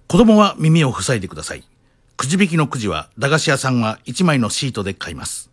[0.10, 1.64] 子供は耳を塞いでください。
[2.18, 5.49] くじ引きのくじは駄菓子屋さんは1枚のシートで買います。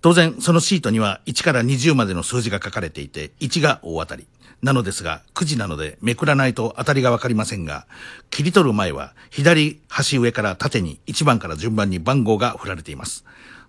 [0.00, 4.26] 当然そのシートには1から20までの数字が書かれていて1が大当たり。
[4.60, 7.86] なのですがくじなのでめくらないと当たりがわかりませんが
[8.30, 13.24] 切り取る前は左端上から縦に1番から順番に番号が振られています。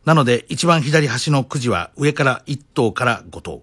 [0.07, 3.61] なので一番左端のくじは上から1等から5等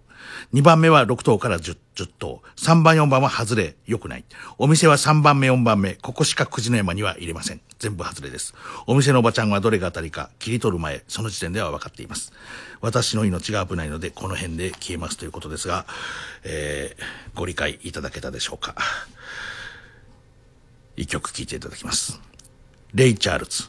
[0.52, 2.42] 2番目は6等から 10, 10等。
[2.56, 3.76] 3番4番は外れ。
[3.86, 4.24] 良くない。
[4.58, 5.94] お店は3番目4番目。
[5.94, 7.60] ここしかくじの山には入れません。
[7.78, 8.54] 全部外れです。
[8.86, 12.32] お店のおばちゃんはどれが当たりか切り取る前、その時点では分かっています。
[12.80, 15.86] 私の命が危ないので、この辺で消えますということですが、
[16.44, 18.74] えー、ご理解いただけたでしょうか。
[20.96, 22.20] 一曲聴いていただきます。
[22.94, 23.64] レイ・チャールズ、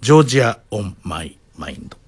[0.00, 2.07] ジョージア・オン・マイ・マインド。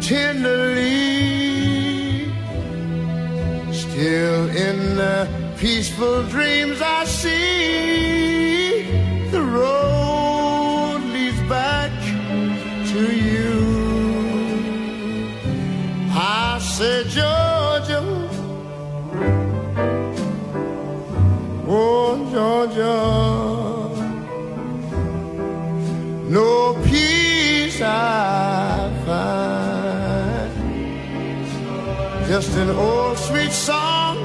[0.00, 0.86] tenderly.
[3.72, 5.28] Still in the
[5.58, 7.85] peaceful dreams I see
[32.56, 34.16] an old sweet song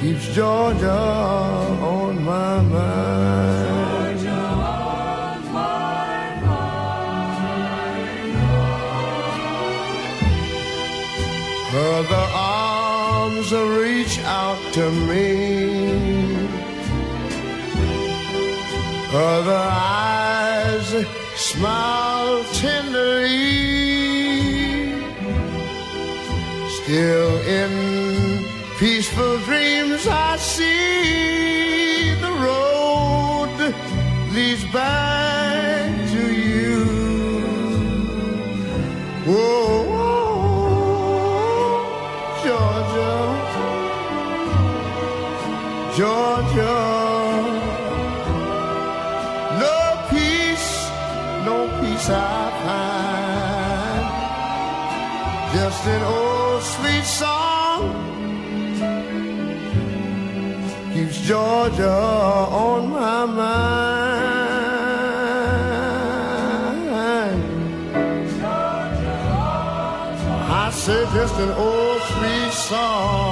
[0.00, 4.20] keeps Georgia on my mind.
[11.72, 15.28] Her the arms reach out to me.
[19.10, 20.88] Her eyes
[21.34, 23.51] smile tenderly.
[26.92, 27.72] Still in
[28.78, 33.56] peaceful dreams I see the road
[34.34, 36.84] leads back to you.
[39.24, 39.88] Whoa,
[42.44, 43.16] Georgia,
[45.96, 46.76] Georgia.
[49.64, 49.78] No
[50.10, 50.70] peace,
[51.48, 52.20] no peace I
[52.64, 54.06] find.
[55.54, 56.21] Just an old
[61.76, 63.62] Georgia on my mind.
[70.50, 73.31] I said just an old sweet song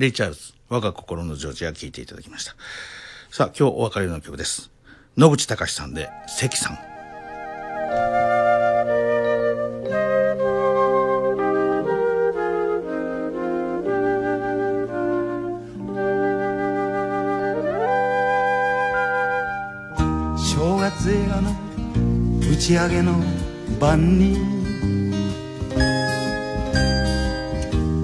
[0.00, 2.56] レイ・チャールズ、我が心のジョージア聴いていただきました。
[3.30, 4.70] さあ、今日お別れの曲です。
[5.18, 6.78] 野口隆さんで、関さん。
[20.38, 21.50] 正月映画の
[22.50, 23.22] 打ち上げの
[23.78, 24.38] 晩に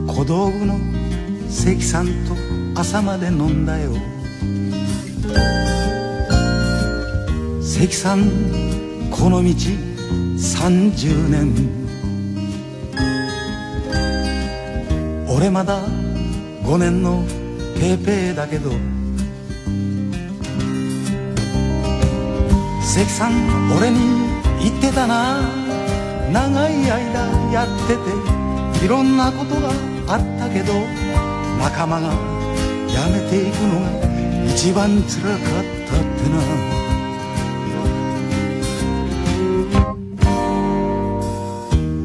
[0.06, 0.95] 小道具の
[1.56, 2.36] 関さんと
[2.78, 3.90] 朝まで飲んだよ。
[7.62, 11.54] 関さんこの道30年。
[15.28, 15.80] 俺まだ
[16.62, 17.24] 5年の
[17.80, 18.70] ペーペーだけど。
[22.82, 23.98] 関さん俺に
[24.62, 25.40] 言ってたな。
[26.30, 27.96] 長い間やって
[28.78, 29.70] ていろんなことが
[30.06, 31.25] あったけど。
[31.58, 32.10] 仲間が
[32.88, 33.86] 辞めていくのが
[34.54, 35.40] 一番辛かっ
[35.86, 36.36] たってな。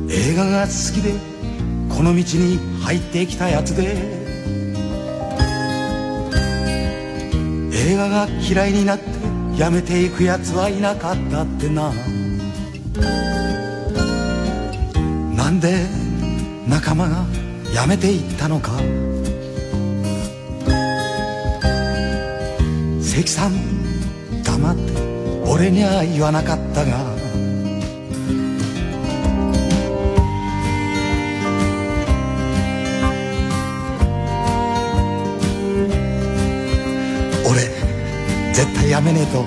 [0.09, 1.13] 映画が好きで
[1.89, 4.19] この道に入ってきたやつで。
[7.73, 9.05] 映画が嫌いになって
[9.55, 11.91] 辞めていくやつはいなかったってな。
[15.35, 15.85] なんで
[16.67, 17.25] 仲間が
[17.73, 18.71] 辞めていったのか。
[23.13, 23.51] 関さん
[24.41, 24.81] 黙って
[25.45, 27.11] 俺には言わなかったが。
[37.45, 37.59] 俺
[38.53, 39.45] 絶対やめねえと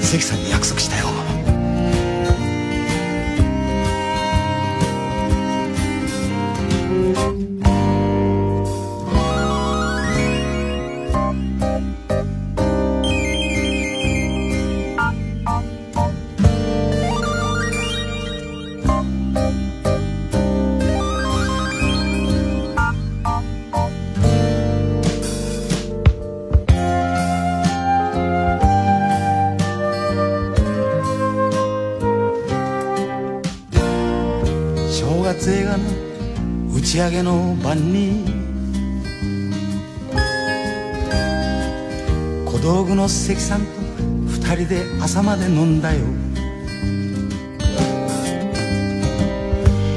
[0.00, 1.13] 関さんに約束したよ。
[37.14, 38.24] 打ち上げの晩に
[42.44, 43.66] 小道具の関さんと
[44.26, 46.00] 二人で朝まで飲んだよ。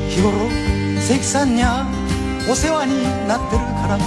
[0.09, 0.31] 日頃
[0.99, 1.87] 関さんにゃ
[2.47, 3.97] お世話になってるから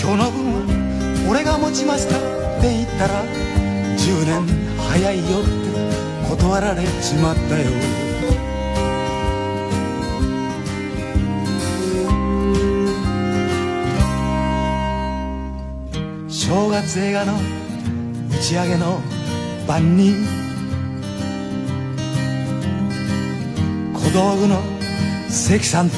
[0.00, 2.20] 今日の分は俺が持ちましたっ
[2.60, 3.24] ていったら
[3.96, 4.44] 10年
[4.90, 8.01] 早いよって断られちまったよ。
[16.98, 17.38] 映画の打
[18.40, 19.00] ち上げの
[19.66, 20.14] 晩に。
[23.94, 24.60] 小道具の
[25.28, 25.96] 関さんと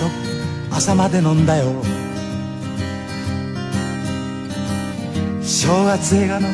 [0.71, 1.73] 朝まで飲んだよ。
[5.43, 6.49] 正月映画の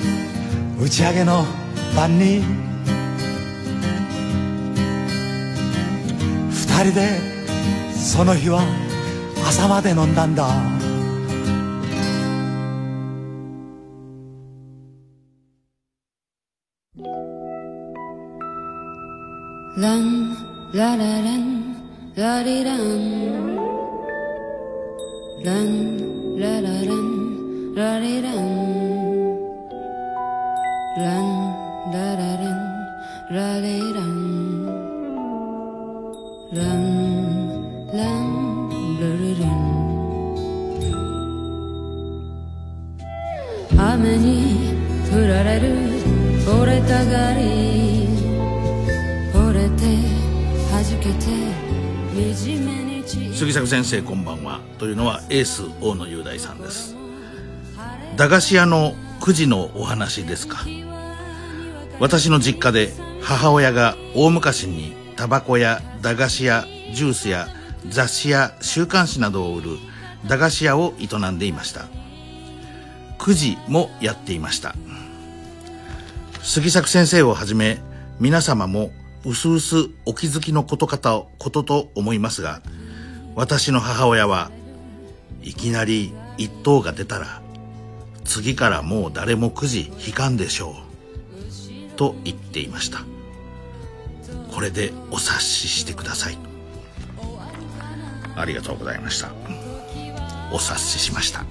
[0.81, 1.45] 打ち上げの
[1.95, 2.43] 晩に。
[6.51, 7.21] 二人で
[7.95, 8.63] その日は
[9.47, 10.80] 朝まで飲んだんだ。
[19.81, 20.37] ラン
[20.75, 21.75] ラララン
[22.15, 23.57] ラリラン
[25.43, 28.91] ランララランラリラン
[36.53, 36.90] ラン
[53.41, 56.95] 杉作先生こんばんはというのはエース大野雄大さんです。
[58.15, 60.59] 駄菓子屋のくじのお話ですか。
[62.01, 62.93] 私の実家で
[63.23, 67.49] 母親が大昔にタバコや駄菓子やジュースや
[67.89, 69.79] 雑誌や週刊誌などを売る
[70.29, 71.87] 駄菓子屋を営んでいました。
[73.17, 74.75] くじもやっていました。
[76.43, 77.79] 杉作先生をはじめ
[78.19, 78.91] 皆様も
[79.25, 82.61] うすうすお気づきのことかとことと思いますが
[83.41, 84.51] 私の母親は
[85.43, 87.41] いきなり一等が出たら
[88.23, 90.73] 次からもう誰もくじ引かんでしょ
[91.95, 92.99] うと言っていました。
[94.55, 96.37] これでお察ししてください。
[98.37, 99.33] ありがとうございました。
[100.53, 101.47] お察ししました。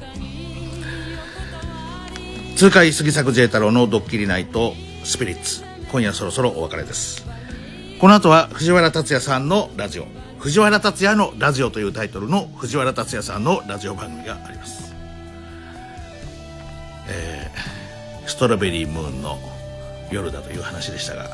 [2.55, 5.63] 痛快杉作 J 太郎のドッキリナイトスピリッツ。
[5.91, 7.25] 今夜そろそろお別れです。
[7.99, 10.28] この後は藤原竜也さんのラジオ。
[10.39, 14.93] 藤原竜也のラジオというタイトルの藤原竜也さんのラジオ番組があります。
[17.09, 17.79] えー
[18.29, 19.39] ストロベリームーンの
[20.11, 21.29] 夜だという話でしたが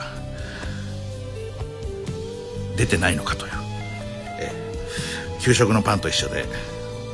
[2.77, 3.52] 出てないのかという、
[4.40, 6.45] えー給食のパンと一緒で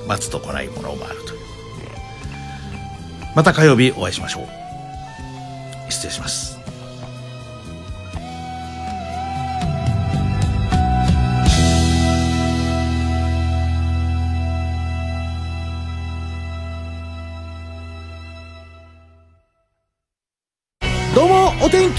[0.07, 1.39] 待つと来ないものもあるという。
[3.35, 5.91] また火曜日お会いしましょう。
[5.91, 6.60] 失礼します。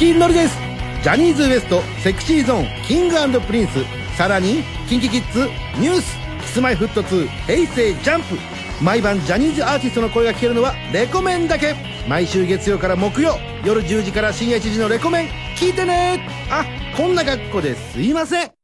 [0.02, 0.58] オテンキのりです。
[1.04, 3.84] ジャニーズ WEST セクシーゾーンキングプリンス。
[4.16, 5.48] さらにキンキキッズ
[5.78, 6.18] ニュース
[6.56, 8.36] Kｉｓ−Ｍｙ−Ｆｔ2 平成ジャンプ。
[8.82, 11.76] 毎晩ジャニーズアーティストの声が聞けるのはレコメンだけ。
[12.08, 15.28] 毎週月曜から木曜夜10時から深夜1時のレコメン。
[15.56, 16.64] 聞いてねあ
[16.96, 18.61] こんな格好ですいません。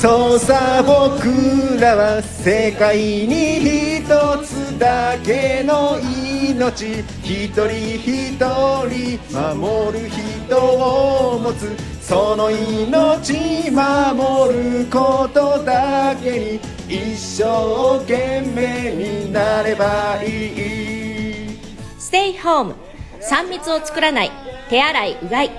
[0.00, 4.06] そうさ僕らは世界に一
[4.42, 21.58] つだけの命一人一人守る人を持つその命守ることだけに一生懸命になればいい
[21.98, 22.74] ステイホーム
[23.20, 24.30] 3密を作らない。
[24.70, 25.50] 手洗いうがい。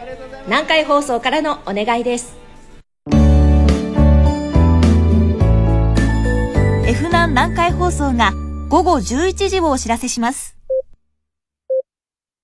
[0.48, 2.41] 南海放送からのお願いです。
[7.12, 8.32] 南南海放送が
[8.70, 10.61] 午後11時をお知らせします。